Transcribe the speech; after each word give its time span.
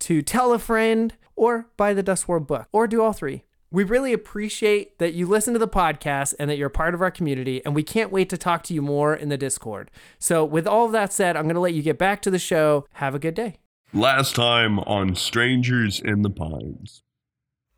to 0.00 0.22
tell 0.22 0.52
a 0.52 0.58
friend, 0.58 1.14
or 1.36 1.68
buy 1.76 1.94
the 1.94 2.02
Dust 2.02 2.28
World 2.28 2.46
book, 2.46 2.68
or 2.72 2.86
do 2.86 3.02
all 3.02 3.12
three. 3.12 3.44
We 3.70 3.82
really 3.82 4.12
appreciate 4.12 4.98
that 5.00 5.14
you 5.14 5.26
listen 5.26 5.52
to 5.54 5.58
the 5.58 5.66
podcast 5.66 6.34
and 6.38 6.48
that 6.48 6.56
you're 6.56 6.68
a 6.68 6.70
part 6.70 6.94
of 6.94 7.02
our 7.02 7.10
community, 7.10 7.60
and 7.64 7.74
we 7.74 7.82
can't 7.82 8.12
wait 8.12 8.30
to 8.30 8.38
talk 8.38 8.62
to 8.64 8.74
you 8.74 8.80
more 8.82 9.14
in 9.16 9.30
the 9.30 9.36
Discord. 9.36 9.90
So, 10.18 10.44
with 10.44 10.66
all 10.66 10.86
of 10.86 10.92
that 10.92 11.12
said, 11.12 11.36
I'm 11.36 11.44
going 11.44 11.56
to 11.56 11.60
let 11.60 11.74
you 11.74 11.82
get 11.82 11.98
back 11.98 12.22
to 12.22 12.30
the 12.30 12.38
show. 12.38 12.86
Have 12.92 13.16
a 13.16 13.18
good 13.18 13.34
day. 13.34 13.58
Last 13.92 14.36
time 14.36 14.78
on 14.80 15.14
Strangers 15.16 16.00
in 16.00 16.22
the 16.22 16.30
Pines. 16.30 17.02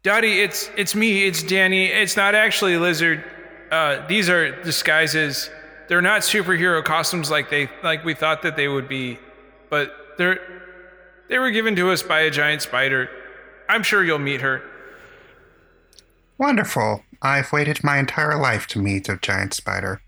Daddy, 0.02 0.40
it's 0.40 0.70
it's 0.76 0.94
me. 0.94 1.26
It's 1.26 1.42
Danny. 1.42 1.86
It's 1.86 2.16
not 2.16 2.34
actually 2.34 2.74
a 2.74 2.80
lizard. 2.80 3.24
Uh, 3.70 4.06
these 4.06 4.28
are 4.28 4.62
disguises. 4.62 5.50
They're 5.88 6.02
not 6.02 6.22
superhero 6.22 6.84
costumes 6.84 7.30
like 7.30 7.50
they 7.50 7.68
like 7.82 8.04
we 8.04 8.14
thought 8.14 8.42
that 8.42 8.56
they 8.56 8.68
would 8.68 8.86
be, 8.88 9.18
but 9.68 9.92
they're 10.16 10.40
they 11.28 11.38
were 11.38 11.50
given 11.50 11.76
to 11.76 11.90
us 11.90 12.02
by 12.02 12.20
a 12.20 12.30
giant 12.30 12.62
spider. 12.62 13.08
I'm 13.68 13.82
sure 13.82 14.04
you'll 14.04 14.18
meet 14.18 14.40
her. 14.40 14.62
Wonderful. 16.38 17.02
I've 17.22 17.52
waited 17.52 17.82
my 17.82 17.98
entire 17.98 18.38
life 18.38 18.66
to 18.68 18.78
meet 18.78 19.08
a 19.08 19.16
giant 19.16 19.54
spider. 19.54 20.02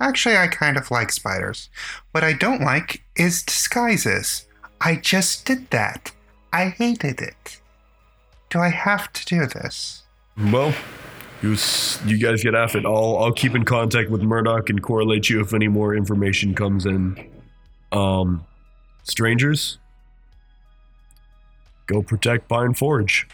Actually, 0.00 0.36
I 0.36 0.46
kind 0.46 0.76
of 0.76 0.90
like 0.90 1.12
spiders. 1.12 1.68
What 2.12 2.24
I 2.24 2.32
don't 2.32 2.62
like 2.62 3.02
is 3.16 3.42
disguises. 3.42 4.46
I 4.80 4.96
just 4.96 5.44
did 5.44 5.70
that. 5.70 6.12
I 6.52 6.68
hated 6.68 7.20
it. 7.20 7.60
Do 8.48 8.60
I 8.60 8.68
have 8.68 9.12
to 9.12 9.24
do 9.26 9.46
this? 9.46 10.02
Well, 10.50 10.74
you 11.42 11.56
you 12.06 12.18
guys 12.18 12.42
get 12.42 12.54
off 12.54 12.74
it. 12.74 12.84
I'll 12.84 13.18
I'll 13.18 13.32
keep 13.32 13.54
in 13.54 13.64
contact 13.64 14.10
with 14.10 14.22
Murdoch 14.22 14.70
and 14.70 14.82
correlate 14.82 15.28
you 15.28 15.40
if 15.40 15.52
any 15.52 15.68
more 15.68 15.94
information 15.94 16.54
comes 16.54 16.86
in. 16.86 17.30
Um, 17.92 18.44
strangers, 19.02 19.78
go 21.90 22.02
protect 22.02 22.48
Pine 22.48 22.72
Forge. 22.74 23.26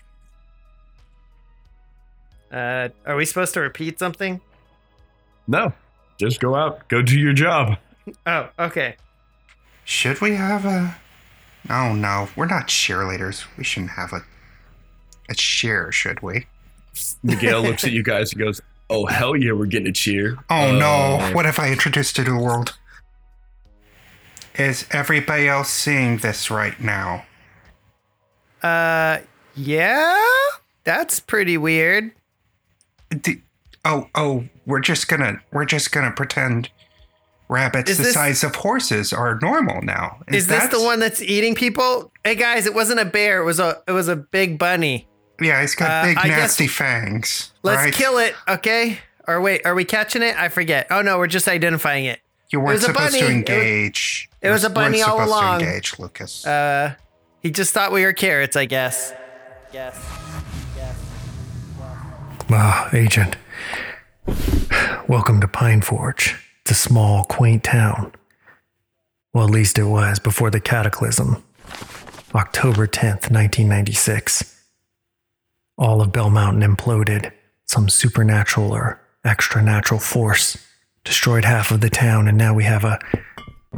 Uh, 2.50 2.88
are 3.04 3.16
we 3.16 3.24
supposed 3.24 3.52
to 3.54 3.60
repeat 3.60 3.98
something? 3.98 4.40
No, 5.46 5.72
just 6.18 6.40
go 6.40 6.54
out, 6.54 6.88
go 6.88 7.02
do 7.02 7.18
your 7.18 7.32
job. 7.32 7.76
Oh, 8.24 8.48
okay. 8.56 8.94
Should 9.84 10.20
we 10.20 10.36
have 10.36 10.64
a. 10.64 10.94
Oh 11.68 11.92
no, 11.92 12.28
we're 12.36 12.46
not 12.46 12.68
cheerleaders. 12.68 13.44
We 13.58 13.64
shouldn't 13.64 13.90
have 13.92 14.12
a. 14.12 14.20
A 15.28 15.34
cheer, 15.34 15.90
should 15.90 16.22
we? 16.22 16.46
Miguel 17.24 17.62
looks 17.62 17.82
at 17.82 17.90
you 17.98 18.04
guys 18.04 18.32
and 18.32 18.40
goes, 18.40 18.60
"Oh 18.88 19.06
hell 19.06 19.34
yeah, 19.34 19.50
we're 19.50 19.66
getting 19.66 19.88
a 19.88 19.92
cheer." 19.92 20.36
Oh 20.48 20.70
no, 20.70 21.18
Uh, 21.20 21.32
what 21.32 21.46
have 21.46 21.58
I 21.58 21.72
introduced 21.72 22.16
you 22.16 22.22
to 22.22 22.30
the 22.30 22.38
world? 22.38 22.78
Is 24.56 24.86
everybody 24.92 25.48
else 25.48 25.68
seeing 25.70 26.18
this 26.18 26.48
right 26.48 26.78
now? 26.80 27.26
Uh, 28.62 29.18
yeah? 29.54 30.16
That's 30.84 31.20
pretty 31.20 31.56
weird. 31.58 32.12
D- 33.20 33.42
oh, 33.84 34.08
oh, 34.14 34.44
we're 34.66 34.80
just 34.80 35.08
gonna 35.08 35.40
we're 35.52 35.64
just 35.64 35.92
gonna 35.92 36.10
pretend 36.12 36.70
rabbits 37.48 37.90
Is 37.90 37.98
the 37.98 38.04
this- 38.04 38.14
size 38.14 38.42
of 38.44 38.54
horses 38.56 39.12
are 39.12 39.38
normal 39.40 39.82
now. 39.82 40.18
Is, 40.28 40.46
this 40.48 40.66
the 40.68 40.80
one 40.82 40.98
that's 41.00 41.22
eating 41.22 41.54
people? 41.54 42.12
Hey 42.24 42.34
guys, 42.34 42.66
it 42.66 42.74
wasn't 42.74 43.00
a 43.00 43.04
bear. 43.04 43.40
It 43.40 43.44
was 43.44 43.60
a 43.60 43.82
it 43.86 43.92
was 43.92 44.08
a 44.08 44.16
big 44.16 44.58
bunny. 44.58 45.06
Yeah, 45.40 45.60
he's 45.60 45.74
got 45.74 45.90
Uh, 45.90 46.08
big 46.08 46.18
I 46.18 46.28
guess- 46.28 46.38
nasty 46.38 46.66
fangs. 46.66 47.52
Let's 47.62 47.84
right? 47.84 47.92
kill 47.94 48.18
it, 48.18 48.34
okay? 48.48 48.98
Or 49.28 49.40
wait, 49.40 49.62
are 49.66 49.74
we 49.74 49.84
catching 49.84 50.22
it? 50.22 50.36
I 50.36 50.48
forget. 50.48 50.86
Oh 50.90 51.02
no, 51.02 51.18
we're 51.18 51.26
just 51.26 51.48
identifying 51.48 52.04
it. 52.06 52.20
You 52.50 52.60
weren't 52.60 52.74
was 52.74 52.84
a 52.84 52.86
supposed 52.86 53.14
to 53.14 53.20
bunny. 53.20 53.20
It 53.20 53.22
was- 53.24 53.30
engage. 53.50 54.28
it 54.40 54.50
was 54.50 54.64
a 54.64 54.70
bunny 54.70 55.02
all 55.02 55.24
along. 55.24 55.60
To 55.60 55.66
engage, 55.66 55.98
Lucas. 55.98 56.46
Uh, 56.46 56.94
he 57.42 57.50
just 57.50 57.72
thought 57.72 57.92
we 57.92 58.04
were 58.04 58.12
carrots, 58.12 58.56
I 58.56 58.64
guess. 58.66 59.12
Yes. 59.72 59.98
Ah, 62.48 62.88
Agent. 62.92 63.36
Welcome 65.08 65.40
to 65.40 65.48
Pine 65.48 65.82
Forge. 65.82 66.36
It's 66.62 66.70
a 66.70 66.74
small, 66.74 67.24
quaint 67.24 67.64
town. 67.64 68.12
Well, 69.34 69.44
at 69.44 69.50
least 69.50 69.78
it 69.78 69.84
was 69.84 70.18
before 70.18 70.50
the 70.50 70.60
cataclysm. 70.60 71.42
October 72.34 72.86
10th, 72.86 73.30
1996. 73.30 74.62
All 75.76 76.00
of 76.00 76.12
Bell 76.12 76.30
Mountain 76.30 76.62
imploded. 76.62 77.32
Some 77.66 77.88
supernatural 77.88 78.72
or 78.72 79.00
extra 79.24 79.62
natural 79.62 80.00
force 80.00 80.56
destroyed 81.04 81.44
half 81.44 81.70
of 81.70 81.80
the 81.80 81.90
town, 81.90 82.28
and 82.28 82.38
now 82.38 82.54
we 82.54 82.64
have 82.64 82.84
a 82.84 82.98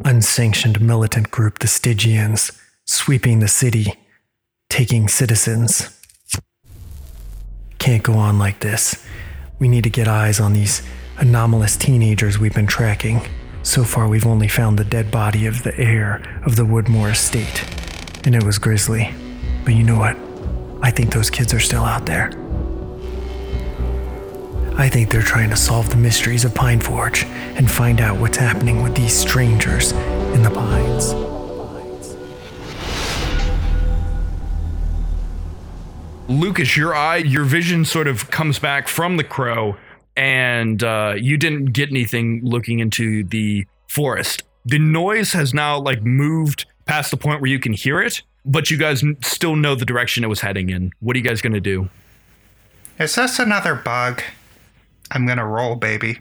unsanctioned 0.05 0.81
militant 0.81 1.31
group, 1.31 1.59
the 1.59 1.67
Stygians, 1.67 2.53
sweeping 2.89 3.41
the 3.41 3.49
city, 3.49 3.93
taking 4.71 5.09
citizens. 5.09 5.95
Can't 7.79 8.03
go 8.03 8.15
on 8.15 8.39
like 8.39 8.61
this. 8.61 9.05
We 9.59 9.69
need 9.69 9.85
to 9.85 9.91
get 9.91 10.09
eyes 10.09 10.41
on 10.41 10.55
these 10.55 10.83
anomalous 11.19 11.77
teenagers 11.77 12.39
we've 12.39 12.55
been 12.55 12.67
tracking. 12.67 13.21
So 13.63 13.85
far, 13.85 14.09
we've 14.09 14.27
only 14.27 14.49
found 14.49 14.79
the 14.79 14.85
dead 14.85 15.11
body 15.11 15.45
of 15.45 15.65
the 15.65 15.79
heir 15.79 16.41
of 16.47 16.57
the 16.57 16.63
Woodmore 16.63 17.13
estate, 17.13 17.63
and 18.25 18.35
it 18.35 18.43
was 18.43 18.59
grisly. 18.59 19.13
But 19.65 19.75
you 19.75 19.83
know 19.83 19.99
what? 19.99 20.17
I 20.83 20.91
think 20.91 21.13
those 21.13 21.29
kids 21.29 21.53
are 21.53 21.61
still 21.61 21.85
out 21.85 22.07
there. 22.07 22.31
I 24.79 24.89
think 24.89 25.11
they're 25.11 25.21
trying 25.21 25.51
to 25.51 25.57
solve 25.57 25.91
the 25.91 25.97
mysteries 25.97 26.47
of 26.47 26.55
Pine 26.55 26.81
Forge 26.81 27.25
and 27.25 27.71
find 27.71 28.01
out 28.01 28.19
what's 28.19 28.39
happening 28.39 28.83
with 28.83 28.97
these 28.97 29.13
strangers 29.13 29.93
in 30.33 30.43
the 30.43 30.51
pines. 30.51 31.28
Lucas, 36.29 36.77
your 36.77 36.95
eye, 36.95 37.17
your 37.17 37.45
vision 37.45 37.85
sort 37.85 38.07
of 38.07 38.31
comes 38.31 38.59
back 38.59 38.87
from 38.87 39.17
the 39.17 39.25
crow, 39.25 39.77
and 40.17 40.83
uh, 40.85 41.15
you 41.17 41.37
didn't 41.39 41.67
get 41.67 41.89
anything 41.91 42.41
looking 42.45 42.81
into 42.81 43.25
the 43.25 43.67
forest. 43.89 44.43
The 44.67 44.79
noise 44.79 45.33
has 45.33 45.55
now 45.55 45.79
like 45.79 46.03
moved 46.03 46.67
past 46.85 47.11
the 47.11 47.17
point 47.17 47.41
where 47.41 47.51
you 47.51 47.59
can 47.59 47.73
hear 47.73 48.03
it, 48.03 48.23
but 48.45 48.71
you 48.71 48.77
guys 48.77 49.03
still 49.23 49.57
know 49.57 49.75
the 49.75 49.87
direction 49.87 50.23
it 50.23 50.27
was 50.29 50.41
heading 50.41 50.69
in. 50.69 50.93
What 51.01 51.17
are 51.17 51.19
you 51.19 51.25
guys 51.25 51.41
gonna 51.41 51.61
do? 51.61 51.89
Is 52.99 53.15
this 53.15 53.39
another 53.39 53.75
bug? 53.75 54.23
I'm 55.11 55.27
gonna 55.27 55.47
roll, 55.47 55.77
baby. 55.77 56.19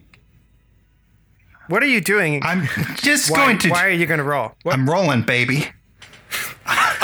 What 1.68 1.84
are 1.84 1.88
you 1.88 2.00
doing? 2.00 2.42
I'm 2.44 2.66
just 2.96 3.30
why, 3.30 3.38
going 3.38 3.58
to. 3.60 3.70
why 3.72 3.86
are 3.88 3.92
you 3.92 4.06
going 4.06 4.20
to 4.20 4.24
roll? 4.24 4.54
I'm 4.66 4.90
rolling, 4.90 5.24
baby. 5.24 5.68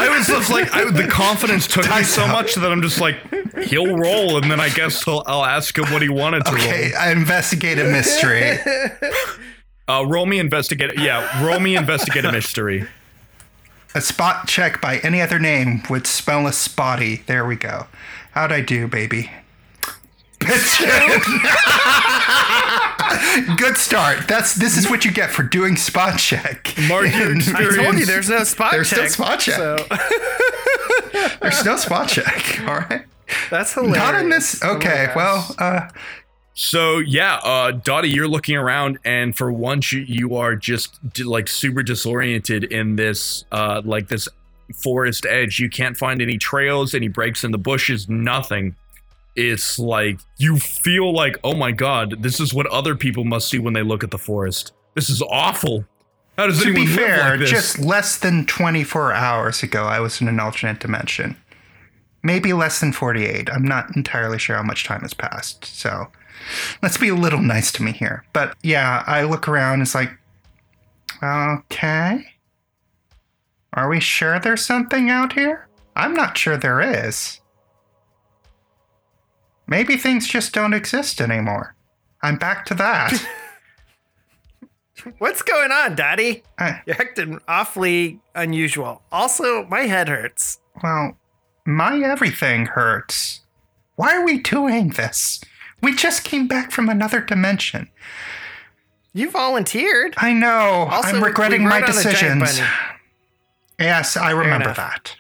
I 0.04 0.18
was 0.18 0.28
just 0.28 0.50
like, 0.50 0.74
I, 0.74 0.90
the 0.92 1.08
confidence 1.08 1.68
took 1.68 1.90
me 1.90 2.04
so 2.04 2.28
much 2.28 2.56
that 2.56 2.72
I'm 2.72 2.82
just 2.82 3.00
like, 3.00 3.18
he'll 3.64 3.96
roll, 3.96 4.38
and 4.38 4.50
then 4.52 4.60
I 4.60 4.70
guess 4.70 5.04
he'll, 5.04 5.24
I'll 5.26 5.46
ask 5.46 5.78
him 5.78 5.86
what 5.92 6.02
he 6.02 6.10
wanted 6.10 6.46
to 6.46 6.52
roll. 6.52 6.62
Okay, 6.62 6.94
I 6.94 7.12
investigate 7.12 7.80
a 7.80 7.86
mystery. 7.86 8.58
roll. 8.66 10.02
Uh, 10.02 10.06
roll 10.08 10.26
me 10.26 10.40
investigate. 10.40 10.98
Yeah, 10.98 11.46
roll 11.46 11.60
me 11.60 11.76
investigate 11.76 12.24
a 12.26 12.32
mystery. 12.32 12.88
a 13.94 14.02
spot 14.02 14.48
check 14.48 14.80
by 14.82 14.98
any 15.00 15.22
other 15.22 15.40
name 15.40 15.84
would 15.90 16.08
spell 16.08 16.48
a 16.48 16.54
spotty. 16.54 17.18
There 17.28 17.46
we 17.46 17.56
go. 17.56 17.88
How'd 18.32 18.52
I 18.52 18.62
do, 18.62 18.88
baby? 18.88 19.30
Good 23.58 23.78
start. 23.78 24.28
That's 24.28 24.54
this 24.56 24.78
is 24.78 24.90
what 24.90 25.06
you 25.06 25.12
get 25.12 25.30
for 25.30 25.44
doing 25.44 25.76
spot 25.76 26.18
check. 26.20 26.74
Mark 26.88 27.14
your 27.14 27.36
experience. 27.36 27.78
I 27.78 27.84
told 27.84 27.98
you 28.00 28.06
there's 28.06 28.30
no 28.30 28.44
spot 28.44 28.72
There's 28.72 28.92
no 28.92 28.98
check. 29.04 29.10
spot 29.10 29.40
check. 29.40 29.56
So 29.56 29.78
There's 31.42 31.64
no 31.66 31.78
spot 31.78 32.10
check. 32.10 32.60
All 32.68 32.76
right. 32.76 33.04
that's 33.50 33.74
hilarious. 33.74 33.98
Not 33.98 34.16
in 34.16 34.30
this. 34.30 34.60
Oh 34.64 34.76
Okay. 34.76 35.06
gosh. 35.08 35.16
well, 35.16 35.56
uh, 35.60 35.88
So 36.54 37.00
yeah, 37.00 37.36
uh, 37.44 37.72
Dottie, 37.72 38.10
you're 38.10 38.28
looking 38.28 38.56
around, 38.58 39.00
and 39.06 39.36
for 39.36 39.52
once, 39.52 39.92
you, 39.94 40.02
you 40.02 40.36
are 40.36 40.56
just 40.56 41.00
like 41.24 41.48
super 41.48 41.84
disoriented 41.84 42.66
in 42.66 42.96
this, 42.96 43.46
uh, 43.52 43.82
like 43.86 44.08
this 44.10 44.28
forest 44.82 45.26
edge. 45.26 45.60
You 45.60 45.70
can't 45.70 45.96
find 45.98 46.22
any 46.22 46.38
trails, 46.38 46.94
any 46.94 47.08
breaks 47.08 47.44
in 47.44 47.52
the 47.52 47.58
bushes, 47.58 48.10
nothing. 48.10 48.76
It's 49.36 49.80
like 49.80 50.20
you 50.38 50.58
feel 50.58 51.12
like, 51.14 51.38
oh 51.44 51.56
my 51.56 51.72
god, 51.72 52.22
this 52.22 52.40
is 52.40 52.54
what 52.54 52.68
other 52.68 52.96
people 52.96 53.24
must 53.24 53.50
see 53.50 53.60
when 53.60 53.74
they 53.74 53.82
look 53.82 54.04
at 54.04 54.12
the 54.12 54.18
forest. 54.18 54.74
This 54.96 55.10
is 55.10 55.22
awful. 55.24 55.86
How 56.38 56.48
does 56.48 56.62
to 56.62 56.70
anyone 56.70 56.86
be 56.86 56.92
fair, 56.92 57.38
like 57.38 57.48
just 57.48 57.80
less 57.80 58.18
than 58.18 58.46
24 58.46 59.14
hours 59.14 59.64
ago, 59.64 59.84
I 59.84 60.00
was 60.00 60.20
in 60.22 60.28
an 60.28 60.40
alternate 60.40 60.80
dimension. 60.80 61.36
Maybe 62.24 62.54
less 62.54 62.80
than 62.80 62.94
48. 62.94 63.50
I'm 63.50 63.66
not 63.66 63.96
entirely 63.96 64.40
sure 64.40 64.56
how 64.56 64.64
much 64.64 64.86
time 64.86 65.02
has 65.02 65.14
passed. 65.14 65.66
So 65.66 66.08
let's 66.82 66.98
be 66.98 67.10
a 67.10 67.16
little 67.16 67.42
nice 67.42 67.72
to 67.74 67.84
me 67.84 67.92
here. 67.92 68.24
But 68.34 68.56
yeah, 68.64 69.04
I 69.06 69.24
look 69.24 69.48
around. 69.48 69.82
It's 69.82 69.94
like, 69.94 70.12
okay. 71.22 72.26
Are 73.74 73.90
we 73.90 74.00
sure 74.00 74.40
there's 74.40 74.66
something 74.66 75.10
out 75.10 75.34
here? 75.34 75.68
I'm 75.96 76.14
not 76.14 76.38
sure 76.38 76.58
there 76.58 76.82
is. 76.82 77.42
Maybe 79.68 79.98
things 79.98 80.28
just 80.28 80.54
don't 80.54 80.74
exist 80.74 81.22
anymore. 81.22 81.76
I'm 82.22 82.38
back 82.38 82.66
to 82.68 82.76
that. 82.76 83.14
What's 85.18 85.42
going 85.42 85.72
on, 85.72 85.96
Dottie? 85.96 86.44
I, 86.58 86.82
You're 86.86 87.02
acting 87.02 87.40
awfully 87.48 88.20
unusual. 88.36 89.02
Also, 89.12 89.66
my 89.66 89.82
head 89.82 90.08
hurts. 90.08 90.60
Well, 90.82 91.18
my 91.66 92.00
everything 92.00 92.68
hurts. 92.68 93.42
Why 93.96 94.16
are 94.16 94.24
we 94.24 94.40
doing 94.40 94.90
this? 94.90 95.42
We 95.82 95.96
just 95.96 96.24
came 96.24 96.48
back 96.48 96.72
from 96.72 96.90
another 96.90 97.20
dimension. 97.20 97.90
You 99.14 99.30
volunteered. 99.30 100.16
I 100.18 100.34
know. 100.34 100.88
Also, 100.90 101.18
I'm 101.18 101.24
regretting 101.24 101.64
my 101.64 101.82
rode 101.82 101.90
on 101.90 101.98
a 101.98 102.04
giant 102.04 102.40
decisions. 102.40 102.68
Yes, 103.80 104.18
I 104.18 104.32
remember 104.32 104.74
that. 104.74 105.16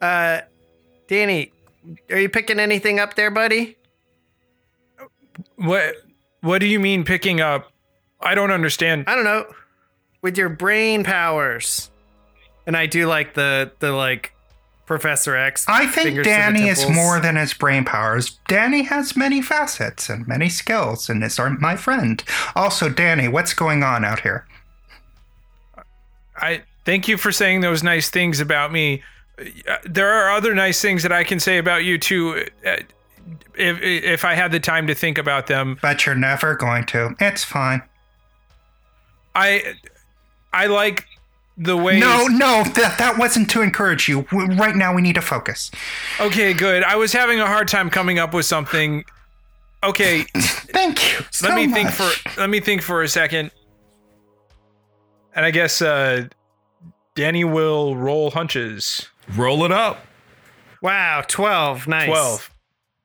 Uh, 0.00 0.40
Danny, 1.06 1.52
are 2.10 2.18
you 2.18 2.28
picking 2.28 2.58
anything 2.58 3.00
up 3.00 3.14
there, 3.14 3.30
buddy? 3.30 3.76
What 5.56 5.94
What 6.40 6.58
do 6.58 6.66
you 6.66 6.80
mean 6.80 7.04
picking 7.04 7.40
up? 7.40 7.72
I 8.20 8.34
don't 8.34 8.50
understand. 8.50 9.04
I 9.06 9.14
don't 9.14 9.24
know. 9.24 9.46
With 10.22 10.38
your 10.38 10.48
brain 10.48 11.04
powers. 11.04 11.90
And 12.66 12.76
I 12.76 12.86
do 12.86 13.06
like 13.06 13.34
the 13.34 13.72
the 13.80 13.92
like 13.92 14.32
Professor 14.86 15.36
X. 15.36 15.64
I 15.68 15.86
think 15.86 16.08
fingers 16.08 16.24
to 16.24 16.30
the 16.30 16.36
Danny 16.36 16.68
is 16.68 16.88
more 16.88 17.20
than 17.20 17.36
his 17.36 17.54
brain 17.54 17.84
powers. 17.84 18.38
Danny 18.46 18.82
has 18.82 19.16
many 19.16 19.40
facets 19.40 20.10
and 20.10 20.26
many 20.26 20.48
skills 20.48 21.08
and 21.08 21.22
is 21.24 21.38
our, 21.38 21.50
my 21.50 21.76
friend. 21.76 22.22
Also, 22.54 22.88
Danny, 22.88 23.28
what's 23.28 23.54
going 23.54 23.82
on 23.82 24.04
out 24.04 24.20
here? 24.20 24.46
I 26.36 26.62
thank 26.84 27.08
you 27.08 27.16
for 27.16 27.32
saying 27.32 27.60
those 27.60 27.82
nice 27.82 28.10
things 28.10 28.40
about 28.40 28.72
me. 28.72 29.02
There 29.84 30.10
are 30.10 30.30
other 30.30 30.54
nice 30.54 30.80
things 30.80 31.02
that 31.02 31.12
I 31.12 31.24
can 31.24 31.40
say 31.40 31.58
about 31.58 31.84
you 31.84 31.98
too, 31.98 32.46
uh, 32.66 32.76
if 33.54 33.80
if 33.82 34.24
I 34.24 34.34
had 34.34 34.52
the 34.52 34.60
time 34.60 34.86
to 34.86 34.94
think 34.94 35.18
about 35.18 35.46
them. 35.46 35.78
But 35.82 36.06
you're 36.06 36.14
never 36.14 36.54
going 36.54 36.84
to. 36.86 37.14
It's 37.20 37.44
fine. 37.44 37.82
I 39.34 39.74
I 40.52 40.66
like 40.66 41.06
the 41.56 41.76
way. 41.76 41.98
No, 41.98 42.26
no, 42.26 42.64
that, 42.64 42.96
that 42.98 43.18
wasn't 43.18 43.50
to 43.50 43.62
encourage 43.62 44.08
you. 44.08 44.26
Right 44.32 44.76
now, 44.76 44.94
we 44.94 45.02
need 45.02 45.14
to 45.14 45.22
focus. 45.22 45.70
Okay, 46.20 46.52
good. 46.52 46.82
I 46.82 46.96
was 46.96 47.12
having 47.12 47.40
a 47.40 47.46
hard 47.46 47.68
time 47.68 47.90
coming 47.90 48.18
up 48.18 48.34
with 48.34 48.46
something. 48.46 49.04
Okay, 49.84 50.22
Thank 50.36 51.12
you. 51.12 51.24
so 51.30 51.48
let 51.48 51.56
me 51.56 51.72
think 51.72 51.90
for 51.90 52.10
let 52.38 52.50
me 52.50 52.60
think 52.60 52.82
for 52.82 53.02
a 53.02 53.08
second. 53.08 53.50
And 55.34 55.44
I 55.44 55.50
guess 55.50 55.82
uh 55.82 56.28
Danny 57.14 57.44
will 57.44 57.96
roll 57.96 58.30
hunches. 58.30 59.08
Roll 59.36 59.64
it 59.64 59.72
up. 59.72 60.04
Wow, 60.82 61.22
12. 61.26 61.86
Nice. 61.86 62.08
12. 62.08 62.50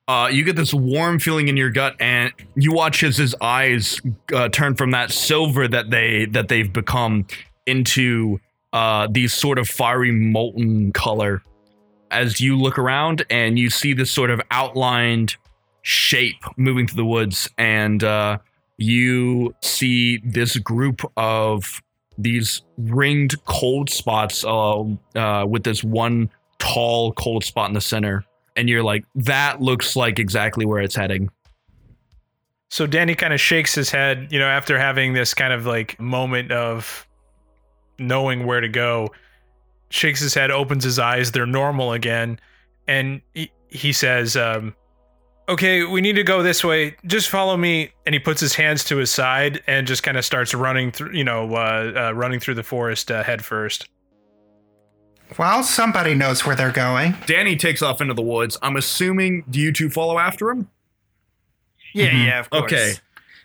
uh, 0.08 0.30
you 0.32 0.44
get 0.44 0.56
this 0.56 0.74
warm 0.74 1.20
feeling 1.20 1.48
in 1.48 1.58
your 1.58 1.70
gut, 1.70 1.96
and 2.00 2.34
you 2.56 2.72
watch 2.74 3.04
as 3.04 3.18
his 3.18 3.36
eyes 3.42 4.02
uh, 4.34 4.50
turn 4.50 4.76
from 4.76 4.92
that 4.92 5.12
silver 5.12 5.68
that 5.68 5.90
they 5.90 6.26
that 6.26 6.48
they've 6.48 6.72
become 6.72 7.28
into 7.66 8.40
uh, 8.74 9.08
these 9.12 9.34
sort 9.34 9.60
of 9.60 9.68
fiery 9.68 10.12
molten 10.12 10.92
color. 10.94 11.42
As 12.10 12.40
you 12.40 12.58
look 12.58 12.80
around 12.80 13.26
and 13.30 13.60
you 13.60 13.70
see 13.70 13.94
this 13.94 14.10
sort 14.10 14.30
of 14.30 14.42
outlined 14.50 15.36
shape 15.82 16.42
moving 16.56 16.88
through 16.88 16.98
the 16.98 17.06
woods, 17.06 17.50
and 17.58 18.02
uh, 18.04 18.38
you 18.78 19.54
see 19.62 20.18
this 20.24 20.58
group 20.58 21.02
of 21.18 21.82
these 22.18 22.62
ringed 22.78 23.44
cold 23.46 23.90
spots 23.90 24.44
uh, 24.44 24.84
uh, 25.16 25.46
with 25.48 25.64
this 25.64 25.84
one 25.84 26.30
tall 26.60 27.14
cold 27.14 27.44
spot 27.44 27.70
in 27.70 27.74
the 27.74 27.82
center 27.82 28.26
and 28.58 28.68
you're 28.68 28.84
like, 28.84 29.06
that 29.16 29.62
looks 29.62 29.96
like 29.96 30.20
exactly 30.20 30.66
where 30.66 30.82
it's 30.82 30.96
heading. 30.96 31.30
So 32.70 32.86
Danny 32.88 33.16
kind 33.16 33.34
of 33.34 33.40
shakes 33.40 33.74
his 33.74 33.92
head, 33.92 34.28
you 34.32 34.40
know, 34.40 34.48
after 34.48 34.78
having 34.78 35.14
this 35.14 35.34
kind 35.34 35.54
of 35.54 35.66
like 35.66 35.98
moment 36.02 36.52
of 36.52 37.08
knowing 38.00 38.46
where 38.46 38.60
to 38.60 38.68
go. 38.68 39.10
Shakes 39.90 40.20
his 40.20 40.34
head, 40.34 40.52
opens 40.52 40.84
his 40.84 41.00
eyes, 41.00 41.32
they're 41.32 41.46
normal 41.46 41.94
again, 41.94 42.42
and 42.90 43.22
he, 43.34 43.50
he 43.70 43.94
says, 43.94 44.36
um, 44.36 44.76
"Okay, 45.50 45.84
we 45.84 46.02
need 46.02 46.16
to 46.18 46.24
go 46.24 46.44
this 46.44 46.64
way. 46.64 46.96
Just 47.06 47.30
follow 47.30 47.56
me." 47.58 47.92
And 48.06 48.14
he 48.14 48.20
puts 48.20 48.42
his 48.42 48.56
hands 48.56 48.84
to 48.86 48.98
his 48.98 49.10
side 49.12 49.62
and 49.68 49.88
just 49.88 50.04
kind 50.04 50.18
of 50.18 50.26
starts 50.26 50.54
running 50.54 50.92
through, 50.92 51.14
you 51.14 51.24
know, 51.24 51.54
uh, 51.56 51.94
uh, 52.10 52.12
running 52.14 52.40
through 52.40 52.56
the 52.56 52.64
forest 52.64 53.12
uh, 53.12 53.24
head 53.24 53.44
first. 53.44 53.88
Well, 55.38 55.62
somebody 55.64 56.16
knows 56.16 56.46
where 56.46 56.56
they're 56.56 56.72
going. 56.72 57.16
Danny 57.26 57.56
takes 57.58 57.82
off 57.82 58.00
into 58.00 58.14
the 58.14 58.22
woods. 58.22 58.58
I'm 58.62 58.78
assuming, 58.78 59.44
do 59.50 59.60
you 59.60 59.74
two 59.74 59.90
follow 59.90 60.18
after 60.20 60.50
him? 60.50 60.70
Yeah, 61.94 62.10
Mhm. 62.10 62.26
yeah, 62.26 62.40
of 62.40 62.50
course. 62.50 62.72
Okay. 62.72 62.94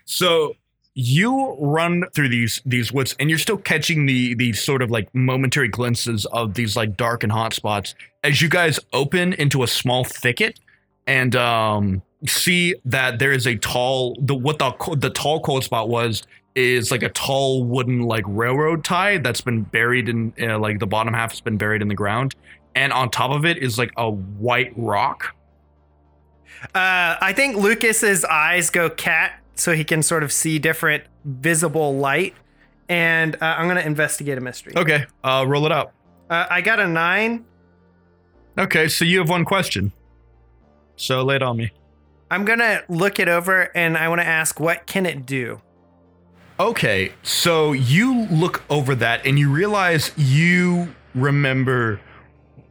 So 0.05 0.55
you 0.95 1.57
run 1.59 2.03
through 2.13 2.29
these 2.29 2.61
these 2.65 2.91
woods 2.93 3.15
and 3.19 3.29
you're 3.29 3.39
still 3.39 3.57
catching 3.57 4.05
the 4.05 4.35
these 4.35 4.61
sort 4.61 4.81
of 4.83 4.91
like 4.91 5.13
momentary 5.15 5.67
glimpses 5.67 6.25
of 6.27 6.53
these 6.53 6.75
like 6.77 6.95
dark 6.95 7.23
and 7.23 7.31
hot 7.31 7.51
spots 7.51 7.95
as 8.23 8.43
you 8.43 8.47
guys 8.47 8.79
open 8.93 9.33
into 9.33 9.63
a 9.63 9.67
small 9.67 10.03
thicket 10.03 10.59
and 11.07 11.35
um, 11.35 12.01
see 12.27 12.75
that 12.85 13.19
there 13.19 13.31
is 13.31 13.45
a 13.47 13.55
tall 13.55 14.15
the 14.21 14.35
what 14.35 14.59
the 14.59 14.95
the 14.97 15.09
tall 15.09 15.39
cold 15.41 15.63
spot 15.63 15.89
was 15.89 16.23
is 16.55 16.91
like 16.91 17.03
a 17.03 17.09
tall 17.09 17.63
wooden 17.63 18.01
like 18.01 18.23
railroad 18.27 18.83
tie 18.83 19.17
that's 19.17 19.41
been 19.41 19.63
buried 19.63 20.07
in 20.07 20.33
uh, 20.41 20.57
like 20.59 20.79
the 20.79 20.87
bottom 20.87 21.13
half 21.13 21.31
has 21.31 21.41
been 21.41 21.57
buried 21.57 21.81
in 21.81 21.87
the 21.87 21.95
ground, 21.95 22.35
and 22.75 22.93
on 22.93 23.09
top 23.09 23.31
of 23.31 23.45
it 23.45 23.57
is 23.57 23.77
like 23.77 23.91
a 23.97 24.09
white 24.09 24.71
rock. 24.75 25.35
Uh, 26.75 27.17
I 27.19 27.33
think 27.35 27.57
Lucas's 27.57 28.23
eyes 28.23 28.69
go 28.69 28.89
cat, 28.89 29.41
so 29.55 29.73
he 29.73 29.83
can 29.83 30.01
sort 30.01 30.23
of 30.23 30.31
see 30.31 30.59
different 30.59 31.03
visible 31.25 31.97
light. 31.97 32.35
And 32.87 33.35
uh, 33.35 33.55
I'm 33.57 33.67
gonna 33.67 33.81
investigate 33.81 34.37
a 34.37 34.41
mystery. 34.41 34.73
Okay, 34.75 35.05
uh, 35.23 35.45
roll 35.47 35.65
it 35.65 35.71
up. 35.71 35.93
Uh, 36.29 36.45
I 36.49 36.61
got 36.61 36.79
a 36.79 36.87
nine. 36.87 37.45
Okay, 38.57 38.87
so 38.87 39.03
you 39.03 39.19
have 39.19 39.29
one 39.29 39.45
question. 39.45 39.91
So 40.95 41.23
lay 41.23 41.37
it 41.37 41.43
on 41.43 41.57
me. 41.57 41.71
I'm 42.31 42.45
gonna 42.45 42.81
look 42.89 43.19
it 43.19 43.27
over, 43.27 43.69
and 43.75 43.97
I 43.97 44.09
want 44.09 44.21
to 44.21 44.27
ask, 44.27 44.59
what 44.59 44.87
can 44.87 45.05
it 45.05 45.25
do? 45.25 45.61
Okay, 46.59 47.11
so 47.23 47.71
you 47.71 48.25
look 48.27 48.63
over 48.69 48.95
that 48.95 49.25
and 49.25 49.39
you 49.39 49.51
realize 49.51 50.11
you 50.15 50.93
remember 51.15 51.99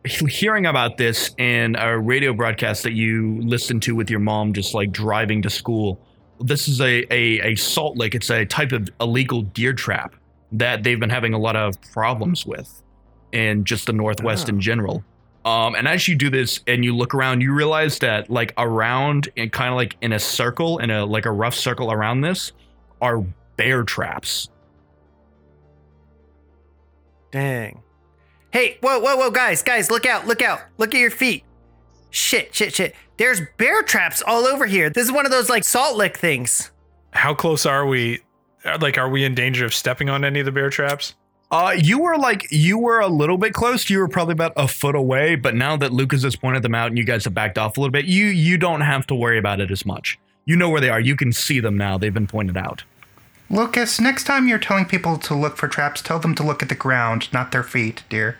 hearing 0.04 0.66
about 0.66 0.96
this 0.96 1.34
in 1.36 1.76
a 1.76 1.98
radio 1.98 2.32
broadcast 2.32 2.82
that 2.84 2.92
you 2.92 3.40
listened 3.42 3.82
to 3.82 3.94
with 3.94 4.10
your 4.10 4.20
mom 4.20 4.52
just 4.52 4.74
like 4.74 4.92
driving 4.92 5.42
to 5.42 5.50
school. 5.50 6.00
This 6.40 6.68
is 6.68 6.80
a, 6.80 7.12
a, 7.12 7.52
a 7.52 7.54
salt 7.56 7.96
lick. 7.96 8.14
It's 8.14 8.30
a 8.30 8.44
type 8.44 8.72
of 8.72 8.88
illegal 9.00 9.42
deer 9.42 9.72
trap 9.72 10.14
that 10.52 10.82
they've 10.82 10.98
been 10.98 11.10
having 11.10 11.34
a 11.34 11.38
lot 11.38 11.56
of 11.56 11.80
problems 11.92 12.46
with 12.46 12.82
in 13.32 13.64
just 13.64 13.86
the 13.86 13.92
Northwest 13.92 14.48
in 14.48 14.56
oh. 14.56 14.60
general. 14.60 15.04
Um, 15.44 15.74
and 15.74 15.88
as 15.88 16.06
you 16.06 16.14
do 16.14 16.30
this 16.30 16.60
and 16.66 16.84
you 16.84 16.94
look 16.94 17.14
around, 17.14 17.40
you 17.40 17.52
realize 17.52 17.98
that 17.98 18.30
like 18.30 18.54
around 18.56 19.28
and 19.36 19.52
kind 19.52 19.70
of 19.70 19.76
like 19.76 19.96
in 20.00 20.12
a 20.12 20.18
circle, 20.18 20.78
in 20.78 20.90
a 20.90 21.04
like 21.04 21.26
a 21.26 21.32
rough 21.32 21.54
circle 21.54 21.90
around 21.90 22.20
this, 22.20 22.52
are 23.00 23.24
bear 23.56 23.82
traps. 23.82 24.48
Dang. 27.32 27.82
Hey, 28.52 28.76
whoa, 28.82 29.00
whoa, 29.00 29.16
whoa, 29.16 29.30
guys, 29.30 29.62
guys, 29.62 29.90
look 29.90 30.04
out, 30.04 30.26
look 30.26 30.42
out, 30.42 30.60
look 30.76 30.94
at 30.94 31.00
your 31.00 31.10
feet. 31.10 31.44
Shit, 32.10 32.54
shit, 32.54 32.74
shit. 32.74 32.94
There's 33.16 33.40
bear 33.56 33.82
traps 33.82 34.22
all 34.26 34.46
over 34.46 34.66
here. 34.66 34.90
This 34.90 35.06
is 35.06 35.12
one 35.12 35.24
of 35.24 35.32
those 35.32 35.48
like 35.48 35.64
salt 35.64 35.96
lick 35.96 36.16
things. 36.16 36.70
How 37.12 37.34
close 37.34 37.64
are 37.64 37.86
we? 37.86 38.20
Uh, 38.64 38.78
Like, 38.80 38.98
are 38.98 39.08
we 39.08 39.24
in 39.24 39.34
danger 39.34 39.64
of 39.64 39.72
stepping 39.74 40.10
on 40.10 40.24
any 40.24 40.40
of 40.40 40.46
the 40.46 40.52
bear 40.52 40.68
traps? 40.70 41.14
Uh, 41.52 41.76
you 41.78 42.00
were 42.00 42.16
like 42.16 42.46
you 42.50 42.78
were 42.78 42.98
a 43.00 43.08
little 43.08 43.36
bit 43.36 43.52
close. 43.52 43.88
You 43.90 43.98
were 43.98 44.08
probably 44.08 44.32
about 44.32 44.54
a 44.56 44.66
foot 44.66 44.94
away, 44.94 45.34
but 45.36 45.54
now 45.54 45.76
that 45.76 45.92
Lucas 45.92 46.22
has 46.22 46.34
pointed 46.34 46.62
them 46.62 46.74
out 46.74 46.88
and 46.88 46.96
you 46.96 47.04
guys 47.04 47.24
have 47.24 47.34
backed 47.34 47.58
off 47.58 47.76
a 47.76 47.80
little 47.80 47.92
bit, 47.92 48.06
you 48.06 48.26
you 48.26 48.56
don't 48.56 48.80
have 48.80 49.06
to 49.08 49.14
worry 49.14 49.38
about 49.38 49.60
it 49.60 49.70
as 49.70 49.84
much. 49.84 50.18
You 50.46 50.56
know 50.56 50.70
where 50.70 50.80
they 50.80 50.88
are. 50.88 50.98
You 50.98 51.14
can 51.14 51.30
see 51.30 51.60
them 51.60 51.76
now. 51.76 51.98
They've 51.98 52.12
been 52.12 52.26
pointed 52.26 52.56
out. 52.56 52.84
Lucas, 53.50 54.00
next 54.00 54.24
time 54.24 54.48
you're 54.48 54.58
telling 54.58 54.86
people 54.86 55.18
to 55.18 55.34
look 55.34 55.58
for 55.58 55.68
traps, 55.68 56.00
tell 56.00 56.18
them 56.18 56.34
to 56.36 56.42
look 56.42 56.62
at 56.62 56.70
the 56.70 56.74
ground, 56.74 57.30
not 57.34 57.52
their 57.52 57.62
feet, 57.62 58.02
dear. 58.08 58.38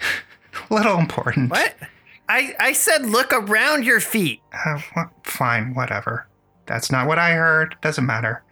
Little 0.70 0.98
important. 0.98 1.50
What? 1.50 1.76
I, 2.30 2.54
I 2.58 2.72
said 2.72 3.04
look 3.06 3.30
around 3.32 3.84
your 3.84 4.00
feet. 4.00 4.40
Uh, 4.52 4.80
wha- 4.96 5.10
fine, 5.22 5.74
whatever. 5.74 6.26
That's 6.64 6.90
not 6.90 7.06
what 7.06 7.18
I 7.18 7.32
heard. 7.32 7.76
Doesn't 7.82 8.06
matter. 8.06 8.42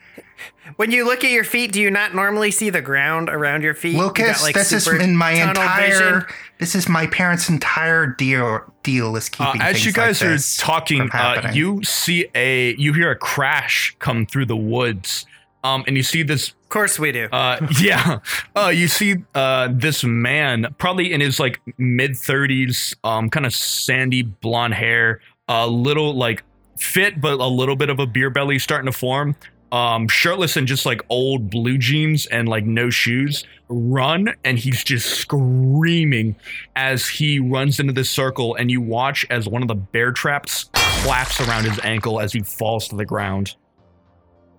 When 0.77 0.91
you 0.91 1.05
look 1.05 1.25
at 1.25 1.31
your 1.31 1.45
feet, 1.45 1.73
do 1.73 1.81
you 1.81 1.91
not 1.91 2.15
normally 2.15 2.51
see 2.51 2.71
the 2.71 2.83
ground 2.83 3.29
around 3.29 3.63
your 3.63 3.73
feet? 3.75 3.95
You 3.95 4.03
Lucas, 4.03 4.39
got, 4.39 4.43
like, 4.43 4.55
this 4.55 4.73
is 4.73 4.87
in 4.89 5.17
my 5.17 5.31
entire. 5.33 5.87
vision? 6.21 6.25
This 6.59 6.75
is 6.75 6.89
my 6.89 7.07
parents' 7.07 7.49
entire 7.49 8.07
deal. 8.07 8.63
Deal 8.83 9.15
is 9.17 9.31
Uh, 9.39 9.53
keeping. 9.53 9.63
as 9.63 9.75
things 9.75 9.87
you 9.87 9.93
guys 9.93 10.21
like 10.21 10.29
are 10.31 10.33
this 10.33 10.57
talking, 10.57 10.99
from 10.99 11.09
uh, 11.09 11.35
happening. 11.35 11.57
you 11.57 11.83
see 11.85 12.27
a 12.35 12.75
you 12.77 12.93
hear 12.93 13.11
a 13.11 13.17
crash 13.17 13.95
come 14.01 14.27
through 14.27 14.47
the 14.47 14.57
woods, 14.57 15.25
um, 15.65 15.85
and 15.87 15.97
you 15.97 16.03
see 16.03 16.23
this 16.23 16.51
Of 16.51 16.69
course 16.69 16.99
we 16.99 17.13
do. 17.13 17.29
Uh, 17.31 17.65
yeah. 17.81 18.19
Uh, 18.57 18.69
you 18.69 18.89
see 18.89 19.17
uh, 19.35 19.69
this 19.71 20.03
man, 20.05 20.75
probably 20.79 21.13
in 21.13 21.21
his 21.21 21.39
like 21.39 21.61
mid 21.79 22.13
30s, 22.13 22.95
um, 23.05 23.31
kind 23.31 23.47
of 23.47 23.55
sandy 23.55 24.23
blonde 24.23 24.75
hair, 24.75 25.21
a 25.49 25.67
little 25.69 26.13
like 26.15 26.43
fit, 26.77 27.21
but 27.21 27.35
a 27.41 27.47
little 27.47 27.77
bit 27.77 27.89
of 27.89 27.99
a 28.01 28.07
beer 28.07 28.31
belly 28.31 28.59
starting 28.59 28.87
to 28.91 28.97
form. 28.97 29.37
Um, 29.77 30.09
shirtless 30.09 30.57
and 30.57 30.67
just 30.67 30.87
like 30.87 31.03
old 31.11 31.51
blue 31.51 31.77
jeans 31.77 32.25
and 32.25 32.49
like 32.49 32.65
no 32.65 32.89
shoes, 32.89 33.45
run 33.69 34.33
and 34.43 34.59
he's 34.59 34.83
just 34.83 35.19
screaming 35.19 36.35
as 36.77 37.07
he 37.07 37.41
runs 37.41 37.79
into 37.79 37.93
this 37.93 38.09
circle. 38.09 38.55
And 38.55 38.71
you 38.71 38.81
watch 38.81 39.27
as 39.29 39.47
one 39.47 39.61
of 39.61 39.69
the 39.69 39.75
bear 39.75 40.13
traps 40.13 40.71
claps 40.73 41.41
around 41.41 41.65
his 41.65 41.79
ankle 41.85 42.21
as 42.21 42.33
he 42.33 42.41
falls 42.41 42.89
to 42.89 42.97
the 42.97 43.05
ground. 43.05 43.55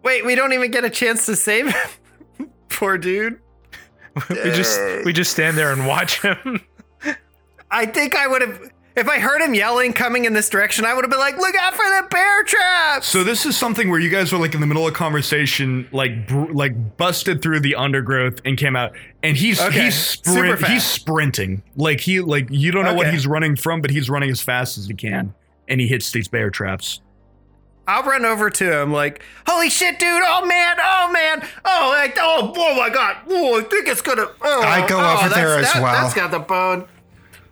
Wait, 0.03 0.23
we 0.23 0.35
don't 0.35 0.53
even 0.53 0.69
get 0.69 0.85
a 0.85 0.89
chance 0.89 1.25
to 1.25 1.35
save 1.35 1.73
him. 1.73 2.49
Poor 2.69 2.99
dude. 2.99 3.39
we 4.29 4.35
just 4.51 4.79
we 5.03 5.13
just 5.13 5.31
stand 5.31 5.57
there 5.57 5.71
and 5.71 5.87
watch 5.87 6.21
him. 6.21 6.61
I 7.71 7.87
think 7.87 8.15
I 8.15 8.27
would 8.27 8.41
have, 8.43 8.71
if 8.97 9.07
I 9.07 9.19
heard 9.19 9.41
him 9.41 9.53
yelling 9.53 9.93
coming 9.93 10.25
in 10.25 10.33
this 10.33 10.49
direction, 10.49 10.83
I 10.83 10.93
would 10.93 11.03
have 11.03 11.11
been 11.11 11.19
like, 11.19 11.37
look 11.37 11.55
out 11.55 11.75
for 11.75 11.85
the 11.85 12.07
bear 12.09 12.43
traps. 12.43 13.07
So 13.07 13.23
this 13.23 13.45
is 13.45 13.55
something 13.55 13.89
where 13.91 13.99
you 13.99 14.09
guys 14.09 14.33
were 14.33 14.39
like 14.39 14.55
in 14.55 14.61
the 14.61 14.65
middle 14.67 14.87
of 14.87 14.93
conversation, 14.95 15.87
like 15.91 16.27
br- 16.27 16.51
like 16.51 16.97
busted 16.97 17.41
through 17.41 17.59
the 17.59 17.75
undergrowth 17.75 18.41
and 18.43 18.57
came 18.57 18.75
out, 18.75 18.93
and 19.21 19.37
he's 19.37 19.61
Okay, 19.61 19.85
he's 19.85 19.95
sprint, 19.95 20.65
he's 20.65 20.83
sprinting, 20.83 21.61
like 21.75 21.99
he 21.99 22.21
like 22.21 22.47
you 22.49 22.71
don't 22.71 22.85
know 22.85 22.95
what 22.95 23.13
he's 23.13 23.27
running 23.27 23.55
from, 23.55 23.81
but 23.81 23.91
he's 23.91 24.09
running 24.09 24.31
as 24.31 24.41
fast 24.41 24.77
as 24.77 24.87
he 24.87 24.95
can, 24.95 25.35
and 25.67 25.79
he 25.79 25.87
hits 25.87 26.11
these 26.11 26.27
bear 26.27 26.49
traps. 26.49 27.01
I'll 27.87 28.03
run 28.03 28.25
over 28.25 28.49
to 28.49 28.81
him 28.81 28.91
like, 28.91 29.23
holy 29.47 29.69
shit, 29.69 29.97
dude. 29.97 30.21
Oh, 30.25 30.45
man. 30.45 30.75
Oh, 30.77 31.09
man. 31.13 31.47
Oh, 31.63 31.95
like, 31.97 32.17
oh, 32.19 32.53
oh 32.53 32.75
my 32.75 32.89
God. 32.89 33.15
Oh, 33.29 33.61
I 33.61 33.63
think 33.63 33.87
it's 33.87 34.01
going 34.01 34.17
to. 34.17 34.29
Oh, 34.41 34.61
I 34.61 34.85
go 34.89 34.99
oh, 34.99 35.19
over 35.19 35.33
there 35.33 35.57
as 35.57 35.71
that- 35.71 35.81
well. 35.81 35.93
That's 35.93 36.13
got 36.13 36.31
the 36.31 36.39
bone. 36.39 36.85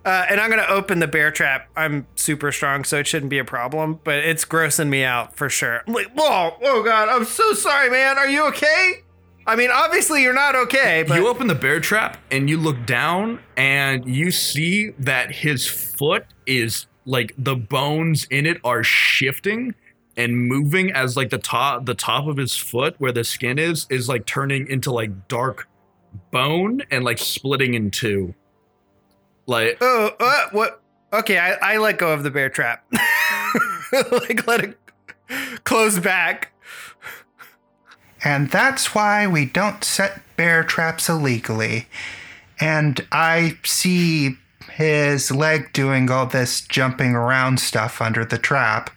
Uh, 0.06 0.26
and 0.30 0.40
I'm 0.40 0.52
going 0.52 0.62
to 0.62 0.70
open 0.70 1.00
the 1.00 1.08
bear 1.08 1.32
trap. 1.32 1.68
I'm 1.76 2.06
super 2.16 2.52
strong, 2.52 2.84
so 2.84 3.00
it 3.00 3.08
shouldn't 3.08 3.32
be 3.32 3.40
a 3.40 3.44
problem, 3.44 4.00
but 4.04 4.20
it's 4.20 4.46
grossing 4.46 4.88
me 4.88 5.04
out 5.04 5.36
for 5.36 5.50
sure. 5.50 5.82
I'm 5.88 5.94
like, 5.94 6.12
oh, 6.16 6.56
oh 6.62 6.84
God. 6.84 7.10
I'm 7.10 7.26
so 7.26 7.54
sorry, 7.54 7.90
man. 7.90 8.18
Are 8.20 8.28
you 8.30 8.46
okay? 8.50 9.02
I 9.48 9.56
mean, 9.56 9.70
obviously 9.72 10.24
you're 10.24 10.34
not 10.34 10.56
okay, 10.56 11.04
but 11.08 11.20
you 11.20 11.28
open 11.28 11.48
the 11.48 11.56
bear 11.56 11.80
trap 11.80 12.18
and 12.32 12.50
you 12.50 12.58
look 12.58 12.86
down 12.86 13.40
and 13.58 14.08
you 14.08 14.32
see 14.32 14.92
that 15.00 15.32
his 15.32 15.68
foot 15.68 16.26
is 16.48 16.88
like 17.06 17.34
the 17.38 17.56
bones 17.56 18.26
in 18.32 18.48
it 18.48 18.60
are 18.64 18.84
shifting 18.84 19.76
and 20.18 20.48
moving 20.48 20.92
as 20.94 21.16
like 21.16 21.30
the 21.30 21.38
top 21.38 21.86
the 21.86 21.94
top 21.94 22.26
of 22.26 22.38
his 22.38 22.56
foot 22.56 22.96
where 22.98 23.12
the 23.12 23.24
skin 23.24 23.60
is 23.60 23.86
is 23.92 24.10
like 24.10 24.26
turning 24.26 24.68
into 24.68 24.92
like 24.92 25.28
dark 25.28 25.68
bone 26.32 26.82
and 26.90 27.04
like 27.04 27.20
splitting 27.20 27.76
in 27.76 27.92
two. 27.92 28.34
Like 29.46 29.78
Oh, 29.82 30.12
uh, 30.20 30.46
what? 30.52 30.82
Okay, 31.14 31.38
I, 31.38 31.54
I 31.54 31.78
let 31.78 31.98
go 31.98 32.12
of 32.12 32.24
the 32.24 32.32
bear 32.32 32.50
trap. 32.50 32.86
like, 34.12 34.46
let 34.48 34.64
it 34.64 34.78
close 35.64 36.00
back. 36.00 36.52
And 38.24 38.50
that's 38.50 38.96
why 38.96 39.28
we 39.28 39.46
don't 39.46 39.84
set 39.84 40.22
bear 40.36 40.64
traps 40.64 41.08
illegally. 41.08 41.88
And 42.60 43.06
I 43.12 43.58
see 43.64 44.38
his 44.72 45.32
leg 45.32 45.72
doing 45.74 46.10
all 46.10 46.26
this 46.26 46.62
jumping 46.62 47.12
around 47.12 47.60
stuff 47.60 48.02
under 48.02 48.26
the 48.26 48.38
trap. 48.38 48.90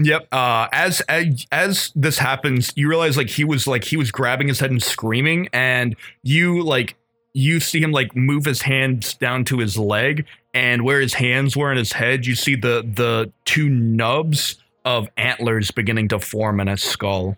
Yep. 0.00 0.28
Uh, 0.30 0.68
as, 0.72 1.00
as 1.08 1.46
as 1.50 1.92
this 1.96 2.18
happens, 2.18 2.72
you 2.76 2.88
realize 2.88 3.16
like 3.16 3.30
he 3.30 3.42
was 3.42 3.66
like 3.66 3.82
he 3.84 3.96
was 3.96 4.12
grabbing 4.12 4.46
his 4.46 4.60
head 4.60 4.70
and 4.70 4.82
screaming, 4.82 5.48
and 5.52 5.96
you 6.22 6.62
like 6.62 6.94
you 7.38 7.60
see 7.60 7.80
him 7.80 7.92
like 7.92 8.16
move 8.16 8.44
his 8.44 8.62
hands 8.62 9.14
down 9.14 9.44
to 9.44 9.58
his 9.58 9.78
leg, 9.78 10.26
and 10.52 10.82
where 10.82 11.00
his 11.00 11.14
hands 11.14 11.56
were 11.56 11.70
in 11.70 11.78
his 11.78 11.92
head, 11.92 12.26
you 12.26 12.34
see 12.34 12.56
the 12.56 12.82
the 12.82 13.32
two 13.44 13.68
nubs 13.68 14.56
of 14.84 15.08
antlers 15.16 15.70
beginning 15.70 16.08
to 16.08 16.18
form 16.18 16.58
in 16.58 16.66
his 16.66 16.82
skull. 16.82 17.36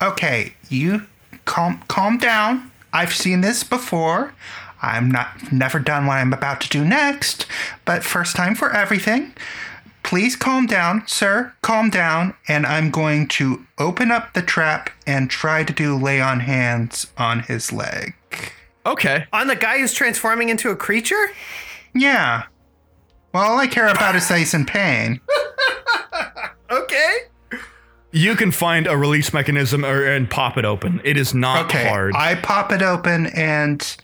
Okay, 0.00 0.54
you 0.70 1.02
calm 1.44 1.82
calm 1.88 2.16
down. 2.16 2.70
I've 2.94 3.14
seen 3.14 3.42
this 3.42 3.62
before. 3.62 4.32
I'm 4.80 5.10
not 5.10 5.52
never 5.52 5.78
done 5.78 6.06
what 6.06 6.16
I'm 6.16 6.32
about 6.32 6.62
to 6.62 6.68
do 6.70 6.82
next, 6.82 7.46
but 7.84 8.02
first 8.02 8.34
time 8.36 8.54
for 8.54 8.70
everything. 8.70 9.34
Please 10.02 10.34
calm 10.34 10.66
down, 10.66 11.06
sir. 11.06 11.52
Calm 11.60 11.90
down, 11.90 12.34
and 12.48 12.64
I'm 12.64 12.90
going 12.90 13.28
to 13.28 13.66
open 13.78 14.10
up 14.10 14.32
the 14.32 14.42
trap 14.42 14.88
and 15.06 15.28
try 15.30 15.62
to 15.62 15.72
do 15.74 15.94
lay 15.94 16.22
on 16.22 16.40
hands 16.40 17.08
on 17.18 17.40
his 17.40 17.70
leg. 17.70 18.14
Okay. 18.84 19.26
On 19.32 19.46
the 19.46 19.56
guy 19.56 19.78
who's 19.78 19.92
transforming 19.92 20.48
into 20.48 20.70
a 20.70 20.76
creature? 20.76 21.30
Yeah. 21.94 22.44
Well, 23.32 23.44
all 23.52 23.58
I 23.58 23.66
care 23.66 23.88
about 23.88 24.16
is 24.16 24.28
that 24.28 24.38
he's 24.38 24.54
in 24.54 24.66
pain. 24.66 25.20
Okay. 26.70 27.16
You 28.12 28.34
can 28.34 28.50
find 28.50 28.86
a 28.86 28.96
release 28.96 29.34
mechanism 29.34 29.84
or 29.84 30.04
and 30.06 30.28
pop 30.30 30.56
it 30.56 30.64
open. 30.64 31.02
It 31.04 31.18
is 31.18 31.34
not 31.34 31.66
Okay, 31.66 31.86
hard. 31.86 32.14
I 32.16 32.34
pop 32.36 32.72
it 32.72 32.80
open 32.80 33.26
and 33.26 33.96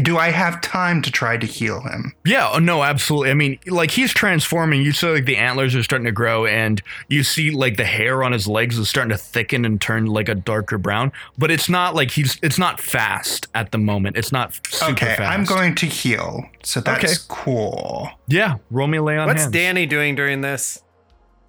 do 0.00 0.16
I 0.16 0.30
have 0.30 0.60
time 0.62 1.02
to 1.02 1.10
try 1.10 1.36
to 1.36 1.46
heal 1.46 1.80
him? 1.82 2.14
Yeah, 2.24 2.50
oh, 2.54 2.58
no, 2.58 2.82
absolutely. 2.82 3.30
I 3.30 3.34
mean, 3.34 3.58
like 3.66 3.90
he's 3.90 4.12
transforming. 4.14 4.82
You 4.82 4.92
see, 4.92 5.06
like 5.08 5.26
the 5.26 5.36
antlers 5.36 5.74
are 5.74 5.82
starting 5.82 6.06
to 6.06 6.12
grow, 6.12 6.46
and 6.46 6.80
you 7.08 7.22
see 7.22 7.50
like 7.50 7.76
the 7.76 7.84
hair 7.84 8.22
on 8.24 8.32
his 8.32 8.46
legs 8.46 8.78
is 8.78 8.88
starting 8.88 9.10
to 9.10 9.18
thicken 9.18 9.64
and 9.66 9.80
turn 9.80 10.06
like 10.06 10.30
a 10.30 10.34
darker 10.34 10.78
brown. 10.78 11.12
But 11.36 11.50
it's 11.50 11.68
not 11.68 11.94
like 11.94 12.10
he's. 12.10 12.38
It's 12.42 12.58
not 12.58 12.80
fast 12.80 13.48
at 13.54 13.70
the 13.70 13.78
moment. 13.78 14.16
It's 14.16 14.32
not 14.32 14.58
super 14.66 14.92
okay, 14.92 15.14
fast. 15.16 15.20
I'm 15.20 15.44
going 15.44 15.74
to 15.74 15.86
heal. 15.86 16.44
So 16.62 16.80
that's 16.80 17.04
Okay. 17.04 17.14
cool. 17.28 18.08
Yeah, 18.28 18.56
roll 18.70 18.86
me 18.86 18.96
a 18.98 19.02
lay 19.02 19.18
on 19.18 19.26
What's 19.26 19.42
hands. 19.42 19.52
Danny 19.52 19.84
doing 19.84 20.14
during 20.14 20.40
this? 20.40 20.82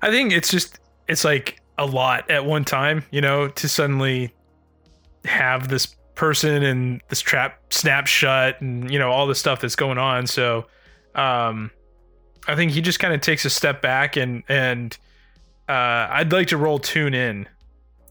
I 0.02 0.12
think 0.12 0.34
it's 0.34 0.50
just 0.52 0.80
it's 1.08 1.24
like 1.24 1.62
a 1.78 1.86
lot 1.86 2.30
at 2.30 2.46
one 2.46 2.66
time, 2.66 3.06
you 3.10 3.22
know, 3.22 3.48
to 3.48 3.70
suddenly 3.70 4.34
have 5.26 5.70
this 5.70 5.96
person 6.16 6.64
and 6.64 7.02
this 7.10 7.22
trap 7.22 7.60
snap 7.74 8.08
shut 8.08 8.62
and 8.62 8.92
you 8.92 9.00
know 9.00 9.12
all 9.12 9.28
the 9.28 9.36
stuff 9.36 9.62
that's 9.62 9.76
going 9.76 9.98
on. 9.98 10.28
So 10.28 10.66
um 11.16 11.72
I 12.48 12.56
think 12.56 12.72
he 12.72 12.82
just 12.82 13.00
kind 13.00 13.14
of 13.14 13.22
takes 13.22 13.46
a 13.46 13.50
step 13.50 13.82
back 13.82 14.16
and 14.18 14.44
and 14.48 14.98
uh 15.70 16.08
I'd 16.10 16.32
like 16.32 16.48
to 16.48 16.58
roll 16.58 16.80
tune 16.80 17.14
in. 17.14 17.48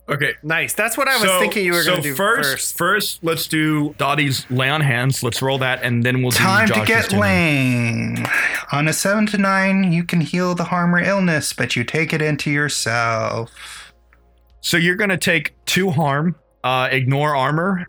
Okay. 0.08 0.34
Nice. 0.42 0.74
That's 0.74 0.98
what 0.98 1.08
I 1.08 1.14
was 1.14 1.28
so, 1.28 1.38
thinking 1.38 1.64
you 1.64 1.72
were 1.72 1.82
so 1.82 1.92
going 1.92 2.02
to 2.02 2.08
do 2.10 2.14
first, 2.14 2.50
first. 2.50 2.78
first. 2.78 3.24
let's 3.24 3.46
do 3.46 3.94
Dottie's 3.98 4.50
lay 4.50 4.68
on 4.68 4.80
hands. 4.80 5.22
Let's 5.22 5.40
roll 5.40 5.58
that, 5.58 5.82
and 5.82 6.04
then 6.04 6.22
we'll 6.22 6.32
do 6.32 6.38
Time 6.38 6.66
do 6.66 6.74
to 6.74 6.84
get 6.84 7.10
turn. 7.10 7.20
laying. 7.20 8.26
On 8.72 8.88
a 8.88 8.92
7 8.92 9.26
to 9.26 9.38
9, 9.38 9.92
you 9.92 10.02
can 10.04 10.20
heal 10.20 10.54
the 10.54 10.64
harm 10.64 10.94
or 10.94 10.98
illness, 10.98 11.52
but 11.52 11.76
you 11.76 11.84
take 11.84 12.12
it 12.12 12.20
into 12.20 12.50
yourself. 12.50 13.50
So 14.60 14.76
you're 14.76 14.96
gonna 14.96 15.16
take 15.16 15.54
two 15.66 15.90
harm, 15.90 16.34
uh, 16.64 16.88
ignore 16.90 17.34
armor. 17.36 17.86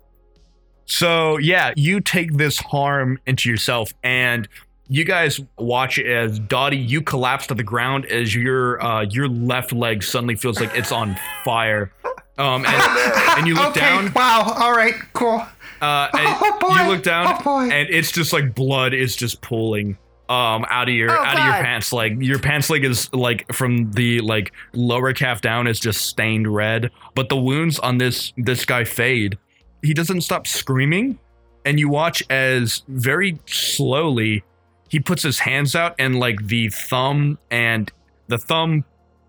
So 0.85 1.37
yeah, 1.37 1.73
you 1.75 2.01
take 2.01 2.33
this 2.33 2.59
harm 2.59 3.19
into 3.25 3.49
yourself, 3.49 3.93
and 4.03 4.47
you 4.89 5.05
guys 5.05 5.39
watch 5.57 5.97
as 5.99 6.39
Dottie, 6.39 6.77
you 6.77 7.01
collapse 7.01 7.47
to 7.47 7.55
the 7.55 7.63
ground 7.63 8.05
as 8.05 8.35
your 8.35 8.81
uh, 8.83 9.01
your 9.09 9.27
left 9.27 9.71
leg 9.73 10.03
suddenly 10.03 10.35
feels 10.35 10.59
like 10.59 10.75
it's 10.75 10.91
on 10.91 11.17
fire. 11.43 11.91
Um, 12.37 12.65
and, 12.65 12.67
and 13.37 13.47
you 13.47 13.53
look 13.55 13.69
okay, 13.77 13.79
down, 13.81 14.11
wow, 14.13 14.55
all 14.57 14.73
right, 14.73 14.95
cool. 15.13 15.45
uh, 15.81 16.09
and 16.13 16.37
Oh, 16.41 16.57
boy. 16.59 16.75
you 16.81 16.87
look 16.89 17.03
down, 17.03 17.27
Oh, 17.39 17.43
boy. 17.43 17.69
and 17.69 17.87
it's 17.89 18.11
just 18.11 18.33
like 18.33 18.55
blood 18.55 18.93
is 18.93 19.15
just 19.15 19.41
pooling 19.41 19.97
um 20.29 20.65
out 20.69 20.87
of 20.87 20.95
your 20.95 21.11
Oh, 21.11 21.21
out 21.21 21.37
of 21.37 21.43
your 21.43 21.53
pants 21.63 21.91
leg 21.91 22.23
your 22.23 22.39
pants 22.39 22.69
leg 22.69 22.85
is 22.85 23.11
like 23.13 23.51
from 23.51 23.91
the 23.91 24.21
like 24.21 24.53
lower 24.71 25.11
calf 25.11 25.41
down 25.41 25.67
is 25.67 25.81
just 25.81 26.05
stained 26.05 26.47
red 26.47 26.91
but 27.13 27.27
the 27.27 27.35
wounds 27.35 27.77
on 27.79 27.97
this 27.97 28.31
this 28.37 28.63
guy 28.63 28.85
fade 28.85 29.37
he 29.83 29.93
doesn't 29.93 30.21
stop 30.21 30.47
screaming 30.47 31.19
and 31.65 31.79
you 31.79 31.89
watch 31.89 32.23
as 32.29 32.83
very 32.87 33.37
slowly 33.45 34.43
he 34.89 34.99
puts 34.99 35.23
his 35.23 35.39
hands 35.39 35.75
out 35.75 35.95
and 35.99 36.19
like 36.19 36.47
the 36.47 36.69
thumb 36.69 37.37
and 37.51 37.91
the 38.27 38.37
thumb 38.37 38.83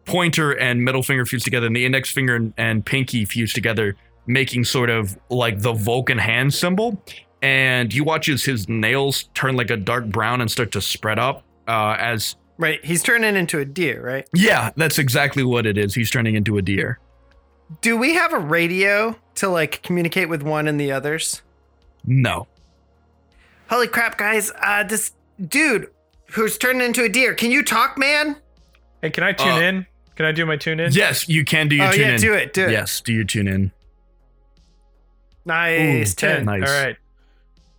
pointer 0.05 0.53
and 0.53 0.85
middle 0.85 1.03
finger 1.03 1.25
fuse 1.25 1.43
together 1.43 1.67
and 1.67 1.77
the 1.77 1.85
index 1.85 2.11
finger 2.11 2.37
and, 2.37 2.53
and 2.57 2.85
pinky 2.85 3.25
fuse 3.25 3.53
together 3.53 3.97
making 4.27 4.65
sort 4.65 4.91
of 4.91 5.17
like 5.31 5.61
the 5.61 5.73
vulcan 5.73 6.19
hand 6.19 6.53
symbol 6.53 7.03
and 7.43 7.93
you 7.93 8.05
watch 8.05 8.29
as 8.29 8.45
his 8.45 8.69
nails 8.69 9.29
turn 9.35 9.57
like 9.57 9.71
a 9.71 9.77
dark 9.77 10.07
brown 10.07 10.41
and 10.41 10.51
start 10.51 10.73
to 10.73 10.81
spread 10.81 11.19
up 11.19 11.45
uh, 11.69 11.97
as 11.99 12.37
Right. 12.57 12.85
He's 12.85 13.03
turning 13.03 13.35
into 13.35 13.59
a 13.59 13.65
deer, 13.65 14.01
right? 14.01 14.29
yeah 14.33 14.71
that's 14.77 14.99
exactly 14.99 15.43
what 15.43 15.67
it 15.67 15.77
is 15.77 15.95
he's 15.95 16.11
turning 16.11 16.37
into 16.37 16.57
a 16.59 16.63
deer 16.63 16.99
Do 17.81 17.97
we 17.97 18.15
have 18.15 18.33
a 18.33 18.39
radio 18.39 19.17
to 19.37 19.49
like 19.49 19.83
communicate 19.83 20.29
with 20.29 20.43
one 20.43 20.69
and 20.69 20.81
the 20.81 20.93
others? 20.93 21.43
no 22.05 22.47
Holy 23.71 23.89
crap, 23.89 24.19
guys. 24.19 24.53
Uh 24.63 24.83
this 24.85 25.13
dude 25.49 25.91
who's 26.33 26.59
turned 26.59 26.83
into 26.83 27.03
a 27.05 27.09
deer. 27.09 27.35
Can 27.35 27.51
you 27.51 27.63
talk, 27.63 27.97
man? 27.97 28.37
Hey, 29.03 29.11
can 29.11 29.25
I 29.25 29.33
tune 29.33 29.49
Uh, 29.49 29.59
in? 29.61 29.87
Can 30.17 30.27
I 30.27 30.33
do 30.33 30.45
my 30.47 30.57
tune 30.57 30.81
in? 30.81 30.93
yes 30.93 31.29
you 31.29 31.45
can 31.45 31.69
do 31.69 31.77
your 31.77 31.87
Oh, 31.89 31.93
tune 31.93 32.01
yeah, 32.03 32.15
in 32.15 32.21
do 32.21 32.35
it, 32.35 32.53
do 32.53 32.65
it. 32.67 32.71
yes 32.71 33.01
do 33.01 33.13
your 33.13 33.25
tune 33.25 33.49
in 33.49 33.73
Nice. 35.47 36.13
Ooh, 36.13 36.15
10. 36.15 36.45
nice. 36.47 36.63
All 36.69 36.85
right. 36.85 36.97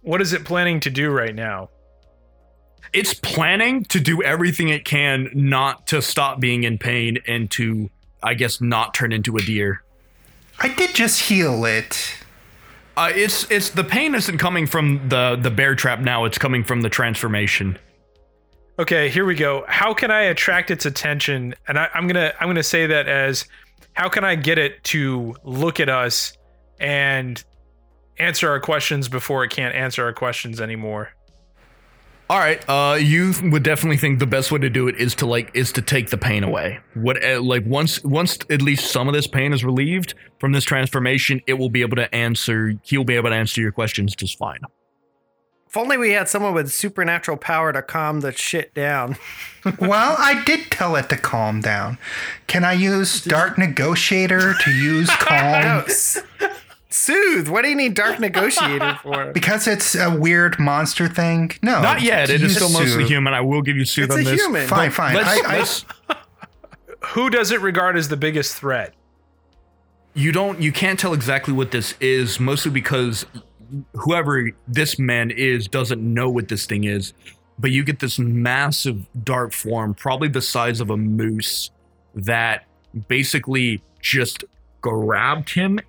What 0.02 0.22
is 0.22 0.34
it 0.34 0.44
planning 0.46 0.80
to 0.82 0.90
do 0.90 1.12
right 1.12 1.34
now? 1.36 1.70
it's 2.94 3.14
planning 3.14 3.84
to 3.84 4.00
do 4.00 4.24
everything 4.24 4.70
it 4.70 4.86
can 4.86 5.30
not 5.34 5.86
to 5.88 6.02
stop 6.02 6.40
being 6.40 6.64
in 6.64 6.78
pain 6.78 7.18
and 7.28 7.52
to 7.52 7.90
i 8.26 8.34
guess 8.34 8.60
not 8.60 8.94
turn 8.94 9.12
into 9.14 9.38
a 9.38 9.42
deer 9.42 9.82
I 10.60 10.70
did 10.74 10.96
just 10.96 11.20
heal 11.20 11.66
it. 11.66 12.16
uh, 12.96 13.12
it's 13.14 13.50
it's 13.52 13.70
the 13.72 13.84
pain 13.84 14.16
isn't 14.16 14.38
coming 14.38 14.68
from 14.68 15.10
the 15.10 15.38
the 15.42 15.52
bear 15.52 15.76
trap 15.76 16.00
now 16.00 16.24
it's 16.26 16.38
coming 16.38 16.64
from 16.64 16.82
the 16.82 16.90
transformation 16.90 17.78
Okay, 18.78 19.08
here 19.08 19.24
we 19.26 19.36
go. 19.36 19.64
How 19.70 19.94
can 19.94 20.12
I 20.12 20.24
attract 20.24 20.70
its 20.70 20.86
attention? 20.86 21.56
And 21.70 21.80
I, 21.80 21.88
I'm 21.94 22.08
gonna 22.08 22.34
I'm 22.42 22.50
gonna 22.50 22.62
say 22.62 22.86
that 22.88 23.08
as 23.08 23.46
how 23.94 24.10
can 24.10 24.26
I 24.26 24.36
get 24.36 24.58
it 24.58 24.84
to 24.86 25.34
look 25.46 25.80
at 25.80 25.88
us 25.88 26.34
and 26.78 27.42
answer 28.20 28.50
our 28.50 28.60
questions 28.60 29.08
before 29.08 29.46
it 29.46 29.50
can't 29.52 29.74
answer 29.74 30.04
our 30.04 30.12
questions 30.12 30.60
anymore? 30.60 31.12
All 32.28 32.40
right. 32.40 32.64
Uh, 32.68 32.96
you 32.96 33.34
would 33.44 33.62
definitely 33.62 33.98
think 33.98 34.18
the 34.18 34.26
best 34.26 34.52
way 34.52 34.60
to 34.60 34.70
do 34.70 34.88
it 34.88 34.96
is 34.96 35.14
to 35.16 35.28
like 35.28 35.52
is 35.54 35.72
to 35.74 35.82
take 35.82 36.10
the 36.10 36.18
pain 36.18 36.44
away. 36.44 36.80
What 36.96 37.24
uh, 37.24 37.40
like 37.42 37.64
once 37.66 38.04
once 38.04 38.40
at 38.50 38.62
least 38.64 38.92
some 38.92 39.08
of 39.08 39.14
this 39.14 39.28
pain 39.28 39.54
is 39.54 39.64
relieved 39.64 40.16
from 40.40 40.52
this 40.52 40.64
transformation, 40.64 41.42
it 41.46 41.54
will 41.54 41.70
be 41.70 41.82
able 41.82 41.98
to 41.98 42.14
answer. 42.16 42.74
He'll 42.84 43.04
be 43.04 43.16
able 43.16 43.30
to 43.30 43.36
answer 43.36 43.62
your 43.62 43.72
questions 43.72 44.16
just 44.16 44.40
fine. 44.40 44.60
If 45.68 45.78
only 45.78 45.98
we 45.98 46.12
had 46.12 46.30
someone 46.30 46.54
with 46.54 46.72
supernatural 46.72 47.38
power 47.38 47.74
to 47.74 47.82
calm 47.82 48.22
the 48.22 48.32
shit 48.32 48.74
down. 48.74 49.18
Well, 49.80 50.16
I 50.20 50.44
did 50.44 50.70
tell 50.70 50.96
it 50.96 51.10
to 51.10 51.18
calm 51.18 51.60
down. 51.60 51.98
Can 52.46 52.64
I 52.64 52.74
use 52.74 53.24
Dark 53.24 53.58
Negotiator 53.58 54.54
to 54.54 54.72
use 54.72 55.08
No, 55.10 55.16
calm? 55.16 55.86
S- 56.96 56.98
soothe. 56.98 57.48
What 57.50 57.64
do 57.64 57.70
you 57.70 57.76
need 57.76 57.94
Dark 57.94 58.20
Negotiator 58.28 59.00
for? 59.04 59.32
Because 59.34 59.68
it's 59.68 59.96
a 59.96 60.10
weird 60.16 60.58
monster 60.60 61.08
thing? 61.08 61.52
No. 61.62 61.82
Not 61.82 62.02
yet. 62.02 62.30
It 62.30 62.36
is 62.36 62.42
use 62.42 62.56
still 62.56 62.70
mostly 62.70 63.06
human. 63.06 63.34
I 63.34 63.42
will 63.42 63.62
give 63.62 63.78
you 63.78 63.86
soothe 63.86 64.06
It's 64.06 64.14
on 64.16 64.22
a 64.22 64.24
this. 64.24 64.42
human. 64.42 64.68
Fine, 64.68 64.92
fine. 64.92 65.16
Let's, 65.16 65.30
I, 65.30 65.54
I, 65.56 65.58
let's- 65.60 65.86
Who 67.10 67.30
does 67.30 67.52
it 67.52 67.62
regard 67.62 67.98
as 67.98 68.08
the 68.10 68.18
biggest 68.18 68.56
threat? 68.56 68.94
you 70.18 70.32
don't 70.32 70.62
you 70.62 70.72
can't 70.72 70.98
tell 70.98 71.14
exactly 71.14 71.54
what 71.54 71.72
this 71.72 71.94
is 72.00 72.40
mostly 72.40 72.72
because 72.72 73.26
whoever 73.96 74.50
this 74.66 74.98
man 74.98 75.30
is 75.30 75.68
doesn't 75.68 76.02
know 76.02 76.30
what 76.30 76.48
this 76.48 76.66
thing 76.66 76.86
is 76.86 77.12
but 77.60 77.70
you 77.72 77.84
get 77.84 78.00
this 78.00 78.18
massive 78.18 79.06
dark 79.26 79.52
form 79.52 79.94
probably 79.94 80.30
the 80.30 80.42
size 80.42 80.80
of 80.80 80.90
a 80.90 80.96
moose 80.96 81.70
that 82.14 82.64
basically 83.10 83.82
just 84.00 84.46
grabbed 84.80 85.50
him 85.50 85.82
tr- 85.82 85.84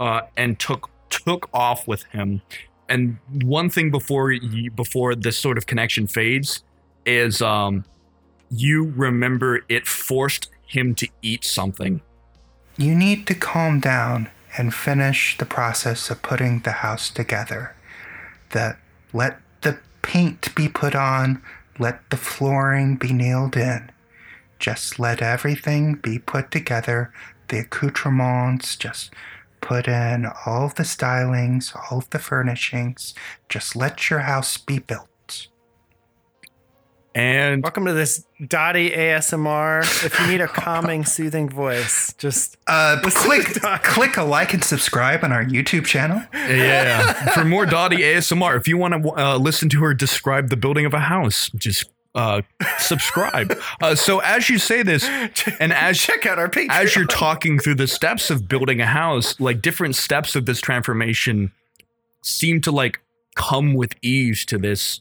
uh, 0.00 0.22
and 0.36 0.58
took 0.58 0.90
took 1.10 1.48
off 1.52 1.86
with 1.86 2.04
him 2.04 2.42
and 2.88 3.16
one 3.42 3.70
thing 3.70 3.90
before 3.90 4.32
you, 4.32 4.70
before 4.70 5.14
this 5.14 5.38
sort 5.38 5.58
of 5.58 5.66
connection 5.66 6.06
fades 6.06 6.62
is 7.06 7.42
um 7.42 7.84
you 8.50 8.84
remember 8.96 9.60
it 9.68 9.86
forced 9.86 10.50
him 10.66 10.94
to 10.94 11.08
eat 11.22 11.44
something 11.44 12.00
You 12.78 12.94
need 12.94 13.26
to 13.26 13.34
calm 13.34 13.80
down 13.80 14.30
and 14.56 14.74
finish 14.74 15.36
the 15.38 15.46
process 15.46 16.10
of 16.10 16.22
putting 16.22 16.60
the 16.60 16.72
house 16.72 17.10
together. 17.10 17.74
That 18.50 18.78
let 19.12 19.40
the 19.62 19.78
paint 20.02 20.54
be 20.54 20.68
put 20.68 20.94
on, 20.94 21.42
let 21.78 22.08
the 22.10 22.16
flooring 22.16 22.96
be 22.96 23.12
nailed 23.12 23.56
in. 23.56 23.90
Just 24.58 24.98
let 24.98 25.22
everything 25.22 25.94
be 25.94 26.18
put 26.18 26.50
together, 26.50 27.12
the 27.48 27.60
accoutrements, 27.60 28.76
just 28.76 29.10
put 29.62 29.88
in 29.88 30.26
all 30.44 30.66
of 30.66 30.74
the 30.74 30.82
stylings, 30.82 31.74
all 31.90 31.98
of 31.98 32.10
the 32.10 32.18
furnishings. 32.18 33.14
Just 33.48 33.74
let 33.74 34.10
your 34.10 34.18
house 34.20 34.58
be 34.58 34.78
built. 34.80 35.08
and 37.14 37.62
Welcome 37.62 37.84
to 37.86 37.92
this 37.92 38.26
Dottie 38.46 38.90
ASMR. 38.90 39.82
If 40.04 40.18
you 40.20 40.26
need 40.26 40.40
a 40.40 40.48
calming, 40.48 41.04
soothing 41.04 41.48
voice, 41.48 42.12
just 42.18 42.56
Uh, 42.66 43.00
click, 43.02 43.44
click 43.82 44.16
a 44.16 44.24
like 44.24 44.52
and 44.52 44.64
subscribe 44.64 45.22
on 45.22 45.30
our 45.32 45.44
YouTube 45.44 45.86
channel. 45.86 46.22
Yeah. 46.34 47.12
For 47.34 47.44
more 47.44 47.64
Dottie 47.64 47.98
ASMR, 47.98 48.56
if 48.58 48.66
you 48.66 48.76
want 48.76 49.02
to 49.02 49.10
uh, 49.10 49.36
listen 49.38 49.68
to 49.70 49.82
her 49.84 49.94
describe 49.94 50.48
the 50.50 50.56
building 50.56 50.84
of 50.86 50.92
a 50.94 51.00
house, 51.00 51.50
just 51.56 51.90
uh, 52.14 52.42
subscribe. 52.78 53.58
Uh, 53.80 53.94
so 53.94 54.18
as 54.20 54.50
you 54.50 54.58
say 54.58 54.82
this, 54.82 55.04
and 55.58 55.72
as 55.72 55.98
check 55.98 56.26
out 56.26 56.38
our 56.38 56.48
Patreon. 56.48 56.70
as 56.70 56.94
you're 56.94 57.06
talking 57.06 57.58
through 57.58 57.76
the 57.76 57.86
steps 57.86 58.30
of 58.30 58.48
building 58.48 58.80
a 58.80 58.86
house, 58.86 59.38
like 59.40 59.62
different 59.62 59.96
steps 59.96 60.36
of 60.36 60.46
this 60.46 60.60
transformation 60.60 61.52
seem 62.22 62.60
to 62.60 62.70
like 62.70 63.00
come 63.34 63.74
with 63.74 63.94
ease 64.02 64.44
to 64.46 64.58
this 64.58 65.00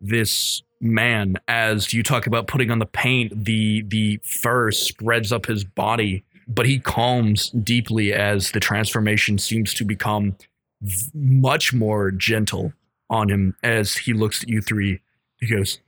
this 0.00 0.62
man 0.82 1.36
as 1.46 1.92
you 1.92 2.02
talk 2.02 2.26
about 2.26 2.46
putting 2.46 2.70
on 2.70 2.78
the 2.78 2.86
paint 2.86 3.44
the 3.44 3.82
the 3.88 4.18
fur 4.22 4.70
spreads 4.70 5.30
up 5.30 5.44
his 5.46 5.62
body 5.62 6.24
but 6.50 6.66
he 6.66 6.78
calms 6.78 7.50
deeply 7.50 8.12
as 8.12 8.50
the 8.50 8.60
transformation 8.60 9.38
seems 9.38 9.72
to 9.74 9.84
become 9.84 10.36
v- 10.82 11.10
much 11.14 11.72
more 11.72 12.10
gentle 12.10 12.72
on 13.08 13.28
him 13.28 13.56
as 13.62 13.96
he 13.96 14.12
looks 14.12 14.42
at 14.42 14.48
you 14.48 14.60
three. 14.60 15.00
He 15.38 15.46
goes, 15.46 15.78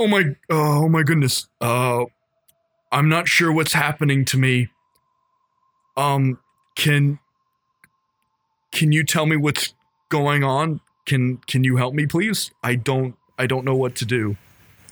"Oh 0.00 0.06
my, 0.06 0.34
oh 0.48 0.88
my 0.88 1.02
goodness. 1.02 1.46
Uh, 1.60 2.06
I'm 2.90 3.10
not 3.10 3.28
sure 3.28 3.52
what's 3.52 3.74
happening 3.74 4.24
to 4.24 4.38
me. 4.38 4.68
Um, 5.96 6.38
can 6.74 7.18
can 8.72 8.92
you 8.92 9.04
tell 9.04 9.26
me 9.26 9.36
what's 9.36 9.74
going 10.08 10.42
on? 10.42 10.80
Can 11.04 11.36
can 11.46 11.64
you 11.64 11.76
help 11.76 11.92
me, 11.94 12.06
please? 12.06 12.50
I 12.62 12.76
don't 12.76 13.14
I 13.38 13.46
don't 13.46 13.64
know 13.66 13.76
what 13.76 13.94
to 13.96 14.06
do." 14.06 14.36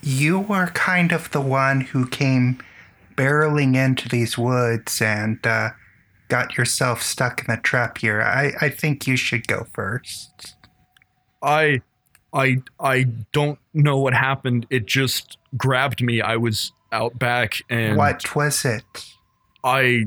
You 0.03 0.39
were 0.39 0.67
kind 0.67 1.11
of 1.11 1.31
the 1.31 1.41
one 1.41 1.81
who 1.81 2.07
came 2.07 2.61
barreling 3.15 3.75
into 3.75 4.07
these 4.07 4.37
woods 4.37 5.01
and 5.01 5.45
uh, 5.45 5.71
got 6.29 6.55
yourself 6.55 7.01
stuck 7.01 7.41
in 7.41 7.47
the 7.47 7.59
trap 7.61 7.97
here. 7.97 8.21
I, 8.21 8.53
I 8.61 8.69
think 8.69 9.07
you 9.07 9.17
should 9.17 9.47
go 9.47 9.65
first. 9.73 10.55
I 11.41 11.81
I 12.33 12.61
I 12.79 13.03
don't 13.31 13.59
know 13.73 13.97
what 13.97 14.13
happened. 14.13 14.67
It 14.69 14.85
just 14.85 15.37
grabbed 15.57 16.01
me. 16.01 16.21
I 16.21 16.37
was 16.37 16.71
out 16.91 17.17
back 17.19 17.61
and 17.69 17.97
what 17.97 18.35
was 18.35 18.65
it? 18.65 19.05
I 19.63 20.05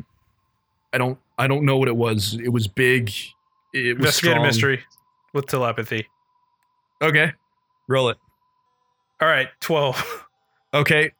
I 0.92 0.98
don't 0.98 1.18
I 1.38 1.46
don't 1.46 1.64
know 1.64 1.76
what 1.76 1.88
it 1.88 1.96
was. 1.96 2.34
It 2.34 2.50
was 2.50 2.68
big. 2.68 3.10
It 3.72 3.96
was 3.98 4.06
Investigate 4.06 4.36
a 4.36 4.40
mystery 4.42 4.80
with 5.32 5.46
telepathy. 5.46 6.06
Okay. 7.00 7.32
Roll 7.88 8.10
it. 8.10 8.18
All 9.20 9.28
right, 9.28 9.48
twelve. 9.60 10.26
Okay. 10.74 11.12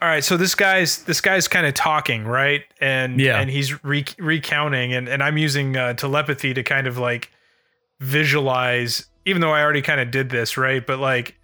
All 0.00 0.08
right, 0.08 0.24
so 0.24 0.38
this 0.38 0.54
guy's 0.54 1.02
this 1.02 1.20
guy's 1.20 1.48
kind 1.48 1.66
of 1.66 1.74
talking, 1.74 2.24
right? 2.24 2.62
And 2.80 3.20
Yeah. 3.20 3.38
and 3.38 3.50
he's 3.50 3.84
re- 3.84 4.06
recounting, 4.18 4.94
and 4.94 5.06
and 5.06 5.22
I'm 5.22 5.36
using 5.36 5.76
uh, 5.76 5.92
telepathy 5.92 6.54
to 6.54 6.62
kind 6.62 6.86
of 6.86 6.96
like 6.96 7.30
visualize, 8.00 9.06
even 9.26 9.42
though 9.42 9.52
I 9.52 9.62
already 9.62 9.82
kind 9.82 10.00
of 10.00 10.10
did 10.10 10.30
this, 10.30 10.56
right? 10.56 10.86
But 10.86 10.98
like, 10.98 11.36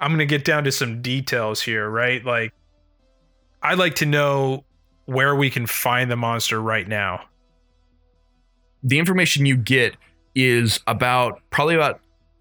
I'm 0.00 0.10
gonna 0.10 0.26
get 0.26 0.44
down 0.44 0.64
to 0.64 0.72
some 0.72 1.00
details 1.00 1.62
here, 1.62 1.88
right? 1.88 2.22
Like, 2.24 2.52
I'd 3.62 3.78
like 3.78 3.94
to 3.96 4.06
know 4.06 4.64
where 5.06 5.34
we 5.34 5.48
can 5.48 5.66
find 5.66 6.10
the 6.10 6.16
monster 6.16 6.60
right 6.60 6.86
now. 6.86 7.22
The 8.82 8.98
information 8.98 9.46
you 9.46 9.56
get 9.56 9.96
is 10.34 10.80
about 10.86 11.40
probably 11.50 11.74
about 11.74 12.00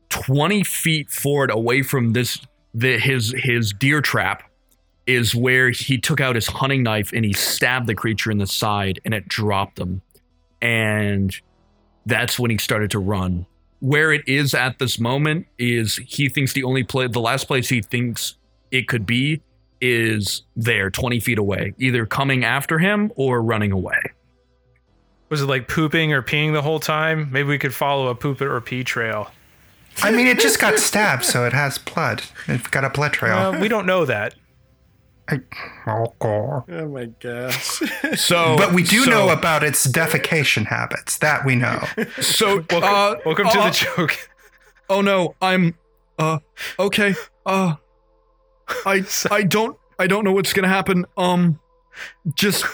20 0.09 0.63
feet 0.63 1.11
forward 1.11 1.51
away 1.51 1.81
from 1.81 2.13
this 2.13 2.39
the 2.73 2.99
his 2.99 3.33
his 3.37 3.73
deer 3.73 4.01
trap 4.01 4.43
is 5.07 5.33
where 5.33 5.71
he 5.71 5.97
took 5.97 6.21
out 6.21 6.35
his 6.35 6.47
hunting 6.47 6.83
knife 6.83 7.11
and 7.13 7.25
he 7.25 7.33
stabbed 7.33 7.87
the 7.87 7.95
creature 7.95 8.29
in 8.29 8.37
the 8.37 8.45
side 8.45 8.99
and 9.03 9.13
it 9.13 9.27
dropped 9.27 9.79
him. 9.79 10.03
And 10.61 11.35
that's 12.05 12.37
when 12.37 12.51
he 12.51 12.57
started 12.57 12.91
to 12.91 12.99
run. 12.99 13.47
Where 13.79 14.11
it 14.11 14.27
is 14.27 14.53
at 14.53 14.79
this 14.79 14.99
moment 14.99 15.47
is 15.57 15.97
he 16.05 16.27
thinks 16.29 16.53
the 16.53 16.63
only 16.63 16.83
place, 16.83 17.11
the 17.11 17.21
last 17.21 17.47
place 17.47 17.69
he 17.69 17.81
thinks 17.81 18.35
it 18.71 18.87
could 18.87 19.05
be 19.05 19.41
is 19.81 20.43
there, 20.55 20.89
20 20.89 21.19
feet 21.19 21.37
away, 21.37 21.73
either 21.77 22.05
coming 22.05 22.43
after 22.43 22.79
him 22.79 23.11
or 23.15 23.41
running 23.41 23.71
away. 23.71 23.99
Was 25.29 25.41
it 25.41 25.45
like 25.45 25.67
pooping 25.67 26.11
or 26.11 26.21
peeing 26.21 26.53
the 26.53 26.61
whole 26.61 26.79
time? 26.79 27.29
Maybe 27.31 27.47
we 27.47 27.59
could 27.59 27.73
follow 27.73 28.07
a 28.07 28.15
poop 28.15 28.41
or 28.41 28.59
pee 28.61 28.83
trail. 28.83 29.31
I 30.01 30.11
mean, 30.11 30.27
it 30.27 30.39
just 30.39 30.59
got 30.59 30.79
stabbed, 30.79 31.23
so 31.25 31.45
it 31.45 31.53
has 31.53 31.77
blood. 31.77 32.23
It's 32.47 32.67
got 32.67 32.83
a 32.83 32.89
blood 32.89 33.13
trail. 33.13 33.37
Uh, 33.37 33.59
we 33.59 33.67
don't 33.67 33.85
know 33.85 34.05
that. 34.05 34.35
I- 35.31 35.39
oh, 35.87 36.15
Oh 36.21 36.87
my 36.87 37.05
gosh. 37.19 37.81
So, 38.15 38.55
But 38.57 38.73
we 38.73 38.83
do 38.83 39.03
so- 39.03 39.09
know 39.11 39.29
about 39.29 39.63
its 39.63 39.85
defecation 39.87 40.65
habits. 40.65 41.17
That 41.19 41.45
we 41.45 41.55
know. 41.55 41.83
So, 42.21 42.55
Welcome, 42.71 42.83
uh, 42.83 43.15
welcome 43.25 43.47
to 43.49 43.59
uh, 43.59 43.69
the 43.69 43.71
joke. 43.75 44.17
Oh 44.91 45.01
no, 45.01 45.35
I'm 45.39 45.75
uh 46.17 46.39
okay. 46.79 47.13
Uh 47.45 47.75
I 48.87 49.03
I 49.29 49.43
don't 49.43 49.77
I 49.99 50.07
don't 50.07 50.23
know 50.23 50.31
what's 50.31 50.51
going 50.51 50.63
to 50.63 50.69
happen. 50.69 51.05
Um 51.15 51.59
just 52.33 52.65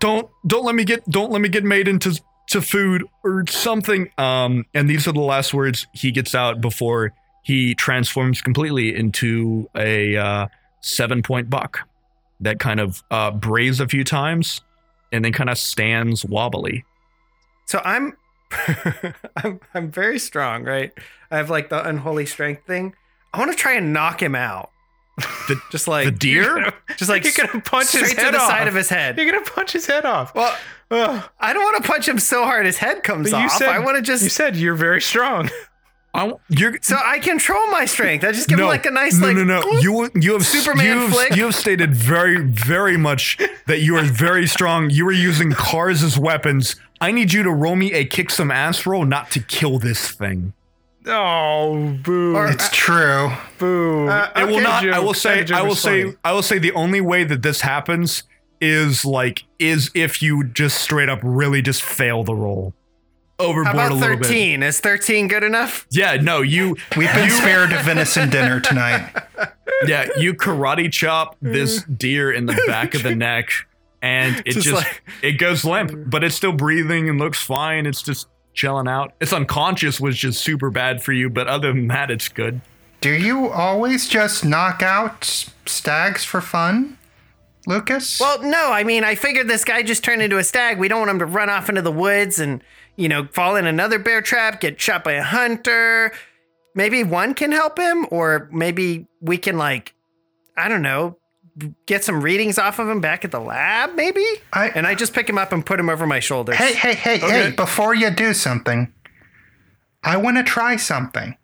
don't 0.00 0.28
don't 0.44 0.64
let 0.64 0.74
me 0.74 0.82
get 0.84 1.08
don't 1.08 1.30
let 1.30 1.40
me 1.40 1.48
get 1.48 1.62
made 1.62 1.86
into 1.86 2.20
to 2.48 2.60
food 2.60 3.04
or 3.22 3.44
something. 3.46 4.10
Um 4.18 4.64
and 4.74 4.90
these 4.90 5.06
are 5.06 5.12
the 5.12 5.20
last 5.20 5.54
words 5.54 5.86
he 5.92 6.10
gets 6.10 6.34
out 6.34 6.60
before 6.60 7.12
he 7.44 7.76
transforms 7.76 8.42
completely 8.42 8.92
into 8.92 9.70
a 9.76 10.16
uh 10.16 10.46
7-point 10.84 11.48
buck 11.50 11.80
that 12.40 12.58
kind 12.58 12.78
of 12.80 13.02
uh 13.10 13.30
brays 13.30 13.80
a 13.80 13.88
few 13.88 14.04
times 14.04 14.60
and 15.12 15.24
then 15.24 15.32
kind 15.32 15.48
of 15.48 15.56
stands 15.58 16.24
wobbly. 16.24 16.84
So 17.66 17.80
I'm, 17.84 18.16
I'm, 19.36 19.60
I'm 19.72 19.90
very 19.90 20.18
strong, 20.18 20.64
right? 20.64 20.92
I 21.30 21.36
have 21.38 21.50
like 21.50 21.70
the 21.70 21.86
unholy 21.86 22.26
strength 22.26 22.66
thing. 22.66 22.94
I 23.32 23.38
want 23.38 23.50
to 23.50 23.56
try 23.56 23.74
and 23.74 23.92
knock 23.92 24.22
him 24.22 24.34
out. 24.34 24.70
The- 25.48 25.60
just 25.70 25.86
like 25.88 26.04
the 26.06 26.10
deer? 26.10 26.72
just 26.96 27.08
like 27.08 27.24
You're 27.24 27.46
gonna 27.46 27.62
punch 27.62 27.88
straight 27.88 28.02
his 28.04 28.14
to 28.14 28.20
head 28.20 28.34
the 28.34 28.40
off. 28.40 28.48
side 28.50 28.68
of 28.68 28.74
his 28.74 28.88
head. 28.88 29.16
You're 29.16 29.30
gonna 29.32 29.44
punch 29.44 29.72
his 29.72 29.86
head 29.86 30.04
off. 30.04 30.34
Well, 30.34 30.56
Ugh. 30.90 31.24
I 31.40 31.52
don't 31.52 31.62
want 31.62 31.82
to 31.82 31.88
punch 31.90 32.06
him 32.08 32.18
so 32.18 32.44
hard 32.44 32.66
his 32.66 32.76
head 32.78 33.02
comes 33.04 33.30
But 33.30 33.38
you 33.38 33.46
off. 33.46 33.52
said- 33.52 33.68
I 33.68 33.78
want 33.78 33.96
to 33.96 34.02
just. 34.02 34.22
you 34.24 34.28
said 34.28 34.56
you're 34.56 34.74
very 34.74 35.00
strong. 35.00 35.50
I 36.14 36.32
you're 36.48 36.78
so 36.80 36.96
I 37.04 37.18
control 37.18 37.66
my 37.72 37.86
strength. 37.86 38.24
I 38.24 38.30
just 38.32 38.48
give 38.48 38.58
him 38.60 38.66
like 38.66 38.86
a 38.86 38.90
nice 38.90 39.18
no, 39.18 39.26
like 39.26 39.36
no, 39.36 39.44
no. 39.44 39.72
You 39.80 40.10
you 40.14 40.32
have 40.34 40.46
Superman 40.46 40.86
you 40.86 40.98
have, 41.00 41.10
flick. 41.12 41.36
You 41.36 41.44
have 41.46 41.54
stated 41.56 41.94
very, 41.94 42.40
very 42.44 42.96
much 42.96 43.36
that 43.66 43.80
you 43.80 43.96
are 43.96 44.04
very 44.04 44.46
strong. 44.46 44.90
You 44.90 45.06
are 45.08 45.12
using 45.12 45.50
cars 45.52 46.02
as 46.04 46.16
weapons. 46.18 46.76
I 47.00 47.10
need 47.10 47.32
you 47.32 47.42
to 47.42 47.50
roll 47.50 47.74
me 47.74 47.92
a 47.92 48.04
kick 48.04 48.30
some 48.30 48.50
ass 48.52 48.86
roll, 48.86 49.04
not 49.04 49.30
to 49.32 49.40
kill 49.40 49.78
this 49.80 50.12
thing. 50.12 50.52
Oh, 51.06 51.98
boo, 52.02 52.34
Or- 52.34 52.48
It's 52.48 52.68
true. 52.70 53.30
boo. 53.58 54.08
Uh, 54.08 54.30
It 54.36 54.46
will 54.46 54.54
Okay, 54.54 54.62
not. 54.62 54.88
I 54.88 55.00
will 55.00 55.12
say. 55.14 55.44
I 55.52 55.62
will 55.62 55.74
say. 55.74 56.04
funny. 56.04 56.16
I 56.24 56.32
will 56.32 56.42
say. 56.42 56.58
The 56.58 56.72
only 56.72 57.00
way 57.00 57.24
that 57.24 57.42
this 57.42 57.60
happens 57.60 58.22
is 58.60 59.04
like 59.04 59.42
is 59.58 59.90
if 59.94 60.22
you 60.22 60.44
just 60.44 60.78
straight 60.78 61.08
up 61.08 61.18
really 61.22 61.60
just 61.60 61.82
fail 61.82 62.24
the 62.24 62.34
roll 62.34 62.72
How 63.38 63.62
about 63.62 63.90
a 63.90 63.94
little 63.94 64.16
bit. 64.16 64.26
13? 64.26 64.62
Is 64.62 64.80
13 64.80 65.28
good 65.28 65.42
enough? 65.42 65.86
Yeah. 65.90 66.16
No. 66.16 66.40
You. 66.42 66.76
We've 66.96 67.12
been 67.12 67.30
spared 67.30 67.72
a 67.72 67.82
venison 67.82 68.30
dinner 68.30 68.60
tonight. 68.60 69.10
Yeah. 69.86 70.08
You 70.16 70.34
karate 70.34 70.90
chop 70.90 71.36
this 71.42 71.82
mm. 71.82 71.98
deer 71.98 72.30
in 72.32 72.46
the 72.46 72.58
back 72.66 72.94
of 72.94 73.02
the 73.02 73.14
neck, 73.14 73.50
and 74.00 74.36
it 74.46 74.52
Just 74.52 74.68
just, 74.68 74.84
like- 74.84 75.02
it 75.20 75.32
goes 75.32 75.64
limp, 75.64 75.92
but 76.08 76.22
it's 76.24 76.36
still 76.36 76.52
breathing 76.52 77.08
and 77.10 77.18
looks 77.18 77.42
fine. 77.42 77.84
It's 77.84 78.00
just 78.00 78.28
chilling 78.54 78.88
out. 78.88 79.12
It's 79.20 79.32
unconscious, 79.32 80.00
which 80.00 80.24
is 80.24 80.38
super 80.38 80.70
bad 80.70 81.02
for 81.02 81.12
you, 81.12 81.28
but 81.28 81.48
other 81.48 81.72
than 81.72 81.88
that, 81.88 82.10
it's 82.10 82.28
good. 82.28 82.60
Do 83.00 83.10
you 83.12 83.48
always 83.48 84.08
just 84.08 84.44
knock 84.44 84.80
out 84.80 85.24
stags 85.66 86.24
for 86.24 86.40
fun, 86.40 86.96
Lucas? 87.66 88.18
Well, 88.20 88.42
no. 88.42 88.70
I 88.72 88.84
mean, 88.84 89.04
I 89.04 89.16
figured 89.16 89.48
this 89.48 89.64
guy 89.64 89.82
just 89.82 90.02
turned 90.02 90.22
into 90.22 90.38
a 90.38 90.44
stag. 90.44 90.78
We 90.78 90.88
don't 90.88 91.00
want 91.00 91.10
him 91.10 91.18
to 91.18 91.26
run 91.26 91.50
off 91.50 91.68
into 91.68 91.82
the 91.82 91.92
woods 91.92 92.38
and, 92.38 92.62
you 92.96 93.08
know, 93.08 93.26
fall 93.32 93.56
in 93.56 93.66
another 93.66 93.98
bear 93.98 94.20
trap, 94.22 94.60
get 94.60 94.80
shot 94.80 95.04
by 95.04 95.12
a 95.12 95.22
hunter. 95.22 96.12
Maybe 96.74 97.02
one 97.04 97.34
can 97.34 97.52
help 97.52 97.78
him, 97.78 98.06
or 98.10 98.48
maybe 98.52 99.06
we 99.20 99.38
can, 99.38 99.56
like, 99.56 99.94
I 100.56 100.68
don't 100.68 100.82
know, 100.82 101.18
get 101.86 102.02
some 102.02 102.20
readings 102.20 102.58
off 102.58 102.78
of 102.80 102.88
him 102.88 103.00
back 103.00 103.24
at 103.24 103.30
the 103.30 103.38
lab, 103.40 103.94
maybe? 103.94 104.24
I- 104.52 104.70
and 104.74 104.86
I 104.86 104.94
just 104.96 105.12
pick 105.14 105.28
him 105.28 105.38
up 105.38 105.52
and 105.52 105.64
put 105.64 105.78
him 105.78 105.88
over 105.88 106.06
my 106.06 106.18
shoulders. 106.20 106.56
hey, 106.56 106.74
hey, 106.74 106.94
hey, 106.94 107.18
hey! 107.18 107.50
Before 107.52 107.94
you 107.94 108.10
do 108.10 108.34
something, 108.34 108.92
I 110.02 110.16
want 110.16 110.36
to 110.36 110.42
try 110.42 110.76
something. 110.76 111.36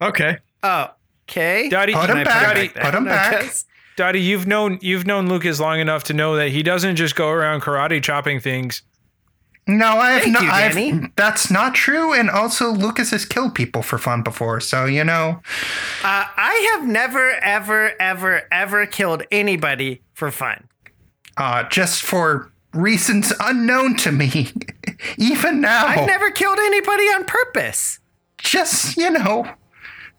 Okay. 0.00 0.38
Oh, 0.62 0.88
okay. 1.28 1.68
Daddy, 1.68 1.92
Put 1.92 2.06
Can 2.06 2.10
him 2.10 2.16
I 2.18 2.24
back. 2.24 2.56
it 2.56 2.74
Put 2.74 2.82
like 2.84 2.94
him 2.94 3.04
that? 3.04 3.26
I 3.26 3.30
back. 3.32 3.40
guess? 3.42 3.64
Dottie, 3.96 4.20
you've 4.22 4.46
known 4.46 4.78
you've 4.82 5.06
known 5.06 5.28
Lucas 5.28 5.60
long 5.60 5.78
enough 5.78 6.04
to 6.04 6.14
know 6.14 6.34
that 6.36 6.48
he 6.48 6.62
doesn't 6.64 6.96
just 6.96 7.14
go 7.14 7.28
around 7.28 7.60
karate 7.60 8.02
chopping 8.02 8.40
things. 8.40 8.82
No, 9.66 9.86
I 9.86 10.12
have 10.12 10.22
Thank 10.22 10.34
not. 10.34 10.42
you, 10.42 10.50
I've, 10.50 11.16
that's 11.16 11.50
not 11.50 11.74
true. 11.74 12.12
And 12.12 12.28
also, 12.28 12.70
Lucas 12.70 13.10
has 13.12 13.24
killed 13.24 13.54
people 13.54 13.80
for 13.82 13.96
fun 13.96 14.22
before, 14.22 14.60
so 14.60 14.84
you 14.84 15.04
know. 15.04 15.40
Uh, 16.02 16.24
I 16.36 16.70
have 16.74 16.86
never, 16.86 17.32
ever, 17.40 17.92
ever, 18.00 18.42
ever 18.52 18.84
killed 18.86 19.22
anybody 19.30 20.02
for 20.12 20.30
fun. 20.30 20.68
uh, 21.38 21.62
just 21.70 22.02
for 22.02 22.52
reasons 22.74 23.32
unknown 23.40 23.96
to 23.96 24.12
me. 24.12 24.52
Even 25.16 25.60
now, 25.62 25.86
I've 25.86 26.06
never 26.06 26.30
killed 26.30 26.58
anybody 26.58 27.04
on 27.04 27.24
purpose. 27.24 28.00
just 28.38 28.96
you 28.98 29.10
know, 29.10 29.48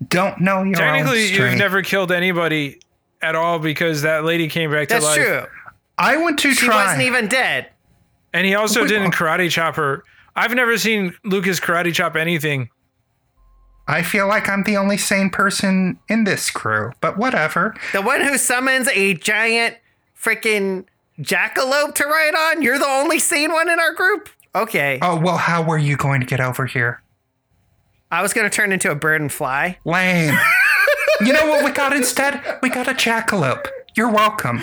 don't 0.07 0.41
know 0.41 0.63
your 0.63 0.73
Technically, 0.75 1.27
strength. 1.27 1.51
you've 1.51 1.59
never 1.59 1.83
killed 1.83 2.11
anybody 2.11 2.79
at 3.21 3.35
all 3.35 3.59
because 3.59 4.01
that 4.01 4.23
lady 4.25 4.47
came 4.49 4.71
back 4.71 4.87
to 4.87 4.95
That's 4.95 5.05
life. 5.05 5.17
That's 5.17 5.45
true. 5.45 5.51
I 5.97 6.17
want 6.17 6.39
to 6.39 6.51
She 6.53 6.65
try. 6.65 6.83
wasn't 6.85 7.03
even 7.03 7.27
dead. 7.27 7.69
And 8.35 8.45
he 8.45 8.53
also 8.53 8.81
Wait, 8.81 8.89
didn't 8.89 9.07
uh, 9.07 9.17
karate 9.17 9.49
chop 9.49 9.77
her. 9.77 10.03
I've 10.35 10.53
never 10.53 10.77
seen 10.77 11.15
Lucas 11.23 11.61
karate 11.61 11.93
chop 11.93 12.17
anything. 12.17 12.69
I 13.87 14.01
feel 14.01 14.27
like 14.27 14.49
I'm 14.49 14.63
the 14.63 14.75
only 14.75 14.97
sane 14.97 15.29
person 15.29 15.97
in 16.09 16.25
this 16.25 16.51
crew, 16.51 16.91
but 16.99 17.17
whatever. 17.17 17.73
The 17.93 18.01
one 18.01 18.19
who 18.19 18.37
summons 18.37 18.89
a 18.89 19.13
giant 19.13 19.77
freaking 20.21 20.83
jackalope 21.17 21.95
to 21.95 22.05
ride 22.05 22.35
on. 22.35 22.61
You're 22.61 22.77
the 22.77 22.85
only 22.85 23.19
sane 23.19 23.53
one 23.53 23.69
in 23.69 23.79
our 23.79 23.93
group. 23.93 24.27
Okay. 24.53 24.99
Oh 25.01 25.17
well, 25.17 25.37
how 25.37 25.63
were 25.63 25.77
you 25.77 25.95
going 25.95 26.19
to 26.19 26.27
get 26.27 26.41
over 26.41 26.65
here? 26.65 27.01
I 28.11 28.21
was 28.21 28.33
gonna 28.33 28.49
turn 28.49 28.73
into 28.73 28.91
a 28.91 28.95
bird 28.95 29.21
and 29.21 29.31
fly. 29.31 29.77
Lame. 29.85 30.37
you 31.21 31.31
know 31.31 31.47
what 31.47 31.63
we 31.63 31.71
got 31.71 31.93
instead? 31.93 32.59
We 32.61 32.69
got 32.69 32.89
a 32.89 32.93
jackalope. 32.93 33.67
You're 33.95 34.11
welcome. 34.11 34.61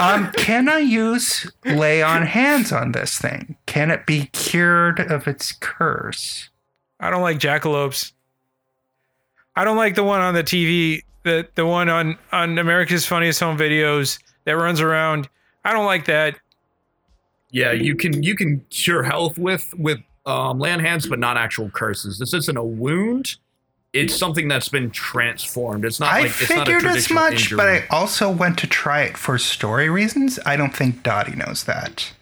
Um, 0.00 0.30
can 0.32 0.68
I 0.68 0.80
use 0.80 1.50
lay 1.64 2.02
on 2.02 2.22
hands 2.26 2.72
on 2.72 2.92
this 2.92 3.18
thing? 3.18 3.56
Can 3.66 3.90
it 3.90 4.04
be 4.06 4.26
cured 4.32 5.00
of 5.00 5.26
its 5.26 5.52
curse? 5.52 6.50
I 7.00 7.10
don't 7.10 7.22
like 7.22 7.38
jackalopes. 7.38 8.12
I 9.54 9.64
don't 9.64 9.76
like 9.76 9.94
the 9.94 10.04
one 10.04 10.20
on 10.20 10.34
the 10.34 10.44
TV, 10.44 11.02
the 11.22 11.48
the 11.54 11.64
one 11.64 11.88
on 11.88 12.18
on 12.32 12.58
America's 12.58 13.06
Funniest 13.06 13.40
Home 13.40 13.56
Videos 13.56 14.18
that 14.44 14.52
runs 14.52 14.80
around. 14.80 15.28
I 15.64 15.72
don't 15.72 15.86
like 15.86 16.04
that. 16.06 16.38
Yeah, 17.50 17.72
you 17.72 17.96
can 17.96 18.22
you 18.22 18.34
can 18.34 18.60
cure 18.70 19.02
health 19.02 19.38
with 19.38 19.72
with 19.78 19.98
um, 20.26 20.58
land 20.58 20.82
hands, 20.82 21.06
but 21.06 21.18
not 21.18 21.36
actual 21.36 21.70
curses. 21.70 22.18
This 22.18 22.34
isn't 22.34 22.56
a 22.56 22.64
wound. 22.64 23.36
It's 23.96 24.16
something 24.16 24.48
that's 24.48 24.68
been 24.68 24.90
transformed. 24.90 25.84
It's 25.84 26.00
not 26.00 26.12
I 26.12 26.22
like 26.22 26.30
it's 26.40 26.50
not 26.50 26.68
a 26.68 26.72
figured 26.72 26.96
as 26.96 27.10
much, 27.10 27.32
injury. 27.32 27.56
but 27.56 27.68
I 27.68 27.86
also 27.90 28.30
went 28.30 28.58
to 28.58 28.66
try 28.66 29.02
it 29.02 29.16
for 29.16 29.38
story 29.38 29.88
reasons. 29.88 30.38
I 30.46 30.56
don't 30.56 30.74
think 30.74 31.02
Dottie 31.02 31.36
knows 31.36 31.64
that. 31.64 32.12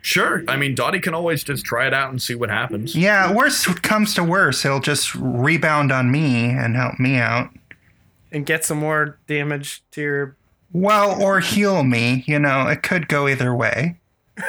Sure. 0.00 0.42
I 0.48 0.56
mean, 0.56 0.74
Dottie 0.74 1.00
can 1.00 1.14
always 1.14 1.44
just 1.44 1.64
try 1.64 1.86
it 1.86 1.92
out 1.92 2.10
and 2.10 2.22
see 2.22 2.34
what 2.34 2.50
happens. 2.50 2.94
Yeah, 2.94 3.32
worst 3.32 3.82
comes 3.82 4.14
to 4.14 4.24
worst, 4.24 4.64
it'll 4.64 4.80
just 4.80 5.14
rebound 5.14 5.92
on 5.92 6.10
me 6.10 6.46
and 6.46 6.76
help 6.76 6.98
me 6.98 7.16
out. 7.16 7.50
And 8.32 8.46
get 8.46 8.64
some 8.64 8.78
more 8.78 9.18
damage 9.26 9.82
to 9.92 10.00
your. 10.00 10.36
Well, 10.72 11.20
or 11.22 11.40
heal 11.40 11.82
me. 11.82 12.24
You 12.26 12.38
know, 12.38 12.66
it 12.68 12.82
could 12.82 13.08
go 13.08 13.26
either 13.28 13.54
way. 13.54 13.96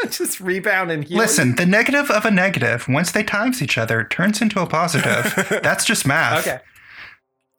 Just 0.10 0.40
rebound 0.40 0.90
and 0.90 1.04
heal. 1.04 1.18
Listen, 1.18 1.56
the 1.56 1.66
negative 1.66 2.10
of 2.10 2.24
a 2.24 2.30
negative, 2.30 2.86
once 2.88 3.10
they 3.10 3.22
times 3.22 3.60
each 3.62 3.76
other, 3.76 4.04
turns 4.04 4.40
into 4.40 4.60
a 4.60 4.66
positive. 4.66 5.34
That's 5.62 5.84
just 5.84 6.06
math. 6.06 6.46
Okay. 6.46 6.60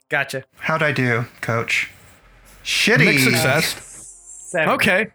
Gotcha. 0.10 0.45
How'd 0.58 0.82
I 0.82 0.91
do, 0.91 1.25
coach? 1.41 1.91
Shitty. 2.63 3.06
Mixed 3.06 3.25
success. 3.25 3.86
Seven. 4.52 4.69
Okay. 4.75 5.08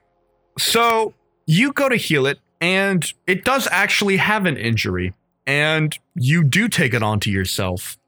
So 0.58 1.14
you 1.46 1.72
go 1.72 1.88
to 1.88 1.96
heal 1.96 2.26
it, 2.26 2.38
and 2.60 3.10
it 3.26 3.44
does 3.44 3.66
actually 3.70 4.18
have 4.18 4.46
an 4.46 4.56
injury, 4.56 5.14
and 5.46 5.98
you 6.14 6.44
do 6.44 6.68
take 6.68 6.94
it 6.94 7.02
onto 7.02 7.30
yourself. 7.30 7.98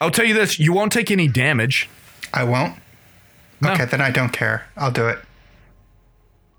I'll 0.00 0.10
tell 0.10 0.24
you 0.24 0.34
this: 0.34 0.58
you 0.58 0.72
won't 0.72 0.92
take 0.92 1.10
any 1.10 1.28
damage. 1.28 1.88
I 2.34 2.44
won't? 2.44 2.74
No. 3.60 3.72
Okay, 3.72 3.84
then 3.84 4.00
I 4.00 4.10
don't 4.10 4.32
care. 4.32 4.66
I'll 4.76 4.90
do 4.90 5.08
it. 5.08 5.18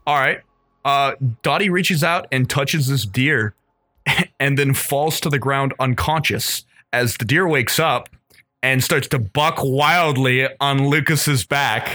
All 0.07 0.15
right. 0.15 0.41
Uh, 0.85 1.13
Dottie 1.41 1.69
reaches 1.69 2.03
out 2.03 2.27
and 2.31 2.49
touches 2.49 2.87
this 2.87 3.05
deer, 3.05 3.53
and 4.39 4.57
then 4.57 4.73
falls 4.73 5.19
to 5.21 5.29
the 5.29 5.39
ground 5.39 5.73
unconscious 5.79 6.65
as 6.91 7.17
the 7.17 7.25
deer 7.25 7.47
wakes 7.47 7.79
up 7.79 8.09
and 8.61 8.83
starts 8.83 9.07
to 9.09 9.19
buck 9.19 9.55
wildly 9.61 10.47
on 10.59 10.87
Lucas's 10.87 11.45
back. 11.45 11.85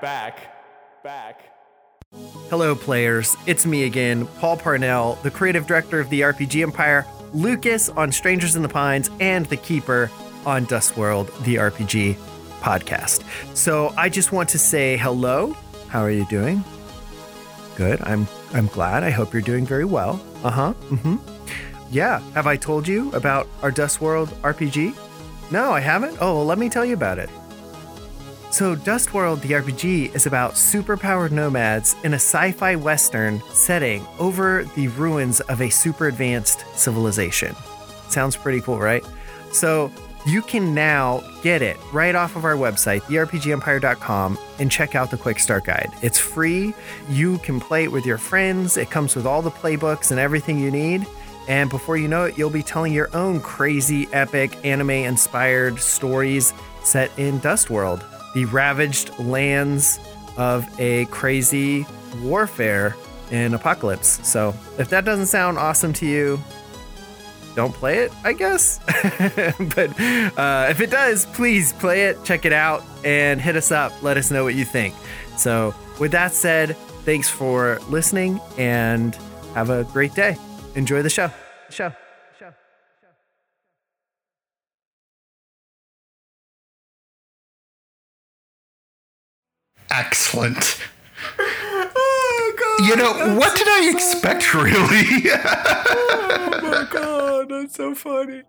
Back. 0.00 0.38
Back. 1.02 1.52
Hello, 2.50 2.74
players. 2.74 3.34
It's 3.46 3.64
me 3.64 3.84
again, 3.84 4.26
Paul 4.38 4.58
Parnell, 4.58 5.18
the 5.22 5.30
creative 5.30 5.66
director 5.66 5.98
of 5.98 6.10
the 6.10 6.20
RPG 6.20 6.62
Empire, 6.62 7.06
Lucas 7.32 7.88
on 7.88 8.12
Strangers 8.12 8.56
in 8.56 8.62
the 8.62 8.68
Pines, 8.68 9.08
and 9.20 9.46
the 9.46 9.56
Keeper 9.56 10.10
on 10.44 10.66
Dustworld, 10.66 11.26
the 11.44 11.54
RPG 11.54 12.16
podcast. 12.60 13.24
So 13.56 13.94
I 13.96 14.10
just 14.10 14.32
want 14.32 14.50
to 14.50 14.58
say 14.58 14.98
hello. 14.98 15.56
How 15.88 16.00
are 16.00 16.10
you 16.10 16.26
doing? 16.26 16.62
Good. 17.76 18.00
I'm 18.02 18.26
I'm 18.52 18.66
glad. 18.68 19.02
I 19.02 19.10
hope 19.10 19.32
you're 19.32 19.42
doing 19.42 19.64
very 19.66 19.84
well. 19.84 20.24
Uh-huh. 20.44 20.74
Mm-hmm. 20.90 21.16
Yeah. 21.90 22.20
Have 22.34 22.46
I 22.46 22.56
told 22.56 22.86
you 22.86 23.12
about 23.12 23.48
our 23.62 23.70
Dust 23.70 24.00
World 24.00 24.28
RPG? 24.42 24.96
No, 25.50 25.72
I 25.72 25.80
haven't. 25.80 26.16
Oh, 26.20 26.36
well, 26.36 26.46
let 26.46 26.58
me 26.58 26.68
tell 26.68 26.84
you 26.84 26.94
about 26.94 27.18
it. 27.18 27.28
So, 28.50 28.74
Dust 28.74 29.14
World, 29.14 29.40
the 29.40 29.52
RPG 29.52 30.14
is 30.14 30.26
about 30.26 30.52
superpowered 30.52 31.30
nomads 31.30 31.96
in 32.04 32.12
a 32.12 32.16
sci 32.16 32.52
fi 32.52 32.76
western 32.76 33.42
setting 33.52 34.06
over 34.18 34.64
the 34.76 34.88
ruins 34.88 35.40
of 35.40 35.62
a 35.62 35.70
super 35.70 36.06
advanced 36.06 36.64
civilization. 36.74 37.54
Sounds 38.08 38.36
pretty 38.36 38.60
cool, 38.60 38.78
right? 38.78 39.02
So, 39.52 39.90
you 40.24 40.42
can 40.42 40.74
now 40.74 41.22
get 41.42 41.62
it 41.62 41.78
right 41.92 42.14
off 42.14 42.36
of 42.36 42.44
our 42.44 42.54
website, 42.54 43.02
therpgempire.com, 43.02 44.38
and 44.58 44.70
check 44.70 44.94
out 44.94 45.10
the 45.10 45.16
Quick 45.16 45.38
Start 45.38 45.64
Guide. 45.64 45.90
It's 46.02 46.18
free. 46.18 46.74
You 47.08 47.38
can 47.38 47.58
play 47.58 47.84
it 47.84 47.92
with 47.92 48.06
your 48.06 48.18
friends. 48.18 48.76
It 48.76 48.90
comes 48.90 49.16
with 49.16 49.26
all 49.26 49.42
the 49.42 49.50
playbooks 49.50 50.10
and 50.10 50.20
everything 50.20 50.58
you 50.58 50.70
need. 50.70 51.06
And 51.48 51.68
before 51.68 51.96
you 51.96 52.06
know 52.06 52.24
it, 52.24 52.38
you'll 52.38 52.50
be 52.50 52.62
telling 52.62 52.92
your 52.92 53.14
own 53.16 53.40
crazy, 53.40 54.08
epic, 54.12 54.64
anime 54.64 54.90
inspired 54.90 55.80
stories 55.80 56.54
set 56.84 57.10
in 57.18 57.40
Dust 57.40 57.68
World, 57.68 58.04
the 58.34 58.44
ravaged 58.46 59.18
lands 59.18 59.98
of 60.36 60.68
a 60.80 61.06
crazy 61.06 61.84
warfare 62.22 62.94
in 63.30 63.54
Apocalypse. 63.54 64.26
So, 64.26 64.54
if 64.78 64.88
that 64.90 65.04
doesn't 65.04 65.26
sound 65.26 65.58
awesome 65.58 65.92
to 65.94 66.06
you, 66.06 66.38
don't 67.54 67.72
play 67.72 67.98
it, 67.98 68.12
I 68.24 68.32
guess. 68.32 68.78
but 69.74 70.00
uh, 70.38 70.66
if 70.70 70.80
it 70.80 70.90
does, 70.90 71.26
please 71.26 71.72
play 71.74 72.04
it, 72.04 72.22
check 72.24 72.44
it 72.44 72.52
out, 72.52 72.82
and 73.04 73.40
hit 73.40 73.56
us 73.56 73.70
up. 73.70 74.02
Let 74.02 74.16
us 74.16 74.30
know 74.30 74.44
what 74.44 74.54
you 74.54 74.64
think. 74.64 74.94
So, 75.36 75.74
with 75.98 76.12
that 76.12 76.32
said, 76.32 76.76
thanks 77.04 77.28
for 77.28 77.78
listening 77.88 78.40
and 78.58 79.14
have 79.54 79.70
a 79.70 79.84
great 79.84 80.14
day. 80.14 80.36
Enjoy 80.74 81.02
the 81.02 81.10
show. 81.10 81.30
Show. 81.70 81.92
Show. 82.38 82.52
Excellent. 89.90 90.80
You 92.80 92.96
know, 92.96 93.36
what 93.38 93.56
did 93.56 93.68
I 93.68 93.90
expect, 93.94 94.54
really? 94.54 95.30
Oh 96.34 96.60
my 96.62 96.84
god, 97.44 97.62
that's 97.62 97.74
so 97.76 97.94
funny. 97.94 98.42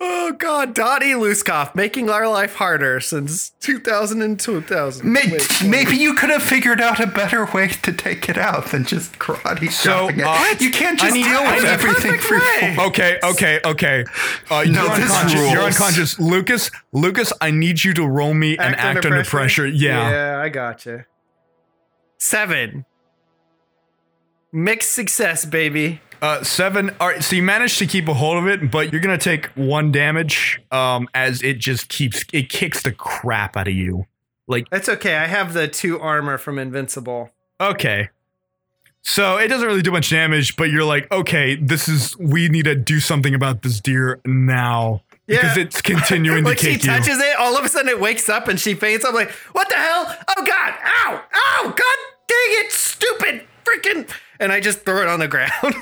Oh 0.00 0.32
god, 0.38 0.74
Dottie 0.74 1.10
Luskoff 1.10 1.74
making 1.74 2.08
our 2.08 2.28
life 2.28 2.54
harder 2.54 3.00
since 3.00 3.50
2000 3.60 4.22
and 4.22 4.38
2000. 4.38 5.04
May- 5.12 5.22
Wait, 5.24 5.32
wait. 5.32 5.68
Maybe 5.68 5.96
you 5.96 6.14
could 6.14 6.30
have 6.30 6.42
figured 6.42 6.80
out 6.80 7.00
a 7.00 7.06
better 7.08 7.46
way 7.46 7.66
to 7.66 7.92
take 7.92 8.28
it 8.28 8.38
out 8.38 8.66
than 8.66 8.84
just 8.84 9.18
karate 9.18 9.72
So, 9.72 10.06
chopping 10.08 10.20
it. 10.20 10.26
uh, 10.26 10.54
you 10.60 10.70
can't 10.70 11.00
just 11.00 11.12
need- 11.12 11.24
deal 11.24 11.42
with 11.42 11.64
everything 11.64 12.12
Perfect 12.12 12.22
free 12.22 12.38
way. 12.38 12.76
Okay, 12.78 13.18
okay, 13.24 13.60
okay. 13.64 14.04
Uh, 14.48 14.62
No, 14.68 14.86
you're 14.86 14.96
this 14.96 15.10
unconscious. 15.10 15.50
You're 15.52 15.62
unconscious. 15.62 16.20
Lucas, 16.20 16.70
Lucas, 16.92 17.32
I 17.40 17.50
need 17.50 17.82
you 17.82 17.92
to 17.94 18.06
roll 18.06 18.34
me 18.34 18.56
and 18.56 18.76
act 18.76 19.04
under 19.04 19.24
pressure. 19.24 19.66
Yeah. 19.66 20.10
Yeah, 20.10 20.40
I 20.40 20.48
gotcha. 20.48 21.06
Seven. 22.18 22.84
Mixed 24.52 24.92
success, 24.92 25.44
baby. 25.44 26.00
Uh, 26.22 26.42
seven. 26.44 26.94
All 27.00 27.08
right. 27.08 27.22
So 27.22 27.34
you 27.36 27.42
managed 27.42 27.78
to 27.80 27.86
keep 27.86 28.06
a 28.08 28.14
hold 28.14 28.38
of 28.38 28.46
it, 28.46 28.70
but 28.70 28.92
you're 28.92 29.00
gonna 29.02 29.18
take 29.18 29.46
one 29.56 29.90
damage. 29.92 30.62
Um, 30.70 31.08
as 31.14 31.42
it 31.42 31.58
just 31.58 31.88
keeps 31.88 32.24
it 32.32 32.48
kicks 32.48 32.82
the 32.82 32.92
crap 32.92 33.56
out 33.56 33.66
of 33.68 33.74
you. 33.74 34.06
Like 34.46 34.70
That's 34.70 34.88
okay. 34.88 35.16
I 35.16 35.26
have 35.26 35.52
the 35.52 35.66
two 35.68 35.98
armor 36.00 36.38
from 36.38 36.58
Invincible. 36.58 37.30
okay. 37.60 38.08
So 39.04 39.36
it 39.36 39.48
doesn't 39.48 39.66
really 39.66 39.82
do 39.82 39.90
much 39.90 40.10
damage, 40.10 40.54
but 40.54 40.70
you're 40.70 40.84
like, 40.84 41.10
okay, 41.10 41.56
this 41.56 41.88
is 41.88 42.16
we 42.18 42.48
need 42.48 42.66
to 42.66 42.76
do 42.76 43.00
something 43.00 43.34
about 43.34 43.62
this 43.62 43.80
deer 43.80 44.20
now 44.24 45.02
because 45.26 45.56
Yeah. 45.56 45.64
it's 45.64 45.82
continuing 45.82 46.44
like 46.44 46.58
to 46.58 46.66
she 46.66 46.72
kick 46.74 46.84
you. 46.84 46.90
touches 46.90 47.18
it, 47.18 47.36
all 47.36 47.56
of 47.58 47.64
a 47.64 47.68
sudden 47.68 47.88
it 47.88 47.98
wakes 48.00 48.28
up 48.28 48.46
and 48.46 48.60
she 48.60 48.74
faints. 48.74 49.04
I'm 49.04 49.12
like, 49.12 49.32
what 49.52 49.68
the 49.68 49.74
hell? 49.74 50.16
Oh 50.36 50.44
god! 50.46 50.74
Ow! 50.84 51.20
Ow! 51.34 51.62
God 51.70 51.98
dang 52.28 52.64
it! 52.64 52.70
Stupid 52.70 53.42
freaking! 53.64 54.08
And 54.38 54.52
I 54.52 54.60
just 54.60 54.84
throw 54.84 55.02
it 55.02 55.08
on 55.08 55.18
the 55.18 55.26
ground. 55.34 55.74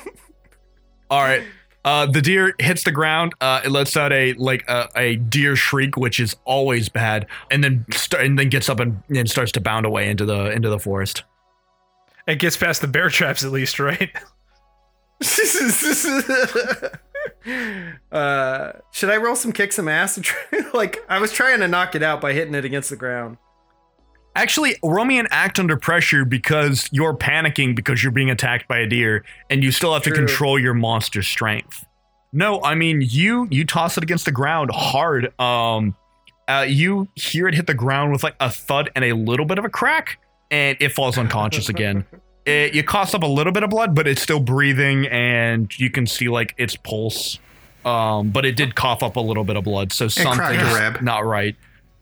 All 1.11 1.23
right. 1.23 1.42
Uh, 1.85 2.07
the 2.07 2.20
deer 2.20 2.55
hits 2.59 2.85
the 2.85 2.92
ground. 2.92 3.35
Uh, 3.40 3.62
it 3.64 3.70
lets 3.70 3.96
out 3.96 4.12
a 4.12 4.35
like 4.35 4.68
a, 4.68 4.88
a 4.96 5.16
deer 5.16 5.57
shriek, 5.57 5.96
which 5.96 6.20
is 6.20 6.37
always 6.44 6.90
bad, 6.90 7.27
and 7.51 7.64
then 7.64 7.87
st- 7.90 8.23
and 8.23 8.38
then 8.38 8.51
gets 8.51 8.68
up 8.68 8.81
and, 8.81 9.03
and 9.09 9.31
starts 9.31 9.51
to 9.53 9.61
bound 9.61 9.87
away 9.87 10.11
into 10.11 10.27
the 10.27 10.53
into 10.53 10.68
the 10.68 10.79
forest. 10.79 11.25
It 12.27 12.38
gets 12.38 12.57
past 12.57 12.83
the 12.83 12.87
bear 12.87 13.09
traps 13.09 13.44
at 13.44 13.51
least, 13.51 13.81
right? 13.81 14.11
uh, 18.12 18.73
should 18.92 19.11
I 19.11 19.16
roll 19.16 19.37
some 19.37 19.53
kick 19.53 19.73
some 19.73 19.88
ass? 19.88 20.18
try- 20.23 20.70
like 20.75 21.05
I 21.09 21.18
was 21.18 21.33
trying 21.33 21.61
to 21.61 21.68
knock 21.68 21.94
it 21.94 22.03
out 22.03 22.20
by 22.20 22.33
hitting 22.33 22.55
it 22.55 22.64
against 22.64 22.90
the 22.90 22.96
ground. 22.96 23.38
Actually, 24.37 24.77
roll 24.83 25.05
me 25.05 25.19
an 25.19 25.27
act 25.31 25.59
under 25.59 25.77
pressure 25.77 26.25
because 26.25 26.88
you're 26.93 27.14
panicking 27.14 27.75
because 27.75 28.03
you're 28.03 28.12
being 28.12 28.31
attacked 28.31 28.69
by 28.69 28.79
a 28.79 28.87
deer, 28.87 29.25
and 29.49 29.62
you 29.62 29.73
still 29.73 29.93
have 29.93 30.05
to 30.05 30.11
control 30.11 30.59
your 30.59 30.75
monster 30.75 31.23
strength. 31.23 31.85
No, 32.33 32.62
I 32.62 32.75
mean 32.75 33.03
you 33.03 33.49
you 33.51 33.64
toss 33.64 33.97
it 33.97 34.05
against 34.05 34.25
the 34.25 34.33
ground 34.33 34.71
hard. 34.73 35.38
Um, 35.40 35.97
uh, 36.47 36.64
you 36.69 37.09
hear 37.14 37.49
it 37.49 37.55
hit 37.55 37.66
the 37.66 37.75
ground 37.75 38.12
with 38.12 38.23
like 38.23 38.37
a 38.40 38.51
thud 38.51 38.90
and 38.95 39.05
a 39.05 39.12
little 39.14 39.47
bit 39.47 39.59
of 39.59 39.64
a 39.64 39.69
crack, 39.69 40.19
and 40.51 40.77
it 40.81 40.93
falls 40.93 41.19
unconscious 41.19 41.69
again. 41.69 42.05
It, 42.47 42.75
you 42.75 42.83
cost 42.83 43.14
up 43.14 43.23
a 43.23 43.27
little 43.27 43.53
bit 43.53 43.64
of 43.64 43.71
blood, 43.71 43.95
but 43.95 44.09
it's 44.09 44.23
still 44.23 44.40
breathing, 44.40 45.07
and 45.09 45.71
you 45.79 45.90
can 45.90 46.07
see 46.07 46.31
like 46.31 46.55
its 46.57 46.75
pulse. 46.75 47.38
Um, 47.85 48.31
but 48.31 48.47
it 48.47 48.57
did 48.57 48.75
cough 48.75 49.03
up 49.03 49.16
a 49.16 49.21
little 49.21 49.45
bit 49.45 49.57
of 49.57 49.64
blood, 49.64 49.93
so 49.93 50.09
cracked 50.09 50.38
something 50.38 50.59
is 50.59 50.75
rib. 50.75 51.03
not 51.03 51.27
right. 51.27 51.55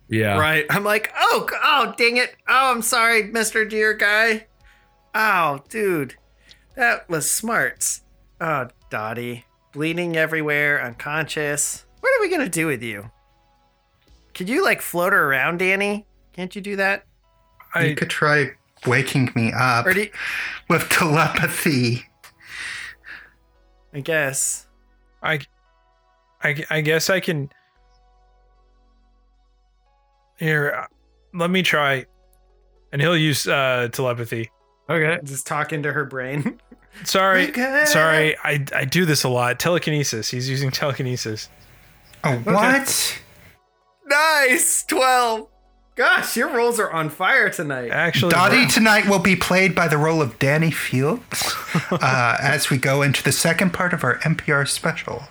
Yeah. 0.09 0.39
Right. 0.39 0.65
I'm 0.71 0.85
like, 0.85 1.13
oh, 1.17 1.49
oh, 1.63 1.95
dang 1.97 2.17
it. 2.17 2.35
Oh, 2.49 2.73
I'm 2.73 2.83
sorry, 2.83 3.25
Mr. 3.25 3.69
Deer 3.69 3.95
Guy. 3.95 4.47
Oh, 5.15 5.61
dude. 5.69 6.17
That 6.77 7.09
was 7.09 7.31
smarts. 7.31 8.03
Oh, 8.41 8.69
Dottie. 8.91 9.45
Bleeding 9.73 10.17
everywhere, 10.17 10.83
unconscious. 10.83 11.85
What 12.01 12.11
are 12.17 12.23
we 12.23 12.29
going 12.29 12.41
to 12.41 12.49
do 12.49 12.67
with 12.67 12.83
you? 12.83 13.11
Could 14.35 14.49
you, 14.49 14.65
like, 14.65 14.81
float 14.81 15.13
her 15.13 15.31
around, 15.31 15.59
Danny? 15.59 16.07
Can't 16.33 16.55
you 16.55 16.63
do 16.63 16.77
that? 16.77 17.05
I 17.75 17.87
you 17.87 17.95
could 17.95 18.09
try 18.09 18.53
waking 18.87 19.31
me 19.35 19.53
up 19.53 19.87
you, 19.95 20.09
with 20.71 20.89
telepathy. 20.89 22.07
I 23.93 24.01
guess. 24.01 24.67
I, 25.23 25.41
I, 26.43 26.65
I 26.71 26.81
guess 26.81 27.11
I 27.11 27.21
can. 27.21 27.51
Here, 30.39 30.73
uh, 30.77 30.87
let 31.35 31.51
me 31.51 31.63
try, 31.63 32.07
and 32.93 33.01
he'll 33.03 33.17
use 33.17 33.47
uh, 33.47 33.89
telepathy. 33.93 34.51
Okay. 34.89 35.19
Just 35.25 35.47
talking 35.47 35.83
to 35.83 35.93
her 35.93 36.05
brain. 36.05 36.61
Sorry, 37.05 37.49
Okay. 37.51 37.85
sorry. 37.87 38.37
I 38.43 38.65
I 38.75 38.85
do 38.85 39.05
this 39.05 39.23
a 39.23 39.29
lot. 39.29 39.61
Telekinesis. 39.61 40.31
He's 40.31 40.51
using 40.51 40.71
telekinesis. 40.73 41.49
Oh, 42.25 42.35
what? 42.39 43.19
nice! 44.07 44.85
12. 44.85 45.47
Gosh, 45.95 46.37
your 46.37 46.49
rolls 46.49 46.81
are 46.81 46.91
on 46.91 47.11
fire 47.11 47.51
tonight. 47.51 47.91
Actually, 47.91 48.31
Dottie 48.31 48.67
tonight 48.67 49.07
will 49.09 49.19
be 49.19 49.37
played 49.37 49.75
by 49.75 49.87
the 49.87 49.99
role 49.99 50.23
of 50.23 50.39
Danny 50.39 50.71
Fields 50.71 51.55
uh, 51.91 52.37
as 52.41 52.71
we 52.71 52.79
go 52.79 53.03
into 53.03 53.23
the 53.23 53.33
second 53.33 53.73
part 53.73 53.93
of 53.93 54.03
our 54.05 54.19
NPR 54.21 54.67
special. 54.69 55.25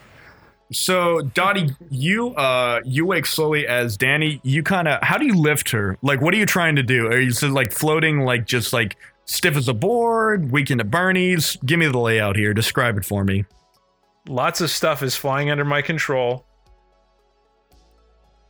So 0.71 1.21
Dottie, 1.21 1.69
you 1.89 2.35
uh 2.35 2.81
you 2.85 3.05
wake 3.05 3.25
slowly 3.25 3.67
as 3.67 3.97
Danny. 3.97 4.39
You 4.43 4.63
kind 4.63 4.87
of 4.87 5.01
how 5.03 5.17
do 5.17 5.25
you 5.25 5.35
lift 5.35 5.69
her? 5.71 5.97
Like, 6.01 6.21
what 6.21 6.33
are 6.33 6.37
you 6.37 6.45
trying 6.45 6.75
to 6.75 6.83
do? 6.83 7.07
Are 7.07 7.19
you 7.19 7.29
just 7.29 7.43
like 7.43 7.71
floating, 7.71 8.21
like 8.21 8.45
just 8.45 8.73
like 8.73 8.97
stiff 9.25 9.55
as 9.55 9.67
a 9.69 9.73
board, 9.73 10.51
Weekend 10.51 10.81
at 10.81 10.91
Bernie's? 10.91 11.57
Give 11.65 11.79
me 11.79 11.87
the 11.87 11.97
layout 11.99 12.35
here. 12.35 12.53
Describe 12.53 12.97
it 12.97 13.05
for 13.05 13.23
me. 13.23 13.45
lots 14.27 14.59
of 14.61 14.69
stuff 14.69 15.03
is 15.03 15.15
flying 15.15 15.49
under 15.49 15.63
my 15.65 15.81
control 15.81 16.45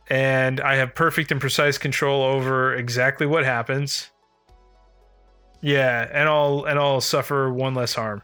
and 0.08 0.60
i 0.60 0.74
have 0.74 0.94
perfect 0.94 1.30
and 1.30 1.40
precise 1.40 1.78
control 1.78 2.22
over 2.24 2.74
exactly 2.74 3.26
what 3.26 3.44
happens 3.44 4.10
yeah 5.60 6.08
and 6.12 6.28
i'll 6.28 6.64
and 6.64 6.78
i'll 6.78 7.00
suffer 7.00 7.52
one 7.52 7.74
less 7.74 7.94
harm 7.94 8.22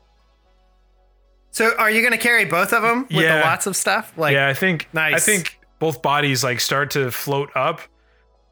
So, 1.54 1.72
are 1.78 1.88
you 1.88 2.00
going 2.00 2.10
to 2.12 2.18
carry 2.18 2.44
both 2.44 2.72
of 2.72 2.82
them 2.82 3.02
with 3.02 3.12
Yeah. 3.22 3.38
the 3.38 3.44
lots 3.44 3.66
of 3.68 3.76
stuff? 3.76 4.12
Like, 4.16 4.32
yeah 4.34 4.48
i 4.48 4.54
think 4.54 4.88
nice. 4.92 5.14
i 5.14 5.18
think 5.20 5.58
both 5.78 6.02
bodies 6.02 6.42
like 6.42 6.58
start 6.60 6.90
to 6.92 7.10
float 7.12 7.50
up 7.54 7.80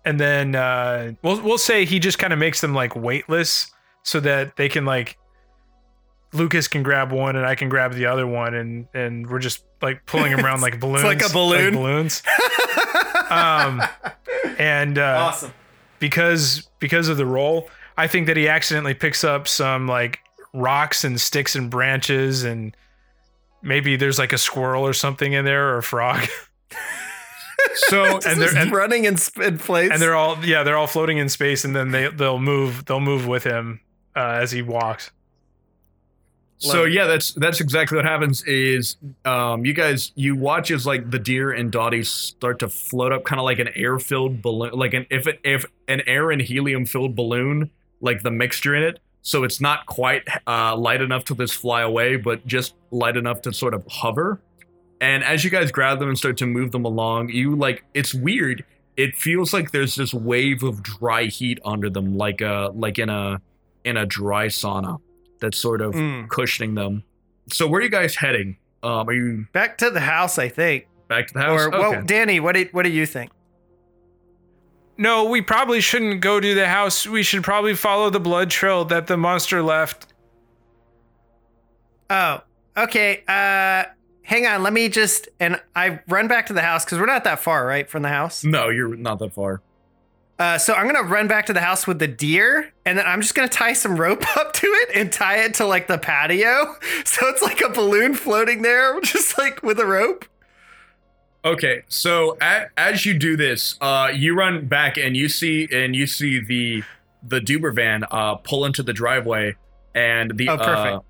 and 0.04 0.18
then 0.20 0.54
uh 0.54 1.12
we'll 1.22 1.40
we'll 1.42 1.58
say 1.58 1.84
he 1.84 1.98
just 1.98 2.18
kind 2.18 2.32
of 2.32 2.38
makes 2.38 2.60
them 2.60 2.74
like 2.74 2.94
weightless 2.94 3.72
so 4.04 4.20
that 4.20 4.56
they 4.56 4.68
can 4.68 4.84
like 4.84 5.18
Lucas 6.34 6.66
can 6.66 6.82
grab 6.82 7.12
one 7.12 7.36
and 7.36 7.44
I 7.44 7.54
can 7.54 7.68
grab 7.68 7.92
the 7.92 8.06
other 8.06 8.26
one 8.26 8.54
and 8.54 8.86
and 8.94 9.28
we're 9.28 9.38
just 9.38 9.64
like 9.82 10.06
pulling 10.06 10.30
them 10.34 10.44
around 10.44 10.60
like 10.68 10.80
balloons 10.80 11.04
like 11.04 11.22
a 11.24 11.28
balloon. 11.32 11.74
balloons 11.74 12.22
um 13.30 13.82
and 14.58 14.96
uh 14.98 15.26
awesome. 15.28 15.52
because 15.98 16.68
because 16.78 17.08
of 17.08 17.16
the 17.18 17.26
roll, 17.26 17.68
I 17.98 18.06
think 18.06 18.26
that 18.28 18.36
he 18.36 18.48
accidentally 18.48 18.94
picks 18.94 19.24
up 19.24 19.46
some 19.48 19.86
like 19.86 20.20
rocks 20.54 21.04
and 21.04 21.20
sticks 21.20 21.54
and 21.54 21.70
branches 21.70 22.44
and 22.44 22.74
maybe 23.62 23.96
there's 23.96 24.18
like 24.18 24.32
a 24.32 24.38
squirrel 24.38 24.86
or 24.86 24.92
something 24.92 25.32
in 25.32 25.44
there 25.44 25.74
or 25.74 25.78
a 25.78 25.82
frog. 25.82 26.28
So 27.74 28.18
and 28.26 28.40
they're 28.40 28.56
and, 28.56 28.72
running 28.72 29.04
in, 29.04 29.16
sp- 29.16 29.40
in 29.40 29.58
place. 29.58 29.90
and 29.90 30.02
they're 30.02 30.16
all 30.16 30.44
yeah, 30.44 30.62
they're 30.62 30.76
all 30.76 30.88
floating 30.88 31.18
in 31.18 31.28
space 31.28 31.64
and 31.64 31.74
then 31.74 31.90
they 31.90 32.08
they'll 32.08 32.40
move 32.40 32.84
they'll 32.84 33.00
move 33.00 33.26
with 33.26 33.44
him 33.44 33.80
uh, 34.16 34.38
as 34.40 34.50
he 34.50 34.62
walks. 34.62 35.10
So 36.58 36.84
yeah, 36.84 37.06
that's 37.06 37.32
that's 37.32 37.60
exactly 37.60 37.96
what 37.96 38.04
happens. 38.04 38.44
Is 38.44 38.96
um, 39.24 39.64
you 39.64 39.72
guys 39.72 40.12
you 40.14 40.36
watch 40.36 40.70
as 40.70 40.86
like 40.86 41.10
the 41.10 41.18
deer 41.18 41.50
and 41.50 41.72
Dottie 41.72 42.04
start 42.04 42.60
to 42.60 42.68
float 42.68 43.10
up, 43.10 43.24
kind 43.24 43.40
of 43.40 43.44
like 43.44 43.58
an 43.58 43.70
air 43.74 43.98
filled 43.98 44.42
balloon, 44.42 44.72
like 44.72 44.94
an 44.94 45.06
if 45.10 45.26
it, 45.26 45.40
if 45.42 45.64
an 45.88 46.02
air 46.06 46.30
and 46.30 46.40
helium 46.40 46.86
filled 46.86 47.16
balloon, 47.16 47.70
like 48.00 48.22
the 48.22 48.30
mixture 48.30 48.76
in 48.76 48.84
it. 48.84 49.00
So 49.22 49.44
it's 49.44 49.60
not 49.60 49.86
quite 49.86 50.26
uh, 50.46 50.76
light 50.76 51.00
enough 51.00 51.24
to 51.26 51.34
just 51.36 51.54
fly 51.54 51.82
away, 51.82 52.16
but 52.16 52.44
just 52.46 52.74
light 52.90 53.16
enough 53.16 53.40
to 53.42 53.52
sort 53.52 53.72
of 53.74 53.86
hover. 53.88 54.40
And 55.00 55.22
as 55.24 55.44
you 55.44 55.50
guys 55.50 55.70
grab 55.70 55.98
them 56.00 56.08
and 56.08 56.18
start 56.18 56.36
to 56.38 56.46
move 56.46 56.72
them 56.72 56.84
along, 56.84 57.28
you 57.30 57.54
like 57.56 57.84
it's 57.94 58.12
weird. 58.14 58.64
It 58.96 59.14
feels 59.16 59.52
like 59.52 59.70
there's 59.70 59.94
this 59.94 60.12
wave 60.12 60.62
of 60.62 60.82
dry 60.82 61.24
heat 61.24 61.60
under 61.64 61.88
them, 61.88 62.16
like 62.16 62.40
a 62.40 62.70
like 62.74 62.98
in 62.98 63.08
a 63.08 63.40
in 63.84 63.96
a 63.96 64.06
dry 64.06 64.46
sauna 64.46 65.00
that's 65.40 65.58
sort 65.58 65.80
of 65.80 65.94
Mm. 65.94 66.28
cushioning 66.28 66.74
them. 66.74 67.02
So 67.50 67.66
where 67.66 67.80
are 67.80 67.84
you 67.84 67.90
guys 67.90 68.14
heading? 68.16 68.56
Um, 68.84 69.08
are 69.08 69.12
you 69.12 69.46
back 69.52 69.78
to 69.78 69.90
the 69.90 70.00
house, 70.00 70.38
I 70.38 70.48
think. 70.48 70.86
back 71.08 71.28
to 71.28 71.34
the 71.34 71.40
house? 71.40 71.60
Or, 71.66 71.70
well, 71.70 72.02
Danny, 72.02 72.38
what 72.40 72.54
do, 72.54 72.68
what 72.72 72.82
do 72.84 72.90
you 72.90 73.06
think? 73.06 73.30
No, 75.02 75.24
we 75.24 75.40
probably 75.42 75.80
shouldn't 75.80 76.20
go 76.20 76.38
to 76.38 76.54
the 76.54 76.68
house. 76.68 77.08
We 77.08 77.24
should 77.24 77.42
probably 77.42 77.74
follow 77.74 78.08
the 78.08 78.20
blood 78.20 78.50
trail 78.50 78.84
that 78.84 79.08
the 79.08 79.16
monster 79.16 79.60
left. 79.60 80.06
Oh, 82.08 82.42
okay. 82.76 83.24
Uh, 83.26 83.90
hang 84.22 84.46
on. 84.46 84.62
Let 84.62 84.72
me 84.72 84.88
just 84.88 85.28
and 85.40 85.60
I 85.74 85.98
run 86.06 86.28
back 86.28 86.46
to 86.46 86.52
the 86.52 86.62
house 86.62 86.84
because 86.84 87.00
we're 87.00 87.06
not 87.06 87.24
that 87.24 87.40
far, 87.40 87.66
right, 87.66 87.90
from 87.90 88.02
the 88.02 88.10
house. 88.10 88.44
no, 88.44 88.68
you're 88.68 88.94
not 88.94 89.18
that 89.18 89.32
far. 89.32 89.60
Uh, 90.38 90.56
so 90.56 90.72
I'm 90.72 90.86
gonna 90.86 91.02
run 91.02 91.26
back 91.26 91.46
to 91.46 91.52
the 91.52 91.60
house 91.60 91.84
with 91.84 91.98
the 91.98 92.06
deer, 92.06 92.72
and 92.86 92.96
then 92.96 93.04
I'm 93.04 93.22
just 93.22 93.34
gonna 93.34 93.48
tie 93.48 93.72
some 93.72 93.96
rope 93.96 94.24
up 94.36 94.52
to 94.52 94.66
it 94.68 94.90
and 94.94 95.12
tie 95.12 95.38
it 95.38 95.54
to 95.54 95.66
like 95.66 95.88
the 95.88 95.98
patio, 95.98 96.76
so 97.04 97.26
it's 97.28 97.42
like 97.42 97.60
a 97.60 97.70
balloon 97.70 98.14
floating 98.14 98.62
there, 98.62 99.00
just 99.02 99.36
like 99.36 99.64
with 99.64 99.80
a 99.80 99.86
rope. 99.86 100.24
Okay, 101.44 101.82
so 101.88 102.36
a 102.40 102.66
as 102.76 103.04
you 103.04 103.14
do 103.18 103.36
this, 103.36 103.76
uh, 103.80 104.10
you 104.14 104.34
run 104.36 104.66
back 104.66 104.96
and 104.96 105.16
you 105.16 105.28
see 105.28 105.68
and 105.72 105.96
you 105.96 106.06
see 106.06 106.38
the 106.40 106.82
the 107.22 107.40
Duber 107.40 107.74
van 107.74 108.04
uh, 108.10 108.36
pull 108.36 108.64
into 108.64 108.82
the 108.82 108.92
driveway, 108.92 109.56
and 109.94 110.36
the 110.36 110.48
Oh, 110.48 110.56
perfect. 110.56 110.94
uh, 110.96 111.00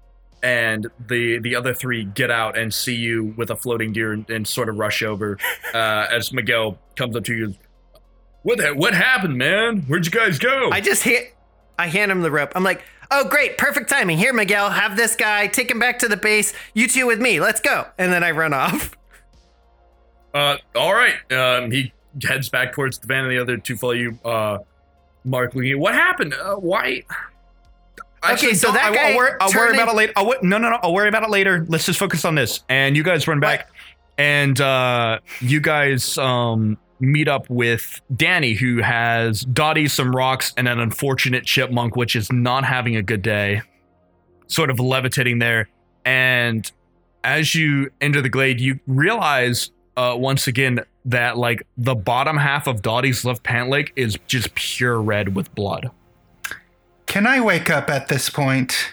and 0.42 0.86
the 1.06 1.38
the 1.38 1.54
other 1.54 1.74
three 1.74 2.04
get 2.04 2.30
out 2.30 2.56
and 2.56 2.72
see 2.72 2.94
you 2.94 3.34
with 3.36 3.50
a 3.50 3.56
floating 3.56 3.92
deer 3.92 4.12
and, 4.12 4.28
and 4.30 4.48
sort 4.48 4.68
of 4.70 4.78
rush 4.78 5.02
over 5.02 5.38
uh, 5.74 6.06
as 6.10 6.32
Miguel 6.32 6.78
comes 6.96 7.14
up 7.14 7.24
to 7.24 7.34
you. 7.34 7.54
What 8.42 8.58
the, 8.58 8.70
what 8.74 8.94
happened, 8.94 9.36
man? 9.38 9.82
Where'd 9.82 10.04
you 10.04 10.10
guys 10.10 10.38
go? 10.38 10.70
I 10.72 10.80
just 10.80 11.02
hit. 11.04 11.36
I 11.78 11.86
hand 11.88 12.10
him 12.10 12.22
the 12.22 12.30
rope. 12.30 12.52
I'm 12.56 12.64
like, 12.64 12.82
oh 13.10 13.28
great, 13.28 13.56
perfect 13.58 13.88
timing. 13.90 14.16
Here, 14.18 14.32
Miguel, 14.32 14.70
have 14.70 14.96
this 14.96 15.14
guy. 15.14 15.46
Take 15.46 15.70
him 15.70 15.78
back 15.78 15.98
to 16.00 16.08
the 16.08 16.16
base. 16.16 16.52
You 16.74 16.88
two 16.88 17.06
with 17.06 17.20
me. 17.20 17.38
Let's 17.38 17.60
go. 17.60 17.86
And 17.98 18.10
then 18.12 18.24
I 18.24 18.30
run 18.30 18.54
off. 18.54 18.96
Uh, 20.34 20.56
all 20.74 20.94
right. 20.94 21.32
Um, 21.32 21.70
he 21.70 21.92
heads 22.22 22.48
back 22.48 22.72
towards 22.72 22.98
the 22.98 23.06
van, 23.06 23.24
and 23.24 23.32
the 23.32 23.38
other 23.38 23.56
two 23.56 23.76
follow 23.76 23.92
you. 23.92 24.18
Uh, 24.24 24.58
Mark, 25.24 25.54
looking 25.54 25.72
at 25.72 25.78
what 25.78 25.94
happened? 25.94 26.34
Uh, 26.34 26.56
why? 26.56 27.02
Okay, 28.24 28.54
so 28.54 28.70
that 28.70 28.84
I'll, 28.84 28.94
guy 28.94 29.10
I'll 29.10 29.16
worry, 29.16 29.32
I'll 29.40 29.52
worry 29.52 29.74
about 29.74 29.88
it 29.88 29.94
later. 29.94 30.12
I'll, 30.16 30.32
no, 30.42 30.58
no, 30.58 30.70
no. 30.70 30.78
I'll 30.82 30.94
worry 30.94 31.08
about 31.08 31.24
it 31.24 31.30
later. 31.30 31.66
Let's 31.68 31.86
just 31.86 31.98
focus 31.98 32.24
on 32.24 32.34
this. 32.34 32.62
And 32.68 32.96
you 32.96 33.02
guys 33.02 33.26
run 33.26 33.40
back, 33.40 33.70
and 34.16 34.60
uh, 34.60 35.18
you 35.40 35.60
guys 35.60 36.16
um 36.18 36.78
meet 37.00 37.26
up 37.26 37.50
with 37.50 38.00
Danny, 38.14 38.54
who 38.54 38.78
has 38.78 39.40
Dottie 39.40 39.88
some 39.88 40.14
rocks 40.14 40.54
and 40.56 40.68
an 40.68 40.78
unfortunate 40.78 41.44
chipmunk, 41.44 41.96
which 41.96 42.14
is 42.14 42.30
not 42.30 42.64
having 42.64 42.94
a 42.94 43.02
good 43.02 43.22
day, 43.22 43.62
sort 44.46 44.70
of 44.70 44.78
levitating 44.78 45.40
there. 45.40 45.68
And 46.04 46.70
as 47.24 47.56
you 47.56 47.90
enter 48.00 48.22
the 48.22 48.28
glade, 48.28 48.60
you 48.60 48.78
realize 48.86 49.72
uh, 49.96 50.14
once 50.16 50.46
again 50.46 50.80
that 51.04 51.36
like 51.36 51.66
the 51.76 51.94
bottom 51.94 52.36
half 52.36 52.66
of 52.66 52.82
Dottie's 52.82 53.24
left 53.24 53.42
pant 53.42 53.68
leg 53.68 53.92
is 53.96 54.18
just 54.26 54.54
pure 54.54 55.00
red 55.00 55.34
with 55.34 55.54
blood. 55.54 55.90
Can 57.06 57.26
I 57.26 57.40
wake 57.40 57.68
up 57.68 57.90
at 57.90 58.08
this 58.08 58.30
point? 58.30 58.92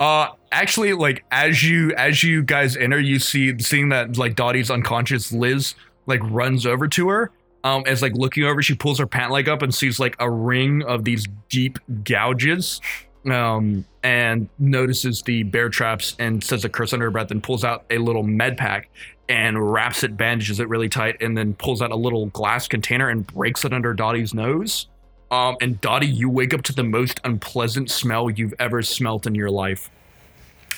Uh, 0.00 0.28
actually, 0.52 0.92
like 0.92 1.24
as 1.30 1.62
you 1.62 1.92
as 1.94 2.22
you 2.22 2.42
guys 2.42 2.76
enter, 2.76 3.00
you 3.00 3.18
see 3.18 3.58
seeing 3.58 3.88
that 3.90 4.16
like 4.16 4.36
Dottie's 4.36 4.70
unconscious. 4.70 5.32
Liz 5.32 5.74
like 6.06 6.20
runs 6.24 6.64
over 6.64 6.88
to 6.88 7.08
her. 7.08 7.30
Um, 7.64 7.82
as 7.86 8.00
like 8.00 8.14
looking 8.14 8.44
over, 8.44 8.62
she 8.62 8.74
pulls 8.74 8.98
her 9.00 9.06
pant 9.06 9.32
leg 9.32 9.48
up 9.48 9.62
and 9.62 9.74
sees 9.74 9.98
like 9.98 10.16
a 10.20 10.30
ring 10.30 10.82
of 10.84 11.04
these 11.04 11.26
deep 11.48 11.78
gouges. 12.04 12.80
Um, 13.28 13.84
and 14.04 14.48
notices 14.58 15.22
the 15.22 15.42
bear 15.42 15.68
traps 15.68 16.14
and 16.18 16.42
says 16.42 16.64
a 16.64 16.68
curse 16.68 16.92
under 16.92 17.06
her 17.06 17.10
breath 17.10 17.30
and 17.30 17.42
pulls 17.42 17.64
out 17.64 17.84
a 17.90 17.98
little 17.98 18.22
med 18.22 18.56
pack 18.56 18.88
and 19.28 19.72
wraps 19.72 20.02
it, 20.02 20.16
bandages 20.16 20.58
it 20.60 20.68
really 20.68 20.88
tight, 20.88 21.20
and 21.20 21.36
then 21.36 21.54
pulls 21.54 21.82
out 21.82 21.90
a 21.90 21.96
little 21.96 22.26
glass 22.26 22.66
container 22.68 23.08
and 23.08 23.26
breaks 23.26 23.64
it 23.64 23.72
under 23.72 23.92
Dottie's 23.94 24.32
nose. 24.34 24.86
Um, 25.30 25.56
and 25.60 25.80
Dottie, 25.80 26.06
you 26.06 26.30
wake 26.30 26.54
up 26.54 26.62
to 26.62 26.72
the 26.74 26.82
most 26.84 27.20
unpleasant 27.24 27.90
smell 27.90 28.30
you've 28.30 28.54
ever 28.58 28.82
smelt 28.82 29.26
in 29.26 29.34
your 29.34 29.50
life. 29.50 29.90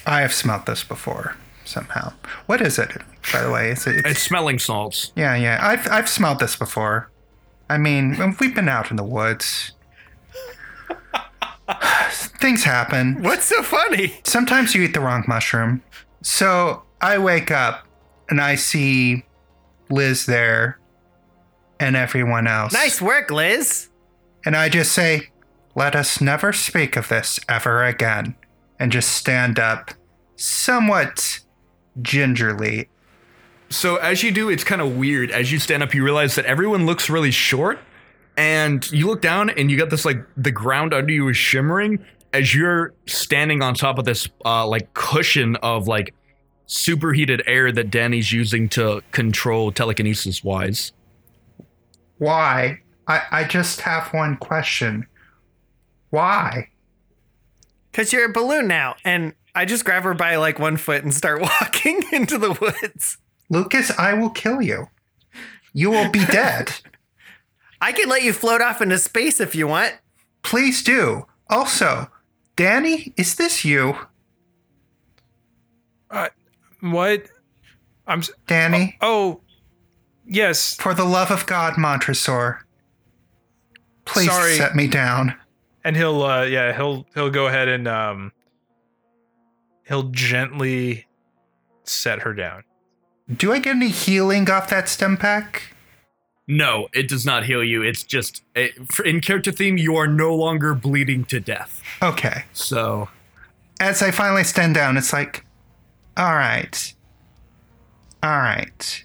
I 0.06 0.22
have 0.22 0.32
smelt 0.32 0.66
this 0.66 0.82
before. 0.82 1.36
somehow. 1.64 2.12
What 2.46 2.60
is 2.60 2.78
it, 2.78 2.90
by 3.32 3.42
the 3.42 3.50
way? 3.52 3.70
Is 3.70 3.86
it? 3.86 4.04
It's 4.04 4.20
smelling 4.20 4.58
salts. 4.58 5.12
yeah, 5.14 5.36
yeah. 5.36 5.60
I've 5.62 5.86
I've 5.88 6.08
smelled 6.08 6.40
this 6.40 6.56
before. 6.56 7.08
I 7.68 7.78
mean, 7.78 8.16
we've 8.40 8.54
been 8.54 8.68
out 8.68 8.90
in 8.90 8.96
the 8.96 9.04
woods. 9.04 9.72
Things 12.10 12.64
happen. 12.64 13.22
What's 13.22 13.44
so 13.44 13.62
funny? 13.62 14.14
Sometimes 14.24 14.74
you 14.74 14.82
eat 14.82 14.94
the 14.94 15.00
wrong 15.00 15.22
mushroom. 15.28 15.82
So 16.22 16.82
I 17.00 17.18
wake 17.18 17.52
up 17.52 17.86
and 18.30 18.40
I 18.40 18.54
see 18.54 19.24
Liz 19.90 20.26
there 20.26 20.78
and 21.78 21.96
everyone 21.96 22.46
else. 22.46 22.72
Nice 22.72 23.02
work, 23.02 23.30
Liz. 23.30 23.88
And 24.46 24.56
I 24.56 24.68
just 24.68 24.92
say, 24.92 25.30
let 25.74 25.94
us 25.94 26.20
never 26.20 26.52
speak 26.52 26.96
of 26.96 27.08
this 27.08 27.38
ever 27.48 27.84
again. 27.84 28.36
And 28.78 28.90
just 28.90 29.10
stand 29.10 29.58
up 29.58 29.90
somewhat 30.36 31.40
gingerly. 32.00 32.88
So 33.68 33.96
as 33.96 34.22
you 34.22 34.32
do, 34.32 34.48
it's 34.48 34.64
kind 34.64 34.80
of 34.80 34.96
weird. 34.96 35.30
As 35.30 35.52
you 35.52 35.58
stand 35.58 35.82
up, 35.82 35.94
you 35.94 36.02
realize 36.02 36.34
that 36.36 36.46
everyone 36.46 36.86
looks 36.86 37.10
really 37.10 37.30
short, 37.30 37.78
and 38.36 38.90
you 38.90 39.06
look 39.06 39.20
down 39.20 39.50
and 39.50 39.70
you 39.70 39.76
got 39.76 39.90
this 39.90 40.04
like 40.04 40.24
the 40.36 40.50
ground 40.50 40.94
under 40.94 41.12
you 41.12 41.28
is 41.28 41.36
shimmering 41.36 42.04
as 42.32 42.54
you're 42.54 42.94
standing 43.06 43.62
on 43.62 43.74
top 43.74 43.98
of 43.98 44.06
this 44.06 44.28
uh, 44.44 44.66
like 44.66 44.92
cushion 44.94 45.56
of 45.56 45.86
like 45.86 46.14
superheated 46.70 47.42
air 47.46 47.72
that 47.72 47.90
Danny's 47.90 48.32
using 48.32 48.68
to 48.68 49.02
control 49.10 49.72
telekinesis 49.72 50.44
wise. 50.44 50.92
Why? 52.18 52.80
I, 53.08 53.22
I 53.32 53.44
just 53.44 53.80
have 53.80 54.14
one 54.14 54.36
question. 54.36 55.08
Why? 56.10 56.68
Because 57.90 58.12
you're 58.12 58.30
a 58.30 58.32
balloon 58.32 58.68
now. 58.68 58.94
And 59.04 59.34
I 59.52 59.64
just 59.64 59.84
grab 59.84 60.04
her 60.04 60.14
by 60.14 60.36
like 60.36 60.60
one 60.60 60.76
foot 60.76 61.02
and 61.02 61.12
start 61.12 61.40
walking 61.60 62.04
into 62.12 62.38
the 62.38 62.52
woods. 62.52 63.18
Lucas, 63.48 63.90
I 63.98 64.14
will 64.14 64.30
kill 64.30 64.62
you. 64.62 64.86
You 65.72 65.90
will 65.90 66.10
be 66.10 66.24
dead. 66.30 66.72
I 67.80 67.90
can 67.90 68.08
let 68.08 68.22
you 68.22 68.32
float 68.32 68.60
off 68.60 68.80
into 68.80 68.98
space 68.98 69.40
if 69.40 69.56
you 69.56 69.66
want. 69.66 69.94
Please 70.42 70.84
do. 70.84 71.26
Also, 71.48 72.12
Danny, 72.54 73.12
is 73.16 73.34
this 73.34 73.64
you? 73.64 73.96
What? 76.80 77.24
I'm. 78.06 78.20
s- 78.20 78.30
Danny? 78.46 78.96
Oh, 79.00 79.40
yes. 80.26 80.74
For 80.76 80.94
the 80.94 81.04
love 81.04 81.30
of 81.30 81.46
God, 81.46 81.74
Montresor. 81.76 82.60
Please 84.04 84.30
Sorry. 84.30 84.54
set 84.56 84.74
me 84.74 84.88
down. 84.88 85.34
And 85.84 85.96
he'll, 85.96 86.22
uh, 86.22 86.42
yeah, 86.44 86.74
he'll 86.76 87.06
he'll 87.14 87.30
go 87.30 87.46
ahead 87.46 87.68
and 87.68 87.86
um, 87.88 88.32
he'll 89.86 90.10
gently 90.10 91.06
set 91.84 92.20
her 92.22 92.34
down. 92.34 92.64
Do 93.34 93.52
I 93.52 93.60
get 93.60 93.76
any 93.76 93.88
healing 93.88 94.50
off 94.50 94.68
that 94.70 94.88
stem 94.88 95.16
pack? 95.16 95.74
No, 96.48 96.88
it 96.92 97.08
does 97.08 97.24
not 97.24 97.44
heal 97.44 97.62
you. 97.62 97.82
It's 97.82 98.02
just 98.02 98.42
it, 98.56 98.72
in 99.04 99.20
character 99.20 99.52
theme, 99.52 99.78
you 99.78 99.94
are 99.96 100.08
no 100.08 100.34
longer 100.34 100.74
bleeding 100.74 101.24
to 101.26 101.38
death. 101.38 101.80
Okay. 102.02 102.44
So 102.52 103.08
As 103.78 104.02
I 104.02 104.10
finally 104.10 104.42
stand 104.44 104.74
down, 104.74 104.96
it's 104.96 105.12
like, 105.12 105.44
all 106.16 106.34
right. 106.34 106.94
All 108.22 108.38
right. 108.38 109.04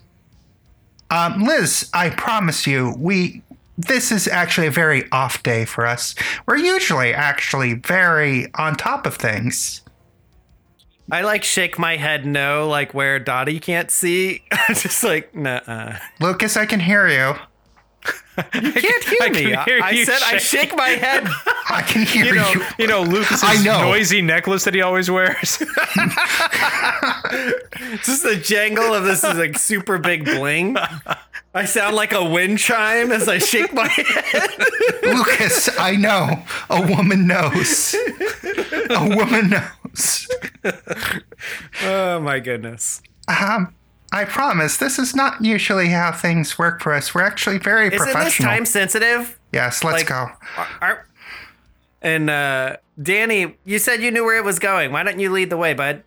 Um, 1.10 1.44
Liz, 1.44 1.90
I 1.94 2.10
promise 2.10 2.66
you, 2.66 2.94
we. 2.98 3.42
This 3.78 4.10
is 4.10 4.26
actually 4.26 4.68
a 4.68 4.70
very 4.70 5.10
off 5.12 5.42
day 5.42 5.66
for 5.66 5.86
us. 5.86 6.14
We're 6.46 6.56
usually 6.56 7.12
actually 7.12 7.74
very 7.74 8.46
on 8.54 8.74
top 8.74 9.06
of 9.06 9.16
things. 9.16 9.82
I 11.10 11.20
like 11.20 11.44
shake 11.44 11.78
my 11.78 11.96
head 11.96 12.26
no, 12.26 12.68
like 12.68 12.94
where 12.94 13.18
Dottie 13.18 13.60
can't 13.60 13.90
see. 13.90 14.42
just 14.68 15.04
like, 15.04 15.34
nah. 15.34 15.98
Lucas, 16.20 16.56
I 16.56 16.64
can 16.64 16.80
hear 16.80 17.06
you. 17.06 17.34
You 18.54 18.72
can't 18.72 19.04
hear 19.04 19.18
I 19.22 19.28
me. 19.30 19.42
can 19.42 19.64
hear 19.64 19.80
I 19.82 19.90
you 19.92 20.04
said 20.04 20.18
I 20.24 20.36
shake. 20.38 20.68
shake 20.70 20.76
my 20.76 20.88
head. 20.90 21.24
I 21.70 21.82
can 21.86 22.04
hear 22.06 22.26
You 22.26 22.34
know, 22.34 22.50
you. 22.50 22.62
you 22.78 22.86
know 22.86 23.02
Lucas's 23.02 23.42
I 23.42 23.62
know. 23.64 23.80
noisy 23.90 24.20
necklace 24.22 24.64
that 24.64 24.74
he 24.74 24.82
always 24.82 25.10
wears. 25.10 25.58
Just 28.04 28.22
the 28.22 28.36
jangle 28.42 28.92
of 28.94 29.04
this 29.04 29.24
is 29.24 29.36
like 29.38 29.58
super 29.58 29.98
big 29.98 30.24
bling. 30.24 30.76
I 31.54 31.64
sound 31.64 31.96
like 31.96 32.12
a 32.12 32.22
wind 32.24 32.58
chime 32.58 33.10
as 33.12 33.28
I 33.28 33.38
shake 33.38 33.72
my 33.72 33.88
head. 33.88 34.50
Lucas, 35.02 35.70
I 35.78 35.96
know. 35.96 36.42
A 36.68 36.82
woman 36.86 37.26
knows. 37.26 37.94
A 38.90 39.16
woman 39.16 39.50
knows. 39.50 40.28
Oh 41.82 42.20
my 42.20 42.38
goodness. 42.40 43.00
Um, 43.28 43.74
I 44.12 44.24
promise, 44.24 44.76
this 44.76 44.98
is 44.98 45.14
not 45.14 45.42
usually 45.44 45.88
how 45.88 46.12
things 46.12 46.58
work 46.58 46.80
for 46.82 46.94
us. 46.94 47.14
We're 47.14 47.22
actually 47.22 47.58
very 47.58 47.86
Isn't 47.88 47.98
this 47.98 48.12
professional. 48.12 48.48
time 48.50 48.64
sensitive? 48.64 49.38
yes, 49.52 49.82
let's 49.84 49.98
like- 49.98 50.06
go. 50.08 50.28
Are- 50.80 51.06
and 52.02 52.30
uh 52.30 52.76
Danny, 53.02 53.56
you 53.64 53.78
said 53.78 54.00
you 54.02 54.10
knew 54.10 54.24
where 54.24 54.36
it 54.36 54.44
was 54.44 54.58
going. 54.58 54.92
Why 54.92 55.02
don't 55.02 55.18
you 55.18 55.30
lead 55.30 55.50
the 55.50 55.56
way, 55.56 55.74
bud? 55.74 56.02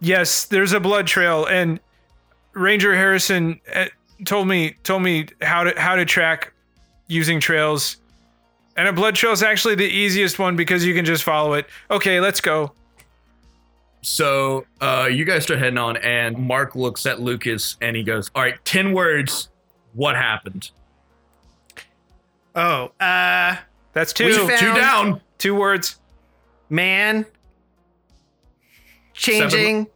yes, 0.00 0.44
there's 0.46 0.72
a 0.72 0.80
blood 0.80 1.06
trail, 1.06 1.46
and 1.46 1.80
Ranger 2.52 2.94
Harrison 2.94 3.60
uh, 3.74 3.86
told 4.24 4.48
me 4.48 4.76
told 4.82 5.02
me 5.02 5.26
how 5.40 5.64
to 5.64 5.78
how 5.80 5.94
to 5.96 6.04
track 6.04 6.52
using 7.06 7.40
trails. 7.40 7.96
And 8.76 8.88
a 8.88 8.92
blood 8.92 9.14
trail 9.14 9.32
is 9.32 9.42
actually 9.42 9.74
the 9.74 9.84
easiest 9.88 10.38
one 10.38 10.56
because 10.56 10.84
you 10.84 10.94
can 10.94 11.04
just 11.04 11.22
follow 11.22 11.54
it. 11.54 11.66
Okay, 11.90 12.20
let's 12.20 12.40
go. 12.40 12.72
So 14.02 14.64
uh, 14.80 15.08
you 15.10 15.24
guys 15.24 15.42
start 15.42 15.58
heading 15.60 15.78
on, 15.78 15.96
and 15.98 16.38
Mark 16.38 16.74
looks 16.74 17.04
at 17.06 17.20
Lucas 17.20 17.76
and 17.80 17.94
he 17.96 18.02
goes, 18.02 18.30
"All 18.34 18.42
right, 18.42 18.62
ten 18.64 18.92
words. 18.92 19.48
What 19.92 20.16
happened? 20.16 20.70
Oh, 22.54 22.92
uh 23.00 23.56
That's 23.92 24.12
two. 24.12 24.26
We 24.26 24.32
found- 24.36 24.58
Two 24.58 24.74
down. 24.74 25.20
two 25.38 25.54
words. 25.54 25.98
man 26.68 27.26
changing 29.12 29.86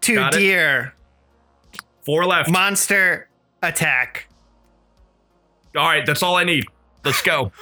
to 0.00 0.14
Got 0.16 0.34
it. 0.34 0.38
deer. 0.38 0.94
Four 2.04 2.24
left. 2.26 2.50
Monster 2.50 3.28
attack. 3.62 4.28
all 5.76 5.86
right, 5.86 6.04
that's 6.04 6.22
all 6.22 6.36
I 6.36 6.44
need. 6.44 6.64
Let's 7.04 7.22
go. 7.22 7.52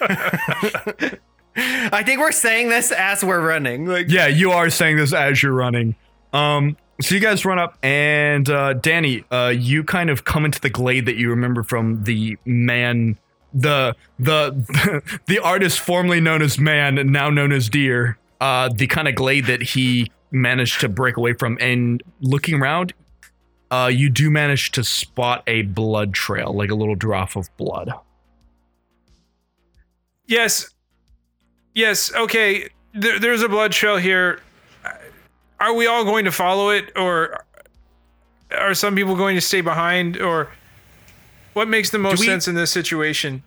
I 1.58 2.02
think 2.04 2.20
we're 2.20 2.32
saying 2.32 2.68
this 2.68 2.92
as 2.92 3.24
we're 3.24 3.44
running. 3.44 3.86
Like 3.86 4.08
yeah, 4.08 4.28
you 4.28 4.52
are 4.52 4.70
saying 4.70 4.96
this 4.96 5.12
as 5.12 5.42
you're 5.42 5.52
running. 5.52 5.96
Um, 6.32 6.76
so 7.00 7.14
you 7.14 7.20
guys 7.20 7.44
run 7.44 7.58
up, 7.58 7.76
and 7.82 8.48
uh, 8.48 8.74
Danny, 8.74 9.24
uh, 9.30 9.52
you 9.56 9.82
kind 9.82 10.10
of 10.10 10.24
come 10.24 10.44
into 10.44 10.60
the 10.60 10.70
glade 10.70 11.06
that 11.06 11.16
you 11.16 11.30
remember 11.30 11.62
from 11.62 12.04
the 12.04 12.36
man, 12.44 13.18
the 13.52 13.96
the 14.18 15.02
the 15.26 15.38
artist 15.40 15.80
formerly 15.80 16.20
known 16.20 16.42
as 16.42 16.58
Man 16.58 16.96
and 16.98 17.12
now 17.12 17.30
known 17.30 17.52
as 17.52 17.68
Deer. 17.68 18.18
Uh, 18.40 18.68
the 18.68 18.86
kind 18.86 19.08
of 19.08 19.16
glade 19.16 19.46
that 19.46 19.60
he 19.60 20.12
managed 20.30 20.80
to 20.80 20.88
break 20.88 21.16
away 21.16 21.32
from, 21.32 21.58
and 21.60 22.02
looking 22.20 22.60
around, 22.60 22.92
uh, 23.72 23.90
you 23.92 24.08
do 24.08 24.30
manage 24.30 24.70
to 24.72 24.84
spot 24.84 25.42
a 25.48 25.62
blood 25.62 26.14
trail, 26.14 26.52
like 26.52 26.70
a 26.70 26.74
little 26.76 26.94
drop 26.94 27.34
of 27.34 27.48
blood. 27.56 27.92
Yes. 30.28 30.70
Yes. 31.78 32.12
Okay. 32.12 32.68
There, 32.92 33.20
there's 33.20 33.42
a 33.42 33.48
blood 33.48 33.70
trail 33.70 33.96
here. 33.98 34.40
Are 35.60 35.72
we 35.74 35.86
all 35.86 36.04
going 36.04 36.24
to 36.24 36.32
follow 36.32 36.70
it, 36.70 36.92
or 36.96 37.44
are 38.56 38.74
some 38.74 38.94
people 38.96 39.14
going 39.16 39.36
to 39.36 39.40
stay 39.40 39.60
behind, 39.60 40.16
or 40.20 40.48
what 41.52 41.68
makes 41.68 41.90
the 41.90 41.98
most 41.98 42.20
we- 42.20 42.26
sense 42.26 42.48
in 42.48 42.54
this 42.54 42.70
situation? 42.70 43.42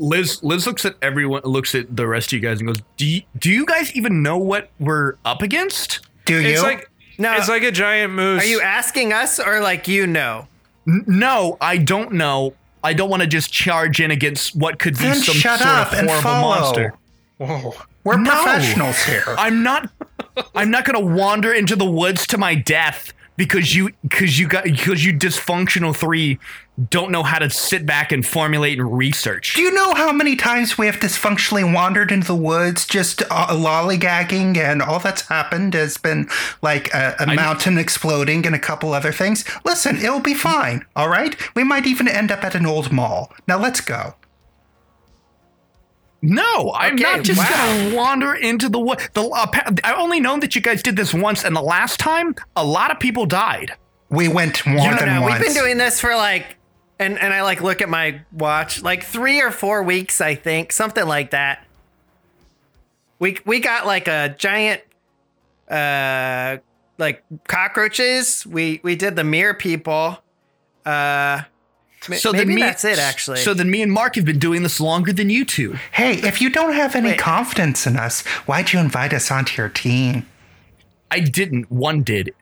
Liz 0.00 0.40
Liz 0.44 0.64
looks 0.66 0.84
at 0.84 0.94
everyone, 1.02 1.42
looks 1.44 1.74
at 1.74 1.96
the 1.96 2.06
rest 2.06 2.28
of 2.28 2.32
you 2.34 2.40
guys, 2.40 2.60
and 2.60 2.68
goes, 2.68 2.80
"Do 2.96 3.04
you, 3.04 3.22
do 3.38 3.50
you 3.50 3.66
guys 3.66 3.92
even 3.96 4.22
know 4.22 4.38
what 4.38 4.70
we're 4.78 5.14
up 5.24 5.42
against?" 5.42 6.00
Do 6.24 6.40
you? 6.40 6.48
It's 6.50 6.62
like 6.62 6.88
No. 7.18 7.34
it's 7.36 7.48
like 7.48 7.64
a 7.64 7.72
giant 7.72 8.12
moose. 8.12 8.42
Are 8.44 8.46
you 8.46 8.60
asking 8.60 9.12
us 9.12 9.40
or 9.40 9.60
like 9.60 9.88
you 9.88 10.06
know? 10.06 10.46
N- 10.86 11.04
no, 11.08 11.56
I 11.60 11.78
don't 11.78 12.12
know. 12.12 12.54
I 12.84 12.92
don't 12.92 13.10
want 13.10 13.22
to 13.22 13.28
just 13.28 13.52
charge 13.52 14.00
in 14.00 14.12
against 14.12 14.54
what 14.54 14.78
could 14.78 14.94
be 14.94 15.00
then 15.04 15.16
some 15.16 15.34
shut 15.34 15.58
sort 15.58 15.68
up 15.68 15.92
of 15.92 15.98
and 15.98 16.08
horrible 16.08 16.22
follow. 16.30 16.54
monster. 16.60 16.94
Whoa. 17.38 17.74
We're 18.04 18.16
No. 18.18 18.30
professionals 18.30 18.98
here. 19.04 19.24
I'm 19.38 19.62
not. 19.62 19.90
I'm 20.54 20.70
not 20.70 20.84
gonna 20.84 21.00
wander 21.00 21.52
into 21.52 21.74
the 21.76 21.84
woods 21.84 22.26
to 22.28 22.38
my 22.38 22.54
death 22.54 23.12
because 23.36 23.74
you 23.74 23.90
because 24.02 24.38
you 24.38 24.48
got 24.48 24.64
because 24.64 25.04
you 25.04 25.12
dysfunctional 25.12 25.94
three 25.94 26.38
don't 26.90 27.10
know 27.10 27.24
how 27.24 27.40
to 27.40 27.50
sit 27.50 27.84
back 27.84 28.12
and 28.12 28.24
formulate 28.24 28.78
and 28.78 28.96
research. 28.96 29.54
Do 29.54 29.62
you 29.62 29.72
know 29.72 29.94
how 29.94 30.12
many 30.12 30.36
times 30.36 30.78
we 30.78 30.86
have 30.86 30.96
dysfunctionally 30.96 31.72
wandered 31.74 32.12
into 32.12 32.28
the 32.28 32.36
woods, 32.36 32.86
just 32.86 33.22
uh, 33.30 33.48
lollygagging, 33.48 34.56
and 34.56 34.80
all 34.80 35.00
that's 35.00 35.22
happened 35.22 35.74
has 35.74 35.96
been 35.96 36.28
like 36.62 36.92
a, 36.94 37.16
a 37.18 37.34
mountain 37.34 37.78
exploding 37.78 38.46
and 38.46 38.54
a 38.54 38.60
couple 38.60 38.92
other 38.92 39.10
things? 39.10 39.44
Listen, 39.64 39.96
it'll 39.96 40.20
be 40.20 40.34
fine, 40.34 40.84
all 40.94 41.08
right? 41.08 41.34
We 41.56 41.64
might 41.64 41.84
even 41.86 42.06
end 42.06 42.30
up 42.30 42.44
at 42.44 42.54
an 42.54 42.64
old 42.64 42.92
mall. 42.92 43.32
Now 43.48 43.58
let's 43.58 43.80
go. 43.80 44.14
No, 46.20 46.72
I'm 46.74 46.94
Okay, 46.94 47.02
not 47.04 47.22
just 47.22 47.38
wow. 47.38 47.46
gonna 47.48 47.94
wander 47.94 48.34
into 48.34 48.68
the 48.68 48.80
wood. 48.80 48.98
The 49.14 49.22
uh, 49.22 49.46
I 49.84 49.94
only 49.96 50.18
know 50.18 50.38
that 50.40 50.54
you 50.56 50.60
guys 50.60 50.82
did 50.82 50.96
this 50.96 51.14
once, 51.14 51.44
and 51.44 51.54
the 51.54 51.62
last 51.62 52.00
time 52.00 52.34
a 52.56 52.64
lot 52.64 52.90
of 52.90 52.98
people 52.98 53.24
died. 53.24 53.72
We 54.10 54.26
went 54.26 54.66
more 54.66 54.90
No, 54.90 54.96
than 54.96 55.06
no, 55.14 55.22
once. 55.22 55.34
we've 55.38 55.46
been 55.54 55.54
doing 55.62 55.78
this 55.78 56.00
for 56.00 56.16
like, 56.16 56.56
and 56.98 57.18
and 57.20 57.32
I 57.32 57.42
like 57.42 57.60
look 57.62 57.80
at 57.82 57.88
my 57.88 58.20
watch, 58.32 58.82
like 58.82 59.04
three 59.04 59.40
or 59.40 59.50
four 59.52 59.82
weeks, 59.84 60.20
I 60.20 60.34
think, 60.34 60.72
something 60.72 61.06
like 61.06 61.30
that. 61.30 61.64
We 63.20 63.38
we 63.44 63.60
got 63.60 63.86
like 63.86 64.08
a 64.08 64.34
giant, 64.38 64.80
uh, 65.70 66.56
like 66.98 67.22
cockroaches. 67.46 68.44
We 68.46 68.80
we 68.82 68.96
did 68.96 69.14
the 69.14 69.24
mirror 69.24 69.54
people. 69.54 70.18
Uh, 70.84 71.42
So 72.16 72.32
maybe 72.32 72.46
then 72.46 72.54
me, 72.54 72.60
that's 72.62 72.84
it. 72.84 72.98
Actually, 72.98 73.38
So 73.38 73.52
then 73.54 73.70
me 73.70 73.82
and 73.82 73.92
Mark 73.92 74.14
have 74.16 74.24
been 74.24 74.38
doing 74.38 74.62
this 74.62 74.80
longer 74.80 75.12
than 75.12 75.28
you 75.30 75.44
two. 75.44 75.76
hey, 75.92 76.14
if 76.14 76.40
you 76.40 76.48
don't 76.50 76.72
have 76.72 76.96
any 76.96 77.10
Wait. 77.10 77.18
confidence 77.18 77.86
in 77.86 77.96
us, 77.96 78.22
why'd 78.46 78.72
you 78.72 78.78
invite 78.80 79.12
us 79.12 79.30
onto 79.30 79.60
your 79.60 79.68
team? 79.68 80.26
I 81.10 81.20
didn't. 81.20 81.70
One 81.70 82.02
did. 82.02 82.34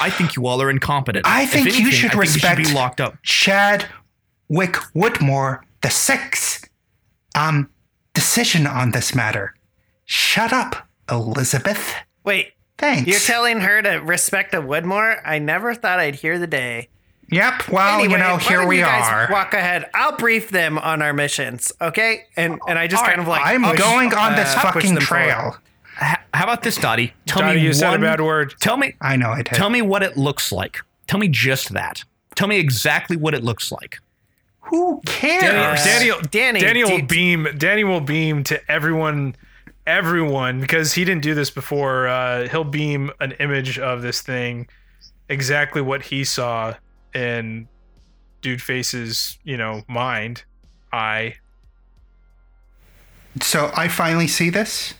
I 0.00 0.10
think 0.10 0.36
you 0.36 0.46
all 0.46 0.60
are 0.62 0.70
incompetent. 0.70 1.26
I 1.26 1.42
If 1.42 1.50
think 1.50 1.66
you 1.78 1.90
should 1.92 2.10
I 2.10 2.12
think 2.12 2.20
respect 2.20 2.58
You 2.58 2.64
should 2.64 2.72
be 2.72 2.78
locked 2.78 3.00
up. 3.00 3.16
Chad 3.22 3.86
Wick 4.48 4.74
Woodmore 4.94 5.60
the 5.82 5.90
sixth. 5.90 6.68
Um, 7.34 7.70
decision 8.14 8.66
on 8.66 8.90
this 8.92 9.14
matter. 9.14 9.54
Shut 10.04 10.52
up, 10.52 10.86
Elizabeth. 11.10 11.94
wait. 12.24 12.52
Thanks. 12.78 13.06
You're 13.08 13.20
telling 13.20 13.60
her 13.60 13.80
to 13.82 13.90
respect 13.98 14.54
a 14.54 14.60
Woodmore? 14.60 15.20
I 15.24 15.38
never 15.38 15.72
thought 15.72 16.00
I'd 16.00 16.16
hear 16.16 16.36
the 16.38 16.48
day. 16.48 16.88
Yep. 17.30 17.68
Well, 17.70 17.98
Anyway, 18.00 18.12
you 18.12 18.18
know, 18.18 18.36
here 18.36 18.66
we 18.66 18.78
you 18.78 18.84
guys 18.84 19.08
are. 19.10 19.32
Walk 19.32 19.54
ahead. 19.54 19.88
I'll 19.94 20.16
brief 20.16 20.50
them 20.50 20.78
on 20.78 21.00
our 21.00 21.12
missions, 21.14 21.72
okay? 21.80 22.26
And 22.36 22.60
and 22.68 22.78
I 22.78 22.86
just 22.86 23.02
All 23.02 23.06
kind 23.08 23.18
right, 23.18 23.22
of 23.22 23.28
like 23.28 23.42
I'm 23.46 23.62
push, 23.64 23.78
going 23.78 24.12
on 24.14 24.36
this 24.36 24.54
uh, 24.54 24.60
fucking 24.60 24.94
them 24.94 25.02
forward. 25.02 25.26
trail. 25.26 25.56
How 26.34 26.44
about 26.44 26.62
this, 26.62 26.76
Dottie? 26.76 27.14
Tell 27.26 27.42
Dottie, 27.42 27.60
me 27.60 27.64
you 27.66 27.72
said 27.72 27.94
a 27.94 27.98
bad 27.98 28.20
word. 28.20 28.54
Tell 28.60 28.76
me. 28.76 28.94
I 29.00 29.16
know 29.16 29.30
I 29.30 29.42
did. 29.42 29.54
Tell 29.54 29.70
me 29.70 29.80
what 29.82 30.02
it 30.02 30.16
looks 30.16 30.50
like. 30.52 30.80
Tell 31.06 31.18
me 31.20 31.28
just 31.28 31.72
that. 31.72 32.04
Tell 32.34 32.48
me 32.48 32.58
exactly 32.58 33.16
what 33.16 33.34
it 33.34 33.44
looks 33.44 33.70
like. 33.70 33.98
Who 34.70 35.00
cares? 35.06 35.84
Daniel. 35.84 36.18
Danny, 36.30 36.60
Danny, 36.60 36.82
Danny 36.82 36.84
will 36.84 37.02
beam. 37.06 37.46
Danny 37.58 37.84
will 37.84 38.00
beam 38.00 38.42
to 38.44 38.70
everyone, 38.70 39.36
everyone, 39.86 40.60
because 40.60 40.94
he 40.94 41.04
didn't 41.04 41.22
do 41.22 41.34
this 41.34 41.50
before. 41.50 42.08
Uh, 42.08 42.48
he'll 42.48 42.64
beam 42.64 43.10
an 43.20 43.32
image 43.32 43.78
of 43.78 44.00
this 44.02 44.22
thing, 44.22 44.68
exactly 45.28 45.82
what 45.82 46.02
he 46.02 46.24
saw 46.24 46.74
in 47.14 47.68
Dude 48.40 48.62
Face's, 48.62 49.38
you 49.44 49.56
know, 49.56 49.82
mind, 49.88 50.44
eye. 50.92 51.36
So 53.40 53.70
I 53.74 53.88
finally 53.88 54.28
see 54.28 54.50
this. 54.50 54.94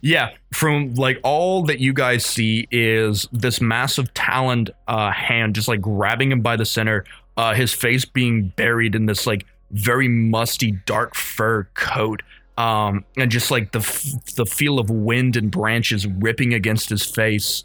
Yeah, 0.00 0.30
from 0.52 0.94
like 0.94 1.20
all 1.22 1.62
that 1.64 1.78
you 1.78 1.92
guys 1.92 2.26
see 2.26 2.66
is 2.72 3.28
this 3.32 3.60
massive 3.60 4.12
taloned 4.14 4.72
uh, 4.88 5.12
hand 5.12 5.54
just 5.54 5.68
like 5.68 5.80
grabbing 5.80 6.32
him 6.32 6.40
by 6.40 6.56
the 6.56 6.64
center, 6.64 7.04
uh, 7.36 7.54
his 7.54 7.72
face 7.72 8.04
being 8.04 8.48
buried 8.56 8.96
in 8.96 9.06
this 9.06 9.28
like 9.28 9.46
very 9.70 10.08
musty 10.08 10.72
dark 10.86 11.14
fur 11.14 11.68
coat, 11.74 12.22
um, 12.58 13.04
and 13.16 13.30
just 13.30 13.52
like 13.52 13.70
the 13.70 13.78
f- 13.78 14.34
the 14.34 14.44
feel 14.44 14.80
of 14.80 14.90
wind 14.90 15.36
and 15.36 15.52
branches 15.52 16.04
ripping 16.04 16.52
against 16.52 16.90
his 16.90 17.04
face 17.04 17.62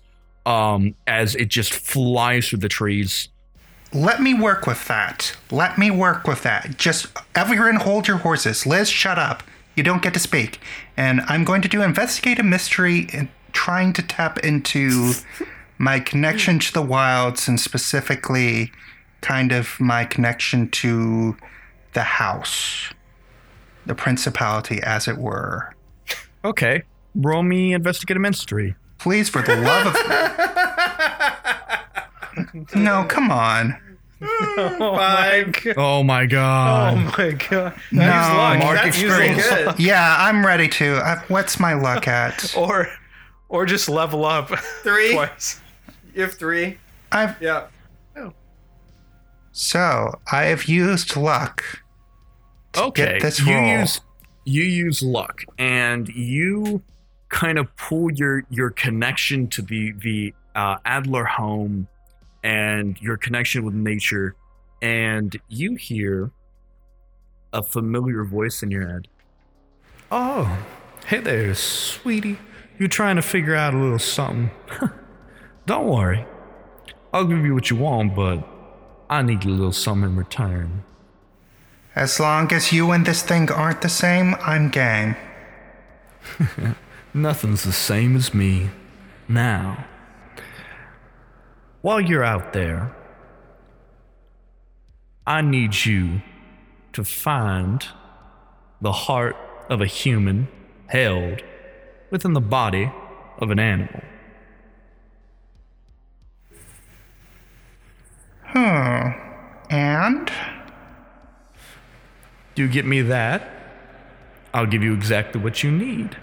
um, 0.47 0.95
as 1.05 1.35
it 1.35 1.49
just 1.49 1.73
flies 1.73 2.47
through 2.47 2.59
the 2.59 2.69
trees. 2.69 3.27
Let 3.93 4.21
me 4.21 4.33
work 4.33 4.65
with 4.65 4.87
that. 4.87 5.35
Let 5.51 5.77
me 5.77 5.91
work 5.91 6.25
with 6.25 6.43
that. 6.43 6.77
Just 6.77 7.07
everyone 7.35 7.75
hold 7.75 8.07
your 8.07 8.17
horses. 8.17 8.65
Liz, 8.65 8.89
shut 8.89 9.19
up. 9.19 9.43
You 9.75 9.83
don't 9.83 10.01
get 10.01 10.13
to 10.13 10.19
speak. 10.19 10.59
And 10.95 11.21
I'm 11.27 11.43
going 11.43 11.61
to 11.61 11.67
do 11.67 11.81
investigate 11.81 12.39
a 12.39 12.43
mystery 12.43 13.07
and 13.13 13.27
trying 13.51 13.91
to 13.93 14.01
tap 14.01 14.39
into 14.39 15.13
my 15.77 15.99
connection 15.99 16.59
to 16.59 16.73
the 16.73 16.81
wilds 16.81 17.47
and 17.47 17.59
specifically 17.59 18.71
kind 19.21 19.51
of 19.51 19.77
my 19.79 20.05
connection 20.05 20.69
to 20.69 21.35
the 21.93 22.03
house. 22.03 22.93
The 23.85 23.95
principality, 23.95 24.81
as 24.81 25.07
it 25.07 25.17
were. 25.17 25.73
Okay, 26.43 26.83
roll 27.15 27.43
me 27.43 27.73
investigate 27.73 28.17
a 28.17 28.19
mystery. 28.19 28.75
Please, 28.99 29.29
for 29.29 29.41
the 29.41 29.55
love 29.55 29.87
of. 29.87 29.95
no, 32.75 33.05
come 33.05 33.31
on. 33.31 33.77
Oh 34.19 34.93
my 34.95 35.43
god! 35.63 35.75
Oh 35.77 36.03
my 36.03 36.23
Oh 36.23 36.27
god! 36.27 37.17
my 37.19 37.31
god! 37.49 37.73
No, 37.91 38.03
Use 38.03 38.29
luck. 38.35 38.59
Mark 38.59 38.85
Use 38.87 38.95
experience. 39.03 39.51
luck. 39.67 39.75
Yeah, 39.77 40.15
I'm 40.17 40.43
ready 40.43 40.67
to. 40.69 40.95
Uh, 40.95 41.21
what's 41.27 41.59
my 41.59 41.75
luck 41.75 42.07
at? 42.07 42.57
Or, 42.57 42.89
or 43.49 43.67
just 43.67 43.87
level 43.89 44.25
up 44.25 44.49
Three. 44.81 45.13
twice. 45.13 45.61
You 46.15 46.23
have 46.23 46.33
three. 46.33 46.79
I've 47.11 47.39
Yeah. 47.39 47.67
so 49.51 50.19
I 50.31 50.45
have 50.45 50.65
used 50.65 51.15
luck. 51.15 51.63
okay 52.75 53.13
get 53.13 53.21
this 53.21 53.39
you 53.39 53.55
use 53.59 54.01
you 54.45 54.63
use 54.63 55.03
luck 55.03 55.43
and 55.59 56.07
you 56.09 56.81
kind 57.29 57.57
of 57.57 57.75
pull 57.75 58.11
your 58.11 58.43
your 58.49 58.69
connection 58.71 59.47
to 59.47 59.61
the 59.61 59.91
the 59.93 60.33
uh, 60.55 60.77
adler 60.85 61.25
home 61.25 61.87
and 62.43 62.99
your 63.01 63.17
connection 63.17 63.63
with 63.65 63.73
nature 63.73 64.35
and 64.81 65.39
you 65.49 65.75
hear 65.75 66.31
a 67.53 67.61
familiar 67.61 68.23
voice 68.23 68.63
in 68.63 68.71
your 68.71 68.87
head 68.87 69.07
Oh, 70.09 70.65
hey 71.07 71.19
there, 71.19 71.53
sweetie. 71.53 72.39
You're 72.79 72.87
trying 72.87 73.17
to 73.17 73.21
figure 73.21 73.55
out 73.55 73.73
a 73.73 73.77
little 73.77 73.99
something? 73.99 74.51
Don't 75.65 75.85
worry. 75.85 76.25
I'll 77.11 77.25
give 77.25 77.45
you 77.45 77.53
what 77.53 77.69
you 77.69 77.75
want, 77.75 78.15
but 78.15 78.47
I 79.09 79.21
need 79.21 79.43
a 79.43 79.49
little 79.49 79.73
something 79.73 80.11
in 80.11 80.15
return. 80.15 80.85
As 81.93 82.21
long 82.21 82.53
as 82.53 82.71
you 82.71 82.91
and 82.91 83.05
this 83.05 83.21
thing 83.21 83.51
aren't 83.51 83.81
the 83.81 83.89
same, 83.89 84.35
I'm 84.35 84.69
game. 84.69 85.17
Nothing's 87.17 87.63
the 87.63 87.71
same 87.71 88.15
as 88.15 88.31
me. 88.31 88.69
Now, 89.27 89.87
while 91.81 91.99
you're 91.99 92.23
out 92.23 92.53
there, 92.53 92.95
I 95.25 95.41
need 95.41 95.83
you 95.83 96.21
to 96.93 97.03
find 97.03 97.83
the 98.81 98.91
heart 98.91 99.35
of 99.67 99.81
a 99.81 99.87
human 99.87 100.47
held 100.85 101.41
within 102.11 102.33
the 102.33 102.39
body 102.39 102.91
of 103.39 103.49
an 103.49 103.57
animal. 103.57 104.03
Hmm. 108.43 109.09
And 109.71 110.31
You 112.55 112.67
get 112.67 112.85
me 112.85 113.01
that, 113.01 113.49
I'll 114.53 114.67
give 114.67 114.83
you 114.83 114.93
exactly 114.93 115.41
what 115.41 115.63
you 115.63 115.71
need. 115.71 116.15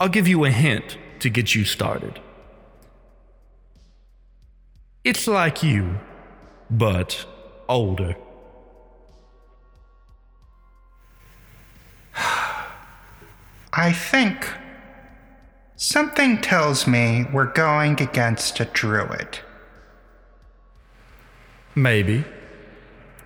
I'll 0.00 0.08
give 0.08 0.26
you 0.26 0.44
a 0.44 0.50
hint 0.50 0.98
to 1.20 1.30
get 1.30 1.54
you 1.54 1.64
started. 1.64 2.20
It's 5.04 5.26
like 5.26 5.62
you, 5.62 6.00
but 6.70 7.26
older. 7.68 8.16
I 13.72 13.92
think 13.92 14.50
something 15.76 16.40
tells 16.40 16.86
me 16.86 17.26
we're 17.32 17.52
going 17.52 18.00
against 18.00 18.60
a 18.60 18.64
druid. 18.64 19.40
Maybe. 21.74 22.24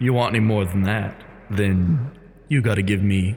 You 0.01 0.13
want 0.13 0.35
any 0.35 0.45
more 0.45 0.65
than 0.65 0.83
that, 0.83 1.23
then 1.51 2.13
you 2.49 2.63
gotta 2.63 2.83
give 2.83 3.03
me 3.03 3.37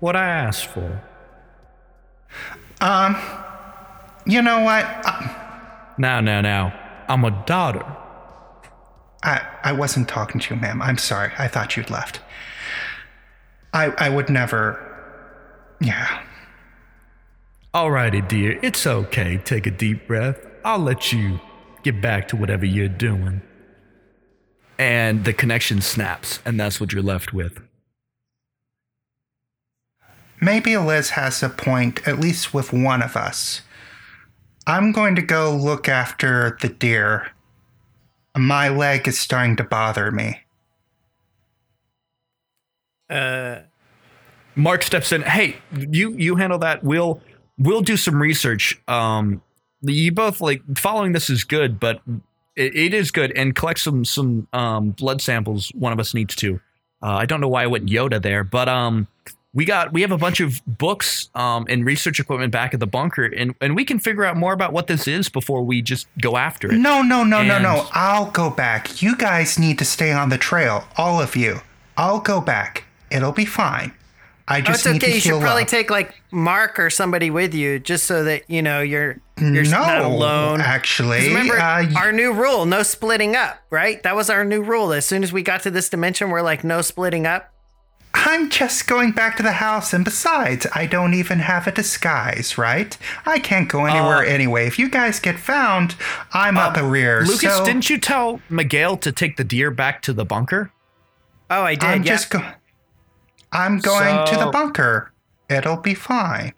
what 0.00 0.16
I 0.16 0.28
asked 0.28 0.66
for. 0.66 1.07
Um, 2.80 3.16
you 4.26 4.42
know 4.42 4.60
what? 4.60 4.84
I, 4.84 5.94
Now, 5.98 6.20
now, 6.20 6.40
now, 6.40 6.72
I'm 7.08 7.24
a 7.24 7.30
daughter. 7.46 7.84
I, 9.22 9.44
I 9.64 9.72
wasn't 9.72 10.08
talking 10.08 10.40
to 10.40 10.54
you, 10.54 10.60
ma'am. 10.60 10.80
I'm 10.80 10.98
sorry. 10.98 11.32
I 11.38 11.48
thought 11.48 11.76
you'd 11.76 11.90
left. 11.90 12.20
I 13.72 13.86
I 13.98 14.08
would 14.08 14.28
never. 14.30 14.84
Yeah. 15.80 16.22
Alrighty, 17.74 18.26
dear, 18.28 18.58
it's 18.62 18.86
okay. 18.86 19.38
Take 19.38 19.66
a 19.66 19.70
deep 19.70 20.06
breath. 20.06 20.38
I'll 20.64 20.78
let 20.78 21.12
you 21.12 21.40
get 21.82 22.00
back 22.00 22.28
to 22.28 22.36
whatever 22.36 22.64
you're 22.66 22.88
doing. 22.88 23.42
and 24.78 25.24
the 25.24 25.32
connection 25.32 25.80
snaps 25.80 26.40
and 26.44 26.58
that's 26.60 26.80
what 26.80 26.92
you're 26.92 27.02
left 27.02 27.32
with 27.32 27.60
Maybe 30.40 30.76
Liz 30.76 31.10
has 31.10 31.42
a 31.42 31.48
point, 31.48 32.06
at 32.06 32.20
least 32.20 32.54
with 32.54 32.72
one 32.72 33.02
of 33.02 33.16
us. 33.16 33.62
I'm 34.66 34.92
going 34.92 35.16
to 35.16 35.22
go 35.22 35.54
look 35.54 35.88
after 35.88 36.58
the 36.60 36.68
deer. 36.68 37.28
My 38.36 38.68
leg 38.68 39.08
is 39.08 39.18
starting 39.18 39.56
to 39.56 39.64
bother 39.64 40.10
me. 40.10 40.40
Uh, 43.08 43.60
Mark 44.54 44.82
steps 44.82 45.12
in. 45.12 45.22
Hey, 45.22 45.56
you 45.72 46.12
you 46.12 46.36
handle 46.36 46.58
that. 46.58 46.84
We'll 46.84 47.20
we'll 47.58 47.80
do 47.80 47.96
some 47.96 48.20
research. 48.20 48.80
Um, 48.86 49.40
you 49.80 50.12
both 50.12 50.40
like 50.40 50.62
following 50.76 51.12
this 51.12 51.30
is 51.30 51.44
good, 51.44 51.80
but 51.80 52.02
it, 52.56 52.76
it 52.76 52.94
is 52.94 53.10
good. 53.10 53.32
And 53.32 53.54
collect 53.54 53.80
some 53.80 54.04
some 54.04 54.46
um 54.52 54.90
blood 54.90 55.22
samples. 55.22 55.70
One 55.74 55.92
of 55.92 55.98
us 55.98 56.12
needs 56.12 56.34
to. 56.36 56.60
Uh, 57.02 57.12
I 57.12 57.26
don't 57.26 57.40
know 57.40 57.48
why 57.48 57.62
I 57.62 57.66
went 57.68 57.86
Yoda 57.86 58.20
there, 58.20 58.42
but 58.44 58.68
um, 58.68 59.06
we 59.58 59.64
got 59.64 59.92
we 59.92 60.02
have 60.02 60.12
a 60.12 60.16
bunch 60.16 60.38
of 60.38 60.60
books 60.66 61.28
um 61.34 61.66
and 61.68 61.84
research 61.84 62.20
equipment 62.20 62.52
back 62.52 62.72
at 62.74 62.80
the 62.80 62.86
bunker, 62.86 63.24
and 63.24 63.54
and 63.60 63.74
we 63.74 63.84
can 63.84 63.98
figure 63.98 64.24
out 64.24 64.36
more 64.36 64.52
about 64.52 64.72
what 64.72 64.86
this 64.86 65.08
is 65.08 65.28
before 65.28 65.62
we 65.64 65.82
just 65.82 66.06
go 66.20 66.36
after 66.36 66.72
it. 66.72 66.78
No, 66.78 67.02
no, 67.02 67.24
no, 67.24 67.42
no, 67.42 67.54
And- 67.54 67.64
no. 67.64 67.86
I'll 67.92 68.30
go 68.30 68.50
back. 68.50 69.02
You 69.02 69.16
guys 69.16 69.58
need 69.58 69.76
to 69.80 69.84
stay 69.84 70.12
on 70.12 70.28
the 70.28 70.38
trail, 70.38 70.84
all 70.96 71.20
of 71.20 71.34
you. 71.34 71.60
I'll 71.96 72.20
go 72.20 72.40
back. 72.40 72.84
It'll 73.10 73.32
be 73.32 73.44
fine. 73.44 73.90
I 74.46 74.58
Oh, 74.58 74.62
just 74.62 74.86
it's 74.86 74.92
need 74.94 75.02
okay. 75.02 75.10
to 75.10 75.14
You 75.16 75.20
should 75.20 75.28
heal 75.32 75.40
probably 75.40 75.62
up. 75.64 75.68
take 75.68 75.90
like 75.90 76.14
Mark 76.30 76.78
or 76.78 76.88
somebody 76.88 77.28
with 77.28 77.52
you, 77.52 77.78
just 77.80 78.04
so 78.06 78.24
that 78.24 78.48
you 78.48 78.62
know 78.62 78.80
you're 78.80 79.18
you're 79.38 79.64
no, 79.64 79.70
not 79.70 80.02
alone. 80.02 80.60
actually. 80.60 81.26
Remember 81.28 81.58
uh, 81.58 81.84
our 81.96 82.12
new 82.12 82.32
rule: 82.32 82.64
no 82.64 82.82
splitting 82.84 83.34
up. 83.36 83.58
Right? 83.70 84.02
That 84.04 84.14
was 84.16 84.30
our 84.30 84.44
new 84.44 84.62
rule. 84.62 84.92
As 84.92 85.04
soon 85.04 85.22
as 85.24 85.32
we 85.34 85.42
got 85.42 85.62
to 85.64 85.70
this 85.70 85.88
dimension, 85.90 86.30
we're 86.30 86.42
like, 86.42 86.62
no 86.64 86.80
splitting 86.80 87.26
up. 87.26 87.52
I'm 88.14 88.50
just 88.50 88.86
going 88.86 89.12
back 89.12 89.36
to 89.36 89.42
the 89.42 89.52
house, 89.52 89.92
and 89.92 90.04
besides, 90.04 90.66
I 90.74 90.86
don't 90.86 91.14
even 91.14 91.40
have 91.40 91.66
a 91.66 91.72
disguise, 91.72 92.58
right? 92.58 92.96
I 93.26 93.38
can't 93.38 93.68
go 93.68 93.84
anywhere 93.84 94.18
uh, 94.18 94.24
anyway. 94.24 94.66
If 94.66 94.78
you 94.78 94.88
guys 94.88 95.20
get 95.20 95.38
found, 95.38 95.94
I'm 96.32 96.56
uh, 96.56 96.62
up 96.62 96.76
a 96.76 96.84
rear. 96.84 97.22
Lucas, 97.22 97.58
so 97.58 97.64
didn't 97.64 97.90
you 97.90 97.98
tell 97.98 98.40
Miguel 98.48 98.96
to 98.98 99.12
take 99.12 99.36
the 99.36 99.44
deer 99.44 99.70
back 99.70 100.02
to 100.02 100.12
the 100.12 100.24
bunker? 100.24 100.72
Oh, 101.50 101.62
I 101.62 101.74
did. 101.74 101.84
I'm 101.84 102.02
yeah. 102.02 102.12
just 102.12 102.30
go. 102.30 102.40
I'm 103.52 103.78
going 103.78 104.26
to 104.26 104.36
the 104.36 104.50
bunker. 104.50 105.12
It'll 105.48 105.78
be 105.78 105.94
fine. 105.94 106.52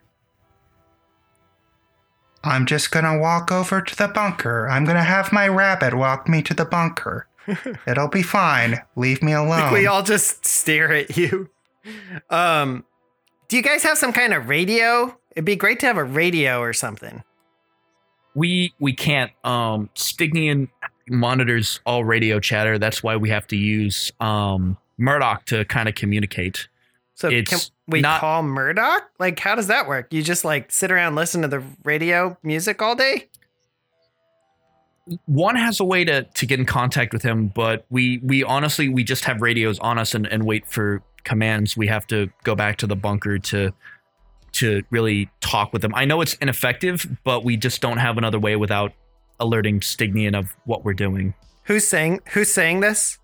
I'm 2.42 2.64
just 2.64 2.90
gonna 2.90 3.18
walk 3.18 3.52
over 3.52 3.82
to 3.82 3.96
the 3.96 4.08
bunker. 4.08 4.68
I'm 4.68 4.84
gonna 4.84 5.04
have 5.04 5.32
my 5.32 5.46
rabbit 5.46 5.94
walk 5.94 6.28
me 6.28 6.42
to 6.42 6.54
the 6.54 6.64
bunker. 6.64 7.26
It'll 7.86 8.08
be 8.08 8.22
fine. 8.22 8.80
Leave 8.96 9.22
me 9.22 9.32
alone. 9.42 9.72
we 9.72 9.86
all 9.86 10.02
just 10.02 10.44
stare 10.46 10.92
at 10.92 11.16
you. 11.16 11.48
Um, 12.28 12.84
do 13.48 13.56
you 13.56 13.62
guys 13.62 13.82
have 13.82 13.98
some 13.98 14.12
kind 14.12 14.32
of 14.34 14.48
radio? 14.48 15.16
It'd 15.36 15.44
be 15.44 15.56
great 15.56 15.80
to 15.80 15.86
have 15.86 15.96
a 15.96 16.04
radio 16.04 16.60
or 16.60 16.72
something. 16.72 17.22
we 18.34 18.72
we 18.78 18.92
can't 18.92 19.32
um 19.44 19.88
Stignian 19.94 20.68
monitors 21.08 21.80
all 21.84 22.04
radio 22.04 22.38
chatter 22.38 22.78
that's 22.78 23.02
why 23.02 23.16
we 23.16 23.28
have 23.30 23.44
to 23.48 23.56
use 23.56 24.12
um 24.20 24.76
Murdoch 24.98 25.44
to 25.46 25.64
kind 25.64 25.88
of 25.88 25.94
communicate 25.96 26.68
So 27.14 27.28
can 27.30 27.38
It's 27.38 27.72
we 27.88 28.00
not- 28.02 28.20
call 28.20 28.42
Murdoch? 28.44 29.10
Like, 29.18 29.38
how 29.40 29.54
does 29.56 29.66
that 29.66 29.88
work? 29.88 30.12
You 30.12 30.22
just 30.22 30.44
like 30.44 30.70
sit 30.70 30.92
around 30.92 31.08
and 31.08 31.16
listen 31.16 31.42
to 31.42 31.48
the 31.48 31.62
radio 31.82 32.38
music 32.44 32.80
all 32.82 32.94
day? 32.94 33.28
One 35.26 35.56
has 35.56 35.80
a 35.80 35.84
way 35.84 36.04
to 36.04 36.22
to 36.22 36.46
get 36.46 36.58
in 36.58 36.66
contact 36.66 37.12
with 37.12 37.22
him 37.22 37.48
but 37.48 37.84
we 37.90 38.18
we 38.22 38.42
honestly 38.44 38.88
we 38.88 39.02
just 39.02 39.24
have 39.24 39.40
radios 39.40 39.78
on 39.80 39.98
us 39.98 40.14
and, 40.14 40.26
and 40.26 40.44
wait 40.44 40.66
for 40.66 41.02
commands 41.24 41.76
we 41.76 41.86
have 41.86 42.06
to 42.06 42.30
go 42.44 42.54
back 42.54 42.76
to 42.76 42.86
the 42.86 42.96
bunker 42.96 43.38
to 43.38 43.72
to 44.52 44.82
really 44.90 45.28
talk 45.40 45.72
with 45.72 45.82
them 45.82 45.94
i 45.94 46.04
know 46.04 46.20
it's 46.20 46.34
ineffective 46.34 47.06
but 47.24 47.44
we 47.44 47.56
just 47.56 47.80
don't 47.80 47.98
have 47.98 48.18
another 48.18 48.38
way 48.38 48.56
without 48.56 48.92
alerting 49.38 49.80
Stignian 49.80 50.38
of 50.38 50.56
what 50.64 50.84
we're 50.84 50.94
doing 50.94 51.34
Who's 51.64 51.86
saying 51.86 52.20
Who's 52.32 52.50
saying 52.50 52.80
this? 52.80 53.18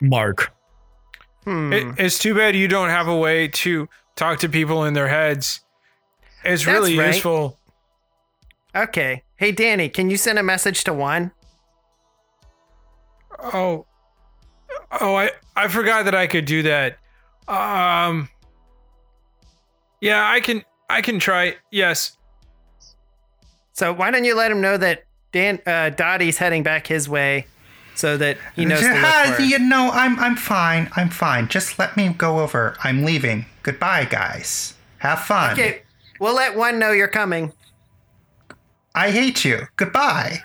mark 0.00 0.52
Hmm. 1.44 1.72
It, 1.72 1.94
it's 1.98 2.18
too 2.18 2.34
bad 2.34 2.54
you 2.54 2.68
don't 2.68 2.90
have 2.90 3.08
a 3.08 3.16
way 3.16 3.48
to 3.48 3.88
talk 4.14 4.40
to 4.40 4.48
people 4.48 4.84
in 4.84 4.94
their 4.94 5.08
heads. 5.08 5.60
It's 6.44 6.64
That's 6.64 6.66
really 6.66 6.98
right. 6.98 7.08
useful. 7.14 7.58
okay. 8.74 9.22
Hey, 9.40 9.52
Danny, 9.52 9.88
can 9.88 10.10
you 10.10 10.18
send 10.18 10.38
a 10.38 10.42
message 10.42 10.84
to 10.84 10.92
one? 10.92 11.32
Oh, 13.42 13.86
oh, 15.00 15.16
I 15.16 15.30
I 15.56 15.66
forgot 15.68 16.04
that 16.04 16.14
I 16.14 16.26
could 16.26 16.44
do 16.44 16.62
that. 16.64 16.98
Um, 17.48 18.28
yeah, 20.02 20.30
I 20.30 20.40
can 20.40 20.62
I 20.90 21.00
can 21.00 21.18
try. 21.18 21.56
Yes. 21.70 22.18
So 23.72 23.94
why 23.94 24.10
don't 24.10 24.24
you 24.24 24.36
let 24.36 24.50
him 24.50 24.60
know 24.60 24.76
that 24.76 25.04
Dan 25.32 25.58
uh, 25.66 25.88
Dottie's 25.88 26.36
heading 26.36 26.62
back 26.62 26.86
his 26.86 27.08
way, 27.08 27.46
so 27.94 28.18
that 28.18 28.36
he 28.54 28.66
knows 28.66 28.82
to 28.82 28.88
look 28.92 29.36
for 29.36 29.42
you 29.42 29.58
know, 29.58 29.90
I'm 29.90 30.18
I'm 30.18 30.36
fine. 30.36 30.90
I'm 30.96 31.08
fine. 31.08 31.48
Just 31.48 31.78
let 31.78 31.96
me 31.96 32.10
go 32.10 32.40
over. 32.40 32.76
I'm 32.84 33.04
leaving. 33.06 33.46
Goodbye, 33.62 34.04
guys. 34.04 34.74
Have 34.98 35.20
fun. 35.20 35.54
Okay, 35.54 35.80
we'll 36.18 36.34
let 36.34 36.54
one 36.58 36.78
know 36.78 36.92
you're 36.92 37.08
coming. 37.08 37.54
I 39.00 39.10
hate 39.10 39.46
you. 39.46 39.66
Goodbye. 39.76 40.42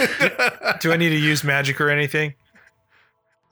Do 0.80 0.92
I 0.92 0.96
need 0.96 1.10
to 1.10 1.18
use 1.18 1.44
magic 1.44 1.78
or 1.78 1.90
anything? 1.90 2.32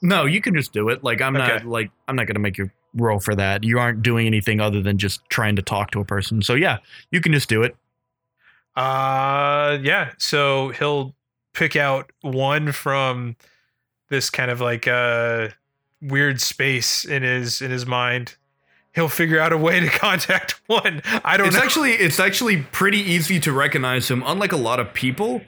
No, 0.01 0.25
you 0.25 0.41
can 0.41 0.55
just 0.55 0.73
do 0.73 0.89
it. 0.89 1.05
Like 1.05 1.21
I'm 1.21 1.35
not 1.35 1.67
like 1.67 1.91
I'm 2.09 2.17
not 2.17 2.27
gonna 2.27 2.39
make 2.39 2.57
you 2.57 2.71
roll 2.95 3.21
for 3.21 3.35
that. 3.35 3.65
You 3.65 3.79
aren't 3.79 4.03
doing 4.03 4.27
anything 4.27 4.61
other 4.61 4.81
than 4.81 4.97
just 4.97 5.21
trying 5.29 5.57
to 5.57 5.63
talk 5.63 5.91
to 5.91 6.01
a 6.01 6.07
person. 6.07 6.41
So 6.41 6.55
yeah, 6.55 6.79
you 7.11 7.21
can 7.21 7.33
just 7.33 7.51
do 7.51 7.63
it. 7.63 7.77
Uh, 8.77 9.77
yeah. 9.83 10.13
So 10.17 10.71
he'll 10.71 11.15
pick 11.53 11.77
out 11.77 12.11
one 12.23 12.73
from 12.73 13.37
this 14.09 14.31
kind 14.31 14.51
of 14.51 14.59
like 14.59 14.89
uh 14.89 15.49
weird 16.01 16.41
space 16.41 17.05
in 17.05 17.23
his 17.23 17.61
in 17.61 17.71
his 17.71 17.85
mind. 17.85 18.37
He'll 18.95 19.09
figure 19.09 19.41
out 19.41 19.53
a 19.53 19.59
way 19.59 19.81
to 19.81 19.89
contact 19.99 20.61
one. 20.67 21.03
I 21.25 21.37
don't 21.37 21.49
It's 21.49 21.57
know. 21.57 21.63
actually 21.63 21.93
it's 21.93 22.21
actually 22.21 22.63
pretty 22.63 22.99
easy 23.01 23.41
to 23.41 23.53
recognize 23.53 24.11
him. 24.11 24.23
Unlike 24.25 24.53
a 24.53 24.57
lot 24.57 24.79
of 24.81 24.93
people, 24.95 25.41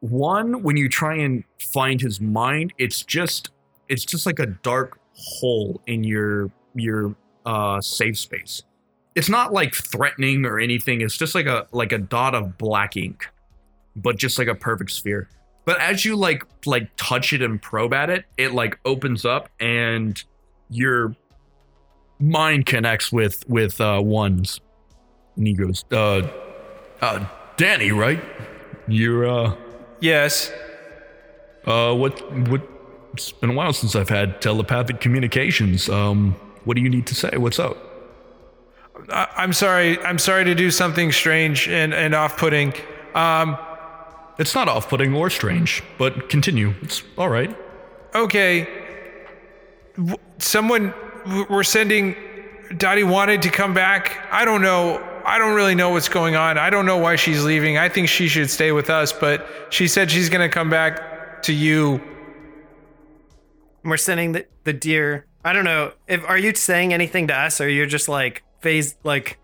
one 0.00 0.62
when 0.62 0.76
you 0.76 0.88
try 0.88 1.14
and 1.16 1.44
find 1.72 2.00
his 2.00 2.20
mind, 2.20 2.72
it's 2.78 3.02
just 3.02 3.50
it's 3.88 4.04
just 4.04 4.26
like 4.26 4.38
a 4.38 4.46
dark 4.46 4.98
hole 5.16 5.80
in 5.86 6.04
your 6.04 6.50
your 6.74 7.14
uh 7.46 7.80
safe 7.80 8.18
space. 8.18 8.62
It's 9.14 9.28
not 9.28 9.52
like 9.52 9.74
threatening 9.74 10.44
or 10.44 10.58
anything. 10.58 11.00
It's 11.00 11.16
just 11.16 11.34
like 11.34 11.46
a 11.46 11.66
like 11.72 11.92
a 11.92 11.98
dot 11.98 12.34
of 12.34 12.58
black 12.58 12.96
ink, 12.96 13.26
but 13.96 14.16
just 14.16 14.38
like 14.38 14.48
a 14.48 14.54
perfect 14.54 14.90
sphere. 14.90 15.28
But 15.64 15.80
as 15.80 16.04
you 16.04 16.14
like 16.16 16.44
like 16.66 16.90
touch 16.96 17.32
it 17.32 17.42
and 17.42 17.60
probe 17.60 17.94
at 17.94 18.10
it, 18.10 18.24
it 18.36 18.52
like 18.52 18.78
opens 18.84 19.24
up 19.24 19.48
and 19.60 20.22
your 20.68 21.14
mind 22.20 22.66
connects 22.66 23.12
with 23.12 23.44
with 23.48 23.80
uh 23.80 24.00
ones. 24.02 24.60
And 25.36 25.46
he 25.46 25.52
goes, 25.54 25.84
uh, 25.90 26.28
uh, 27.00 27.26
Danny, 27.56 27.90
right? 27.90 28.22
You're, 28.86 29.26
uh, 29.28 29.56
yes. 30.00 30.52
uh, 31.66 31.92
what, 31.92 32.20
what, 32.48 32.62
it's 33.14 33.32
been 33.32 33.50
a 33.50 33.52
while 33.52 33.72
since 33.72 33.96
I've 33.96 34.08
had 34.08 34.40
telepathic 34.40 35.00
communications. 35.00 35.88
Um, 35.88 36.36
what 36.64 36.76
do 36.76 36.82
you 36.82 36.88
need 36.88 37.08
to 37.08 37.16
say? 37.16 37.36
What's 37.36 37.58
up? 37.58 37.76
I, 39.08 39.26
I'm 39.36 39.52
sorry. 39.52 39.98
I'm 40.04 40.20
sorry 40.20 40.44
to 40.44 40.54
do 40.54 40.70
something 40.70 41.10
strange 41.10 41.68
and 41.68 41.92
and 41.92 42.14
off-putting. 42.14 42.74
Um, 43.16 43.58
It's 44.38 44.54
not 44.54 44.68
off 44.68 44.88
putting 44.88 45.14
or 45.14 45.30
strange, 45.30 45.82
but 45.98 46.28
continue. 46.28 46.74
It's 46.82 47.02
all 47.18 47.28
right. 47.28 47.56
okay. 48.14 48.68
W- 49.96 50.16
Someone 50.38 50.92
we're 51.48 51.62
sending. 51.62 52.16
Dottie 52.76 53.04
wanted 53.04 53.42
to 53.42 53.50
come 53.50 53.74
back. 53.74 54.26
I 54.30 54.44
don't 54.44 54.62
know. 54.62 55.02
I 55.24 55.38
don't 55.38 55.54
really 55.54 55.74
know 55.74 55.90
what's 55.90 56.08
going 56.08 56.36
on. 56.36 56.58
I 56.58 56.70
don't 56.70 56.86
know 56.86 56.98
why 56.98 57.16
she's 57.16 57.44
leaving. 57.44 57.78
I 57.78 57.88
think 57.88 58.08
she 58.08 58.28
should 58.28 58.50
stay 58.50 58.72
with 58.72 58.90
us, 58.90 59.12
but 59.12 59.46
she 59.70 59.88
said 59.88 60.10
she's 60.10 60.28
gonna 60.28 60.48
come 60.48 60.70
back 60.70 61.42
to 61.44 61.52
you. 61.52 62.00
We're 63.84 63.96
sending 63.96 64.32
the, 64.32 64.46
the 64.64 64.72
deer. 64.72 65.26
I 65.44 65.52
don't 65.52 65.64
know. 65.64 65.92
If 66.08 66.24
are 66.24 66.38
you 66.38 66.54
saying 66.54 66.92
anything 66.92 67.26
to 67.28 67.34
us, 67.34 67.60
or 67.60 67.68
you're 67.68 67.86
just 67.86 68.08
like 68.08 68.42
phase 68.60 68.96
like 69.04 69.38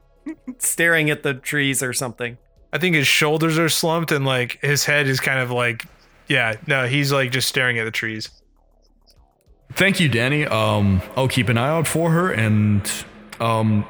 staring 0.58 1.10
at 1.10 1.22
the 1.22 1.34
trees 1.34 1.82
or 1.82 1.92
something? 1.92 2.38
I 2.72 2.78
think 2.78 2.94
his 2.94 3.06
shoulders 3.06 3.58
are 3.58 3.68
slumped 3.68 4.12
and 4.12 4.24
like 4.24 4.58
his 4.62 4.84
head 4.84 5.06
is 5.06 5.20
kind 5.20 5.40
of 5.40 5.50
like, 5.50 5.84
yeah, 6.28 6.56
no, 6.66 6.86
he's 6.86 7.12
like 7.12 7.32
just 7.32 7.48
staring 7.48 7.78
at 7.78 7.84
the 7.84 7.90
trees. 7.90 8.30
Thank 9.72 10.00
you, 10.00 10.08
Danny. 10.08 10.46
Um, 10.46 11.00
I'll 11.16 11.28
keep 11.28 11.48
an 11.48 11.56
eye 11.56 11.68
out 11.68 11.86
for 11.86 12.10
her 12.10 12.32
and, 12.32 12.90
um, 13.38 13.84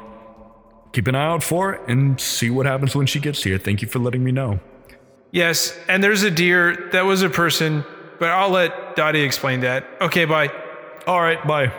keep 0.92 1.06
an 1.06 1.14
eye 1.14 1.26
out 1.26 1.42
for 1.42 1.72
her 1.72 1.84
and 1.86 2.20
see 2.20 2.50
what 2.50 2.66
happens 2.66 2.94
when 2.94 3.06
she 3.06 3.20
gets 3.20 3.42
here. 3.42 3.58
Thank 3.58 3.82
you 3.82 3.88
for 3.88 3.98
letting 3.98 4.24
me 4.24 4.32
know. 4.32 4.60
Yes, 5.32 5.78
and 5.88 6.02
there's 6.02 6.22
a 6.22 6.30
deer. 6.30 6.88
That 6.92 7.02
was 7.02 7.22
a 7.22 7.30
person, 7.30 7.84
but 8.18 8.30
I'll 8.30 8.50
let 8.50 8.96
Dottie 8.96 9.22
explain 9.22 9.60
that. 9.60 9.86
Okay, 10.00 10.24
bye. 10.24 10.50
All 11.06 11.20
right, 11.20 11.44
bye. 11.46 11.72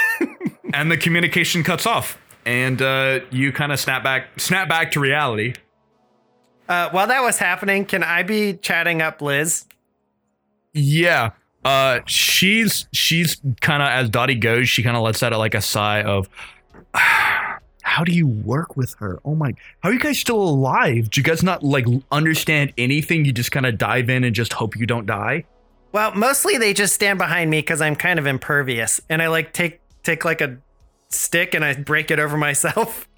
and 0.74 0.90
the 0.90 0.96
communication 0.96 1.62
cuts 1.62 1.86
off, 1.86 2.18
and 2.44 2.80
uh, 2.82 3.20
you 3.30 3.52
kind 3.52 3.72
of 3.72 3.80
snap 3.80 4.04
back, 4.04 4.38
snap 4.38 4.68
back 4.68 4.92
to 4.92 5.00
reality. 5.00 5.54
Uh, 6.68 6.90
while 6.90 7.06
that 7.06 7.22
was 7.22 7.38
happening, 7.38 7.86
can 7.86 8.02
I 8.02 8.22
be 8.22 8.54
chatting 8.54 9.00
up 9.00 9.22
Liz? 9.22 9.64
Yeah. 10.72 11.30
Uh, 11.64 12.00
she's 12.06 12.86
she's 12.92 13.40
kind 13.60 13.82
of 13.82 13.88
as 13.88 14.10
Dottie 14.10 14.34
goes, 14.34 14.68
she 14.68 14.82
kind 14.82 14.96
of 14.96 15.02
lets 15.02 15.22
out 15.22 15.32
like 15.32 15.54
a 15.54 15.62
sigh 15.62 16.02
of, 16.02 16.28
how 16.94 18.04
do 18.04 18.12
you 18.12 18.26
work 18.26 18.76
with 18.76 18.94
her? 18.98 19.20
Oh 19.24 19.34
my, 19.34 19.54
how 19.80 19.88
are 19.88 19.92
you 19.92 19.98
guys 19.98 20.18
still 20.18 20.40
alive? 20.42 21.10
Do 21.10 21.20
you 21.20 21.24
guys 21.24 21.42
not 21.42 21.62
like 21.62 21.86
understand 22.12 22.72
anything? 22.76 23.24
You 23.24 23.32
just 23.32 23.52
kind 23.52 23.66
of 23.66 23.78
dive 23.78 24.10
in 24.10 24.24
and 24.24 24.34
just 24.34 24.52
hope 24.52 24.76
you 24.76 24.86
don't 24.86 25.06
die? 25.06 25.44
Well, 25.92 26.12
mostly 26.14 26.58
they 26.58 26.74
just 26.74 26.92
stand 26.92 27.18
behind 27.18 27.50
me 27.50 27.58
because 27.58 27.80
I'm 27.80 27.96
kind 27.96 28.18
of 28.18 28.26
impervious, 28.26 29.00
and 29.08 29.22
I 29.22 29.28
like 29.28 29.52
take 29.52 29.80
take 30.02 30.24
like 30.24 30.40
a 30.40 30.58
stick 31.08 31.54
and 31.54 31.64
I 31.64 31.74
break 31.74 32.10
it 32.10 32.18
over 32.18 32.36
myself. 32.48 33.08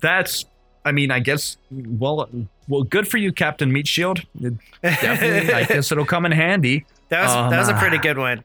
That's, 0.00 0.44
I 0.84 0.92
mean, 0.92 1.10
I 1.10 1.20
guess, 1.20 1.56
well, 1.70 2.28
well, 2.68 2.82
good 2.82 3.08
for 3.08 3.16
you, 3.16 3.32
Captain 3.32 3.72
Meat 3.72 3.88
Shield. 3.88 4.20
It 4.40 4.54
Definitely, 4.82 5.54
I 5.54 5.64
guess 5.68 5.90
it'll 5.90 6.04
come 6.04 6.26
in 6.26 6.32
handy. 6.32 6.84
That 7.08 7.22
was 7.22 7.32
Um, 7.32 7.50
that 7.50 7.58
was 7.58 7.68
a 7.68 7.74
pretty 7.74 7.98
ah. 7.98 8.02
good 8.02 8.18
one. 8.18 8.44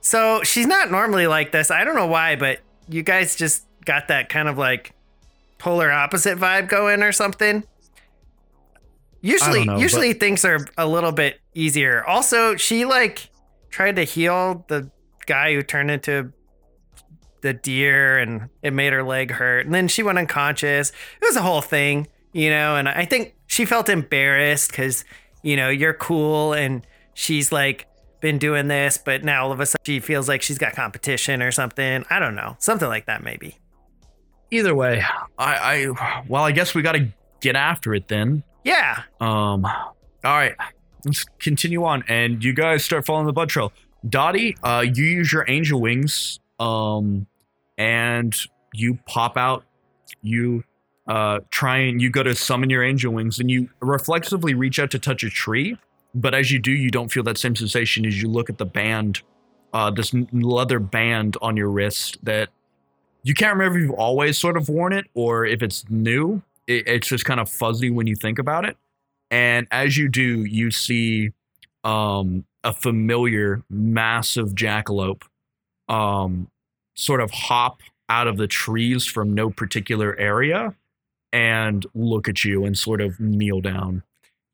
So 0.00 0.42
she's 0.42 0.66
not 0.66 0.90
normally 0.90 1.26
like 1.26 1.50
this. 1.52 1.70
I 1.70 1.84
don't 1.84 1.96
know 1.96 2.06
why, 2.06 2.36
but 2.36 2.60
you 2.88 3.02
guys 3.02 3.34
just 3.34 3.66
got 3.84 4.08
that 4.08 4.28
kind 4.28 4.48
of 4.48 4.56
like 4.56 4.92
polar 5.58 5.90
opposite 5.90 6.38
vibe 6.38 6.68
going 6.68 7.02
or 7.02 7.12
something. 7.12 7.64
Usually, 9.20 9.64
know, 9.64 9.78
usually 9.78 10.12
things 10.12 10.44
are 10.44 10.64
a 10.78 10.86
little 10.86 11.10
bit 11.10 11.40
easier. 11.54 12.04
Also, 12.04 12.54
she 12.54 12.84
like 12.84 13.30
tried 13.70 13.96
to 13.96 14.04
heal 14.04 14.64
the 14.68 14.90
guy 15.26 15.52
who 15.54 15.62
turned 15.62 15.90
into 15.90 16.32
the 17.40 17.52
deer 17.52 18.18
and 18.18 18.48
it 18.62 18.72
made 18.72 18.92
her 18.92 19.02
leg 19.02 19.32
hurt. 19.32 19.66
And 19.66 19.74
then 19.74 19.88
she 19.88 20.02
went 20.02 20.18
unconscious. 20.18 20.90
It 20.90 21.24
was 21.24 21.36
a 21.36 21.42
whole 21.42 21.60
thing, 21.60 22.06
you 22.32 22.50
know, 22.50 22.76
and 22.76 22.88
I 22.88 23.04
think 23.04 23.34
she 23.46 23.64
felt 23.64 23.88
embarrassed 23.88 24.70
because, 24.70 25.04
you 25.42 25.56
know, 25.56 25.68
you're 25.68 25.94
cool 25.94 26.52
and 26.52 26.86
she's 27.16 27.50
like 27.50 27.88
been 28.20 28.38
doing 28.38 28.68
this, 28.68 28.98
but 28.98 29.24
now 29.24 29.44
all 29.44 29.52
of 29.52 29.58
a 29.58 29.66
sudden 29.66 29.82
she 29.84 29.98
feels 29.98 30.28
like 30.28 30.42
she's 30.42 30.58
got 30.58 30.74
competition 30.74 31.42
or 31.42 31.50
something. 31.50 32.04
I 32.08 32.20
don't 32.20 32.36
know. 32.36 32.56
Something 32.60 32.88
like 32.88 33.06
that, 33.06 33.24
maybe. 33.24 33.58
Either 34.52 34.74
way, 34.74 35.02
I, 35.36 35.88
I, 35.88 36.22
well, 36.28 36.44
I 36.44 36.52
guess 36.52 36.74
we 36.74 36.82
got 36.82 36.92
to 36.92 37.08
get 37.40 37.56
after 37.56 37.94
it 37.94 38.06
then. 38.06 38.44
Yeah. 38.62 39.02
Um, 39.20 39.64
all 39.64 39.82
right, 40.22 40.54
let's 41.04 41.24
continue 41.40 41.84
on, 41.84 42.04
and 42.08 42.44
you 42.44 42.52
guys 42.52 42.84
start 42.84 43.06
following 43.06 43.26
the 43.26 43.32
blood 43.32 43.48
trail. 43.48 43.72
Dottie, 44.08 44.56
uh, 44.62 44.84
you 44.86 45.04
use 45.04 45.32
your 45.32 45.44
angel 45.48 45.80
wings, 45.80 46.38
um, 46.60 47.26
and 47.76 48.36
you 48.72 48.98
pop 49.06 49.36
out. 49.36 49.64
You 50.22 50.64
uh, 51.08 51.40
try 51.50 51.78
and 51.78 52.00
you 52.00 52.10
go 52.10 52.22
to 52.22 52.34
summon 52.34 52.70
your 52.70 52.84
angel 52.84 53.12
wings, 53.12 53.40
and 53.40 53.50
you 53.50 53.68
reflexively 53.80 54.54
reach 54.54 54.78
out 54.78 54.90
to 54.92 54.98
touch 54.98 55.22
a 55.24 55.30
tree. 55.30 55.76
But 56.16 56.34
as 56.34 56.50
you 56.50 56.58
do, 56.58 56.72
you 56.72 56.90
don't 56.90 57.12
feel 57.12 57.22
that 57.24 57.36
same 57.36 57.54
sensation 57.54 58.06
as 58.06 58.20
you 58.20 58.28
look 58.28 58.48
at 58.48 58.56
the 58.56 58.64
band, 58.64 59.20
uh, 59.74 59.90
this 59.90 60.14
leather 60.32 60.78
band 60.78 61.36
on 61.42 61.56
your 61.56 61.68
wrist 61.68 62.18
that 62.22 62.48
you 63.22 63.34
can't 63.34 63.54
remember 63.54 63.78
if 63.78 63.82
you've 63.84 63.98
always 63.98 64.38
sort 64.38 64.56
of 64.56 64.68
worn 64.68 64.94
it 64.94 65.04
or 65.12 65.44
if 65.44 65.62
it's 65.62 65.84
new. 65.90 66.42
It, 66.66 66.88
it's 66.88 67.08
just 67.08 67.26
kind 67.26 67.38
of 67.38 67.50
fuzzy 67.50 67.90
when 67.90 68.06
you 68.06 68.16
think 68.16 68.38
about 68.38 68.64
it. 68.64 68.78
And 69.30 69.66
as 69.70 69.98
you 69.98 70.08
do, 70.08 70.44
you 70.44 70.70
see 70.70 71.32
um, 71.84 72.46
a 72.64 72.72
familiar, 72.72 73.62
massive 73.68 74.54
jackalope 74.54 75.22
um, 75.88 76.48
sort 76.94 77.20
of 77.20 77.30
hop 77.30 77.80
out 78.08 78.26
of 78.26 78.38
the 78.38 78.46
trees 78.46 79.04
from 79.04 79.34
no 79.34 79.50
particular 79.50 80.16
area 80.18 80.74
and 81.32 81.84
look 81.94 82.28
at 82.28 82.44
you 82.44 82.64
and 82.64 82.78
sort 82.78 83.00
of 83.02 83.20
kneel 83.20 83.60
down. 83.60 84.02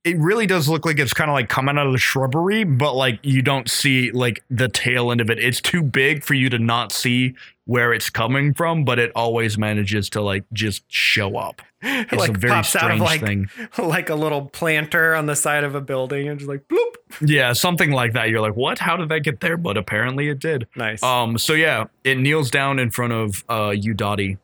It 0.05 0.19
really 0.19 0.47
does 0.47 0.69
look 0.69 0.85
like 0.85 0.99
it's 0.99 1.13
kind 1.13 1.31
of 1.31 1.35
like 1.35 1.49
coming 1.49 1.79
out 1.79 1.87
of 1.87 1.93
the 1.93 1.99
shrubbery, 1.99 2.65
but 2.65 2.95
like 2.95 3.21
you 3.23 3.41
don't 3.41 3.71
see 3.71 4.11
like 4.11 4.43
the 4.51 4.69
tail 4.69 5.13
end 5.13 5.21
of 5.21 5.31
it. 5.31 5.39
It's 5.39 5.61
too 5.61 5.83
big 5.83 6.25
for 6.25 6.35
you 6.35 6.51
to 6.51 6.59
not 6.59 6.91
see 6.91 7.35
where 7.67 7.93
it's 7.93 8.11
coming 8.11 8.53
from, 8.53 8.85
but 8.85 8.99
it 8.99 9.13
always 9.15 9.57
manages 9.57 10.11
to 10.11 10.21
like 10.21 10.45
just 10.53 10.83
show 10.89 11.37
up. 11.37 11.63
It's 11.81 12.13
like 12.13 12.31
a 12.31 12.39
very 12.39 12.53
pops 12.53 12.77
out 12.77 12.91
of 12.91 12.97
strange 12.97 13.01
like 13.01 13.21
thing. 13.21 13.49
like 13.79 14.09
a 14.09 14.15
little 14.15 14.47
planter 14.47 15.15
on 15.15 15.27
the 15.27 15.37
side 15.37 15.65
of 15.65 15.75
a 15.75 15.81
building 15.81 16.29
and 16.29 16.39
just 16.39 16.49
like 16.49 16.67
bloop. 16.69 16.95
Yeah, 17.21 17.53
something 17.53 17.91
like 17.91 18.13
that. 18.15 18.31
You're 18.31 18.41
like, 18.41 18.57
what? 18.57 18.79
How 18.79 18.97
did 18.97 19.09
that 19.11 19.21
get 19.21 19.41
there? 19.41 19.57
But 19.57 19.77
apparently 19.77 20.29
it 20.29 20.39
did. 20.39 20.67
Nice. 20.77 21.03
Um, 21.03 21.39
so 21.39 21.53
yeah, 21.55 21.85
it 22.05 22.19
kneels 22.19 22.51
down 22.51 22.79
in 22.79 22.91
front 22.91 23.13
of 23.13 23.45
uh 23.49 23.71
you, 23.71 23.95
Dottie. 23.95 24.39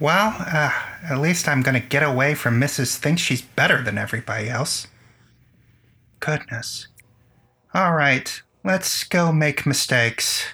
Well, 0.00 0.34
uh, 0.38 0.72
at 1.08 1.20
least 1.20 1.48
I'm 1.48 1.62
gonna 1.62 1.80
get 1.80 2.02
away 2.02 2.34
from 2.34 2.60
Mrs. 2.60 2.96
Thinks 2.96 3.22
she's 3.22 3.42
better 3.42 3.82
than 3.82 3.98
everybody 3.98 4.48
else. 4.48 4.88
Goodness. 6.20 6.88
All 7.74 7.94
right, 7.94 8.42
let's 8.64 9.04
go 9.04 9.32
make 9.32 9.66
mistakes. 9.66 10.44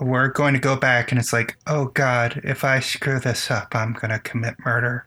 We're 0.00 0.28
going 0.28 0.54
to 0.54 0.60
go 0.60 0.76
back, 0.76 1.10
and 1.10 1.20
it's 1.20 1.32
like, 1.32 1.56
oh 1.66 1.86
God, 1.86 2.40
if 2.44 2.64
I 2.64 2.80
screw 2.80 3.18
this 3.18 3.50
up, 3.50 3.74
I'm 3.74 3.92
gonna 3.92 4.18
commit 4.20 4.54
murder. 4.64 5.06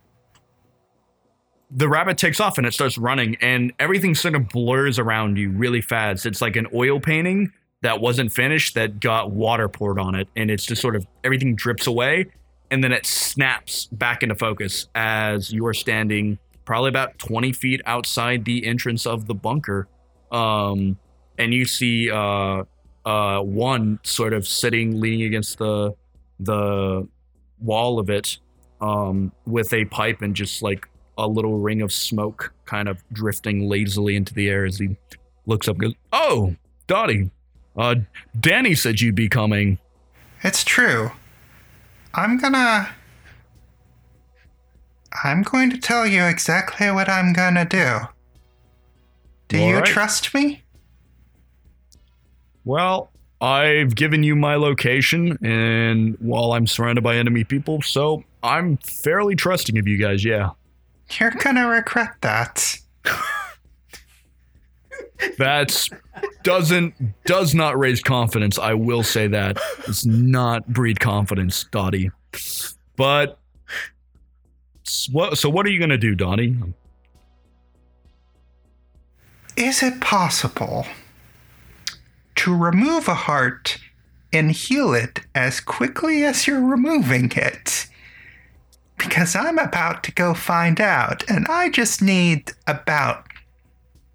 The 1.76 1.90
rabbit 1.90 2.18
takes 2.18 2.40
off 2.40 2.58
and 2.60 2.68
it 2.68 2.74
starts 2.74 2.98
running, 2.98 3.36
and 3.42 3.74
everything 3.80 4.16
sort 4.16 4.36
of 4.36 4.50
blurs 4.50 5.00
around 5.00 5.38
you 5.38 5.50
really 5.50 5.82
fast. 5.82 6.26
It's 6.26 6.42
like 6.42 6.56
an 6.56 6.68
oil 6.74 7.00
painting 7.00 7.52
that 7.82 8.00
wasn't 8.00 8.32
finished 8.32 8.76
that 8.76 9.00
got 9.00 9.32
water 9.32 9.68
poured 9.68 10.00
on 10.00 10.16
it, 10.16 10.28
and 10.36 10.52
it's 10.52 10.66
just 10.66 10.82
sort 10.82 10.96
of 10.96 11.06
everything 11.24 11.56
drips 11.56 11.88
away, 11.88 12.28
and 12.74 12.84
then 12.84 12.92
it 12.92 13.06
snaps 13.06 13.86
back 13.92 14.24
into 14.24 14.34
focus 14.34 14.88
as 14.96 15.54
you 15.54 15.64
are 15.68 15.76
standing 15.76 16.40
probably 16.66 16.90
about 16.90 17.20
20 17.20 17.54
feet 17.54 17.80
outside 17.86 18.46
the 18.46 18.66
entrance 18.66 19.06
of 19.06 19.28
the 19.28 19.36
bunker. 19.36 19.88
Um, 20.32 20.98
and 21.38 21.54
you 21.54 21.66
see 21.66 22.10
uh, 22.10 22.64
uh, 23.06 23.42
one 23.42 24.00
sort 24.02 24.34
of 24.34 24.48
sitting, 24.48 25.00
leaning 25.00 25.22
against 25.22 25.60
the 25.60 25.94
the 26.40 27.08
wall 27.60 28.00
of 28.00 28.10
it, 28.10 28.40
um, 28.82 29.32
with 29.46 29.72
a 29.72 29.86
pipe 29.86 30.24
and 30.24 30.36
just 30.36 30.64
like 30.64 30.90
a 31.16 31.28
little 31.28 31.60
ring 31.60 31.84
of 31.84 31.94
smoke 31.94 32.56
kind 32.66 32.90
of 32.90 33.04
drifting 33.14 33.70
lazily 33.70 34.16
into 34.16 34.34
the 34.34 34.50
air 34.50 34.66
as 34.66 34.80
he 34.80 34.98
looks 35.46 35.68
up 35.68 35.76
and 35.76 35.82
goes, 35.82 35.94
Oh, 36.12 36.56
Dottie, 36.88 37.30
uh, 37.78 37.96
Danny 38.40 38.74
said 38.74 39.00
you'd 39.00 39.14
be 39.14 39.30
coming. 39.30 39.78
It's 40.42 40.64
true. 40.64 41.12
I'm 42.14 42.38
gonna. 42.38 42.90
I'm 45.24 45.44
going 45.44 45.70
to 45.70 45.78
tell 45.78 46.08
you 46.08 46.24
exactly 46.24 46.90
what 46.92 47.08
I'm 47.10 47.34
gonna 47.34 47.66
do. 47.66 48.00
Do 49.48 49.60
All 49.60 49.68
you 49.70 49.76
right. 49.76 49.86
trust 49.86 50.34
me? 50.34 50.64
Well, 52.66 53.12
I've 53.42 53.96
given 53.96 54.24
you 54.24 54.36
my 54.36 54.56
location, 54.56 55.38
and 55.46 56.16
while 56.20 56.54
I'm 56.54 56.66
surrounded 56.66 57.04
by 57.04 57.18
enemy 57.18 57.44
people, 57.44 57.82
so 57.82 58.24
I'm 58.42 58.78
fairly 58.78 59.36
trusting 59.36 59.78
of 59.78 59.88
you 59.88 59.98
guys, 59.98 60.24
yeah. 60.24 60.52
You're 61.20 61.32
gonna 61.32 61.68
regret 61.68 62.16
that. 62.22 62.78
That's 65.38 65.90
doesn't 66.44 66.94
does 67.26 67.56
not 67.56 67.78
raise 67.78 68.02
confidence. 68.02 68.60
I 68.60 68.74
will 68.74 69.04
say 69.04 69.28
that 69.28 69.58
it's 69.88 70.06
not 70.06 70.68
breed 70.68 71.00
confidence, 71.00 71.66
Dottie. 71.72 72.12
But 72.96 73.40
what? 75.12 75.38
So 75.38 75.50
what 75.50 75.66
are 75.66 75.70
you 75.70 75.80
gonna 75.80 75.98
do, 75.98 76.16
Dottie? 76.16 76.56
Is 79.56 79.84
it 79.84 80.02
possible 80.02 80.86
to 82.36 82.56
remove 82.56 83.08
a 83.08 83.14
heart 83.14 83.78
and 84.32 84.52
heal 84.52 84.94
it 84.94 85.20
as 85.36 85.60
quickly 85.60 86.24
as 86.24 86.48
you're 86.48 86.64
removing 86.64 87.32
it? 87.36 87.88
Because 88.98 89.36
I'm 89.36 89.60
about 89.60 90.04
to 90.06 90.12
go 90.12 90.34
find 90.34 90.80
out, 90.80 91.24
and 91.30 91.46
I 91.50 91.70
just 91.70 92.02
need 92.02 92.52
about 92.68 93.28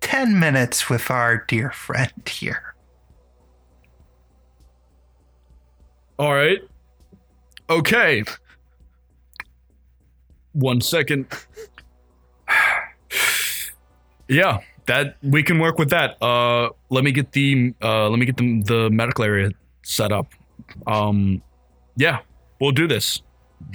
10 0.01 0.39
minutes 0.39 0.89
with 0.89 1.11
our 1.11 1.39
dear 1.49 1.71
friend 1.71 2.13
here. 2.29 2.75
All 6.19 6.35
right. 6.35 6.59
Okay. 7.71 8.25
One 10.53 10.81
second. 10.81 11.27
yeah, 14.29 14.59
that 14.87 15.17
we 15.23 15.43
can 15.43 15.59
work 15.59 15.79
with 15.79 15.91
that. 15.91 16.21
Uh, 16.23 16.71
let 16.91 17.05
me 17.05 17.13
get 17.13 17.33
the 17.33 17.75
uh, 17.83 18.09
let 18.09 18.19
me 18.19 18.27
get 18.27 18.37
the 18.37 18.63
the 18.65 18.91
medical 18.91 19.25
area 19.25 19.51
set 19.83 20.11
up. 20.13 20.33
Um, 20.87 21.43
yeah, 21.97 22.21
we'll 22.61 22.73
do 22.73 22.87
this. 22.89 23.23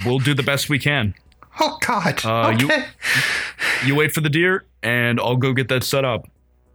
We'll 0.04 0.18
do 0.18 0.34
the 0.34 0.42
best 0.42 0.68
we 0.68 0.78
can. 0.78 1.14
Oh, 1.60 1.78
God. 1.86 2.24
Uh, 2.24 2.56
you- 2.58 2.66
okay. 2.66 2.84
You 3.86 3.94
wait 3.94 4.12
for 4.12 4.20
the 4.20 4.30
deer, 4.30 4.64
and 4.84 5.18
I'll 5.18 5.36
go 5.36 5.52
get 5.52 5.66
that 5.68 5.82
set 5.82 6.04
up. 6.04 6.28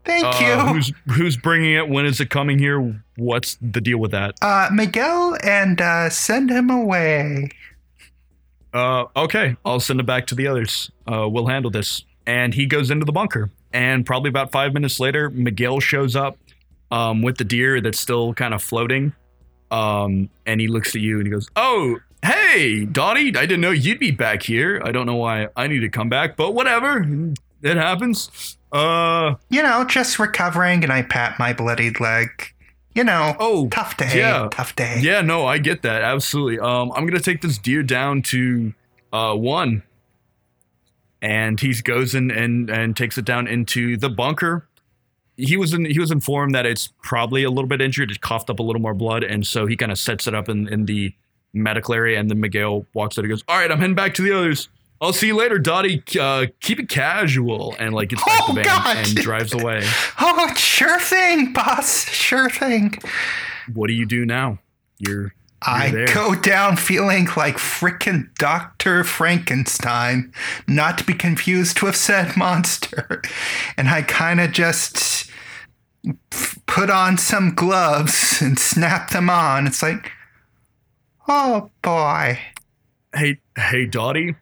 Thank 0.05 0.26
Uh, 0.26 0.39
you. 0.41 0.74
who's 0.74 0.93
who's 1.16 1.38
bringing 1.38 1.74
it? 1.76 1.88
When 1.88 2.05
is 2.05 2.20
it 2.20 2.30
coming 2.30 2.57
here? 2.60 3.01
What's 3.16 3.57
the 3.62 3.80
deal 3.80 3.97
with 3.99 4.12
that? 4.12 4.36
Uh, 4.41 4.70
Miguel, 4.74 5.38
and 5.43 5.80
uh, 5.80 6.10
send 6.10 6.49
him 6.49 6.70
away. 6.70 7.49
Uh, 8.74 9.05
okay, 9.16 9.55
I'll 9.66 9.80
send 9.80 9.99
it 9.99 10.05
back 10.05 10.28
to 10.28 10.36
the 10.36 10.47
others. 10.47 10.91
Uh, 11.12 11.28
we'll 11.30 11.47
handle 11.47 11.72
this. 11.72 12.03
And 12.26 12.53
he 12.53 12.66
goes 12.66 12.91
into 12.91 13.05
the 13.05 13.12
bunker. 13.12 13.49
And 13.74 14.05
probably 14.05 14.30
about 14.30 14.51
five 14.51 14.74
minutes 14.74 14.99
later, 14.99 15.30
Miguel 15.30 15.80
shows 15.80 16.16
up 16.16 16.38
um, 16.91 17.22
with 17.22 17.38
the 17.38 17.43
deer 17.43 17.82
that's 17.82 17.99
still 17.99 18.34
kind 18.34 18.53
of 18.53 18.62
floating. 18.64 19.14
Um, 19.72 20.30
and 20.45 20.60
he 20.62 20.68
looks 20.68 20.95
at 20.95 21.01
you 21.01 21.18
and 21.18 21.28
he 21.28 21.32
goes, 21.32 21.47
"Oh, 21.55 21.97
hey, 22.24 22.86
Donnie! 22.86 23.28
I 23.30 23.45
didn't 23.45 23.62
know 23.62 23.70
you'd 23.72 23.99
be 23.99 24.10
back 24.12 24.41
here. 24.43 24.82
I 24.84 24.91
don't 24.91 25.05
know 25.05 25.16
why 25.16 25.47
I 25.55 25.68
need 25.68 25.82
to 25.82 25.89
come 25.89 26.10
back, 26.10 26.36
but 26.36 26.53
whatever. 26.55 27.05
It 27.62 27.78
happens. 27.78 28.57
Uh, 28.72 29.36
You 29.49 29.64
know, 29.64 29.84
just 29.84 30.20
recovering, 30.20 30.84
and 30.84 30.93
I 30.93 31.01
pat 31.01 31.39
my 31.39 31.53
bloodied 31.53 31.99
leg. 31.99 32.30
You 32.95 33.03
know, 33.03 33.36
Oh, 33.39 33.68
tough 33.70 33.97
day, 33.97 34.18
yeah. 34.18 34.47
tough 34.51 34.76
day. 34.76 34.99
yeah, 35.01 35.22
no, 35.22 35.45
I 35.45 35.57
get 35.60 35.82
that. 35.84 36.01
Absolutely. 36.01 36.60
Um, 36.60 36.91
I'm 36.95 37.05
gonna 37.05 37.20
take 37.20 37.41
this 37.41 37.57
deer 37.57 37.84
down 37.84 38.22
to 38.24 38.74
uh 39.14 39.34
one. 39.36 39.84
And 41.22 41.60
he 41.60 41.74
goes 41.82 42.16
in 42.16 42.32
and 42.32 42.70
and 42.70 42.95
takes 42.95 43.18
it 43.18 43.26
down 43.26 43.47
into 43.47 43.97
the 43.97 44.10
bunker. 44.10 44.68
He 45.36 45.55
was 45.57 45.74
in, 45.74 45.86
he 45.86 45.99
was 45.99 46.12
informed 46.12 46.53
that 46.55 46.66
it's 46.66 46.89
probably 47.03 47.43
a 47.43 47.49
little 47.49 47.68
bit 47.68 47.82
injured. 47.82 48.12
It 48.12 48.22
coughed 48.22 48.49
up 48.49 48.60
a 48.60 48.64
little 48.64 48.82
more 48.82 48.93
blood, 48.93 49.24
and 49.24 49.45
so 49.45 49.66
he 49.66 49.76
kind 49.78 49.91
of 49.91 49.97
sets 49.99 50.28
it 50.28 50.36
up 50.36 50.49
in, 50.49 50.68
in 50.68 50.86
the 50.86 51.14
medical 51.53 51.93
area. 51.93 52.20
And 52.20 52.30
then 52.30 52.39
Miguel 52.39 52.86
walks 52.93 53.18
out 53.18 53.24
and 53.26 53.30
goes, 53.30 53.43
"All 53.47 53.57
right, 53.57 53.72
I'm 53.72 53.80
heading 53.80 53.95
back 53.95 54.14
to 54.16 54.22
the 54.22 54.32
others. 54.32 54.70
I'll 55.02 55.14
see 55.14 55.28
you 55.28 55.36
later, 55.38 55.60
Dottie. 55.60 56.04
Uh, 56.20 56.47
keep 56.60 56.80
it 56.80 56.89
casual." 56.89 57.76
And 57.80 57.93
like 57.93 58.10
gets 58.10 58.24
back 58.24 58.41
Oh, 58.50 58.54
the 58.54 58.62
van 58.64 58.97
and 58.97 59.16
drives 59.16 59.54
away. 59.54 59.82
Oh, 60.22 60.54
sure 60.56 61.00
thing, 61.00 61.54
boss. 61.54 62.06
Sure 62.10 62.50
thing. 62.50 62.93
What 63.74 63.88
do 63.88 63.93
you 63.93 64.06
do 64.06 64.26
now? 64.26 64.60
You're 65.00 65.34
I 65.62 65.91
there. 65.91 66.08
go 66.14 66.36
down 66.36 66.78
feeling 66.78 67.28
like 67.36 67.56
frickin' 67.58 68.34
Dr. 68.36 69.04
Frankenstein, 69.04 70.34
not 70.68 70.97
to 71.00 71.04
be 71.04 71.14
confused 71.14 71.82
with 71.82 71.95
said 71.95 72.36
monster. 72.38 73.22
And 73.78 73.89
I 73.89 74.02
kind 74.02 74.39
of 74.39 74.52
just 74.52 75.30
put 76.66 76.89
on 76.89 77.18
some 77.18 77.54
gloves 77.56 78.41
and 78.41 78.58
snap 78.58 79.10
them 79.12 79.30
on. 79.30 79.68
It's 79.68 79.84
like, 79.84 80.12
oh 81.28 81.70
boy. 81.82 82.39
hey 83.14 83.39
hey 83.58 83.86
Dottie. 83.86 84.36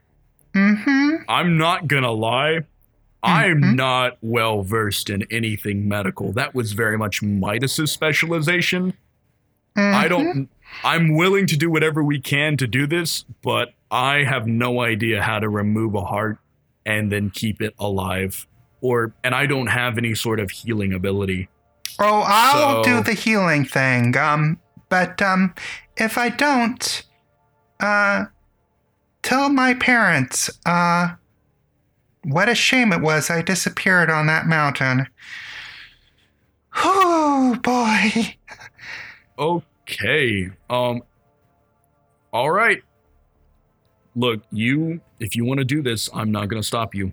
Mm-hmm. 0.57 1.15
I'm 1.29 1.57
not 1.57 1.87
gonna 1.87 2.11
lie. 2.11 2.61
I'm 3.23 3.75
not 3.75 4.17
well 4.21 4.61
versed 4.63 5.09
in 5.09 5.23
anything 5.31 5.87
medical. 5.87 6.31
That 6.33 6.55
was 6.55 6.71
very 6.73 6.97
much 6.97 7.21
Midas's 7.21 7.91
specialization. 7.91 8.93
I 9.75 10.07
don't. 10.07 10.49
I'm 10.83 11.15
willing 11.15 11.45
to 11.47 11.57
do 11.57 11.69
whatever 11.69 12.03
we 12.03 12.19
can 12.19 12.57
to 12.57 12.67
do 12.67 12.87
this, 12.87 13.25
but 13.43 13.73
I 13.91 14.23
have 14.23 14.47
no 14.47 14.81
idea 14.81 15.21
how 15.21 15.39
to 15.39 15.49
remove 15.49 15.93
a 15.95 16.01
heart 16.05 16.37
and 16.85 17.11
then 17.11 17.29
keep 17.29 17.61
it 17.61 17.73
alive. 17.79 18.47
Or 18.81 19.13
and 19.23 19.33
I 19.35 19.45
don't 19.45 19.67
have 19.67 19.97
any 19.97 20.15
sort 20.15 20.39
of 20.39 20.49
healing 20.51 20.93
ability. 20.93 21.49
Oh, 21.99 22.23
I'll 22.25 22.83
So- 22.83 22.89
do 22.97 23.03
the 23.03 23.13
healing 23.13 23.65
thing. 23.65 24.15
Um, 24.17 24.59
but 24.89 25.21
um, 25.21 25.53
if 25.97 26.17
I 26.17 26.29
don't, 26.29 27.03
uh, 27.79 28.25
tell 29.27 29.49
my 29.49 29.73
parents. 29.73 30.49
Uh, 30.65 31.09
what 32.23 32.47
a 32.47 32.55
shame 32.55 32.93
it 32.93 33.01
was. 33.01 33.29
I 33.29 33.41
disappeared 33.41 34.09
on 34.09 34.27
that 34.27 34.47
mountain. 34.47 35.07
Oh 36.75 37.57
boy. 37.61 38.35
Okay. 39.37 40.49
Um 40.69 41.01
All 42.31 42.51
right. 42.51 42.81
Look, 44.15 44.43
you 44.51 45.01
if 45.19 45.35
you 45.35 45.43
want 45.43 45.57
to 45.59 45.65
do 45.65 45.81
this, 45.81 46.09
I'm 46.13 46.31
not 46.31 46.47
going 46.47 46.61
to 46.61 46.67
stop 46.67 46.95
you. 46.95 47.11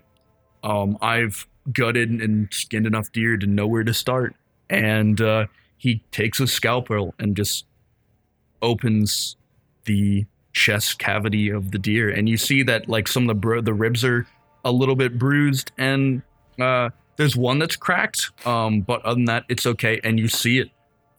Um 0.63 0.97
I've 1.01 1.45
gutted 1.73 2.09
and 2.21 2.47
skinned 2.53 2.87
enough 2.87 3.11
deer 3.11 3.35
to 3.35 3.45
know 3.45 3.67
where 3.67 3.83
to 3.83 3.93
start. 3.93 4.35
And 4.69 5.19
uh 5.19 5.47
he 5.77 6.01
takes 6.11 6.39
a 6.39 6.47
scalpel 6.47 7.13
and 7.19 7.35
just 7.35 7.65
opens 8.61 9.35
the 9.83 10.25
chest 10.55 10.99
cavity 10.99 11.49
of 11.49 11.71
the 11.71 11.77
deer 11.77 12.09
and 12.09 12.29
you 12.29 12.37
see 12.37 12.63
that 12.63 12.87
like 12.87 13.07
some 13.07 13.23
of 13.23 13.27
the 13.27 13.35
bro- 13.35 13.61
the 13.61 13.73
ribs 13.73 14.05
are 14.05 14.25
a 14.63 14.71
little 14.71 14.95
bit 14.95 15.19
bruised 15.19 15.71
and 15.77 16.21
uh 16.59 16.89
there's 17.17 17.35
one 17.35 17.59
that's 17.59 17.75
cracked 17.75 18.31
um 18.47 18.79
but 18.79 19.03
other 19.03 19.15
than 19.15 19.25
that 19.25 19.43
it's 19.49 19.65
okay 19.65 19.99
and 20.03 20.17
you 20.17 20.27
see 20.29 20.59
it 20.59 20.69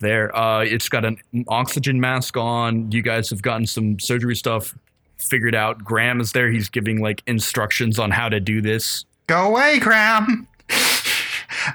there. 0.00 0.34
Uh, 0.36 0.60
it's 0.60 0.88
got 0.88 1.04
an 1.04 1.16
oxygen 1.48 2.00
mask 2.00 2.36
on. 2.36 2.90
You 2.92 3.02
guys 3.02 3.30
have 3.30 3.42
gotten 3.42 3.66
some 3.66 3.98
surgery 3.98 4.36
stuff 4.36 4.76
figured 5.18 5.54
out. 5.54 5.82
Graham 5.82 6.20
is 6.20 6.32
there. 6.32 6.50
He's 6.50 6.68
giving 6.68 7.00
like 7.00 7.22
instructions 7.26 7.98
on 7.98 8.10
how 8.10 8.28
to 8.28 8.40
do 8.40 8.60
this. 8.60 9.04
Go 9.26 9.48
away, 9.48 9.78
Graham. 9.78 10.46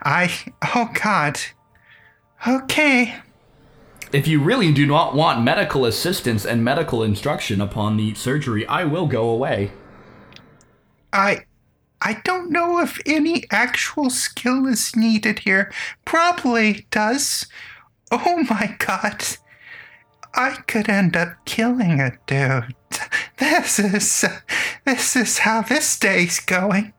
I. 0.04 0.32
Oh 0.76 0.90
God. 1.02 1.40
Okay. 2.48 3.16
If 4.14 4.28
you 4.28 4.42
really 4.42 4.74
do 4.74 4.86
not 4.86 5.16
want 5.16 5.42
medical 5.42 5.86
assistance 5.86 6.46
and 6.46 6.64
medical 6.64 7.02
instruction 7.02 7.62
upon 7.62 7.96
the 7.96 8.14
surgery, 8.14 8.66
I 8.68 8.84
will 8.84 9.08
go 9.08 9.30
away. 9.30 9.72
I 11.14 11.46
I 12.02 12.20
don't 12.26 12.52
know 12.52 12.80
if 12.80 13.00
any 13.06 13.46
actual 13.52 14.10
skill 14.10 14.68
is 14.68 14.96
needed 14.96 15.40
here. 15.40 15.72
Probably 16.04 16.88
does. 16.92 17.46
Oh 18.12 18.44
my 18.50 18.76
god. 18.80 19.24
I 20.34 20.58
could 20.68 20.90
end 20.90 21.16
up 21.16 21.46
killing 21.46 22.00
a 22.00 22.18
dude. 22.26 22.76
This 23.38 23.80
is 23.80 24.26
this 24.86 25.16
is 25.16 25.40
how 25.40 25.62
this 25.62 25.98
day's 25.98 26.40
going. 26.40 26.94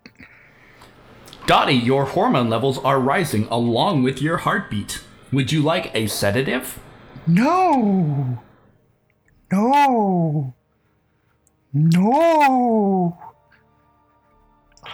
Dottie, 1.47 1.75
your 1.75 2.07
hormone 2.07 2.49
levels 2.49 2.79
are 2.79 2.99
rising 2.99 3.47
along 3.51 4.03
with 4.03 4.23
your 4.23 4.39
heartbeat. 4.39 5.03
Would 5.31 5.53
you 5.53 5.63
like 5.63 5.95
a 5.95 6.07
sedative? 6.07 6.81
No. 7.27 8.39
No. 9.51 10.55
No. 11.73 13.19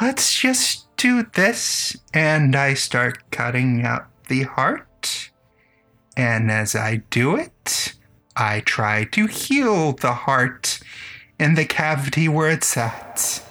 Let's 0.01 0.35
just 0.35 0.95
do 0.97 1.23
this. 1.35 1.97
And 2.13 2.55
I 2.55 2.75
start 2.75 3.31
cutting 3.31 3.85
out 3.85 4.07
the 4.29 4.43
heart. 4.43 5.31
And 6.17 6.51
as 6.51 6.75
I 6.75 6.97
do 7.11 7.37
it, 7.37 7.95
I 8.37 8.61
try 8.61 9.05
to 9.05 9.27
heal 9.27 9.93
the 9.93 10.13
heart 10.13 10.81
in 11.39 11.55
the 11.55 11.65
cavity 11.65 12.29
where 12.29 12.51
it's 12.51 12.77
at. 12.77 13.43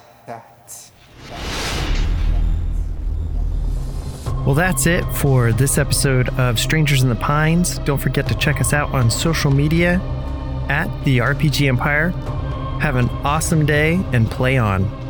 Well, 4.48 4.56
that's 4.56 4.86
it 4.86 5.04
for 5.12 5.52
this 5.52 5.78
episode 5.78 6.30
of 6.40 6.58
Strangers 6.58 7.04
in 7.04 7.10
the 7.10 7.16
Pines. 7.16 7.80
Don't 7.80 7.98
forget 7.98 8.30
to 8.30 8.36
check 8.36 8.62
us 8.62 8.72
out 8.72 8.90
on 8.94 9.12
social 9.12 9.52
media 9.52 10.00
at 10.70 10.88
the 11.04 11.18
RPG 11.18 11.68
Empire. 11.68 12.12
Have 12.80 12.96
an 12.96 13.10
awesome 13.26 13.66
day 13.66 13.96
and 14.14 14.32
play 14.32 14.58
on. 14.58 15.07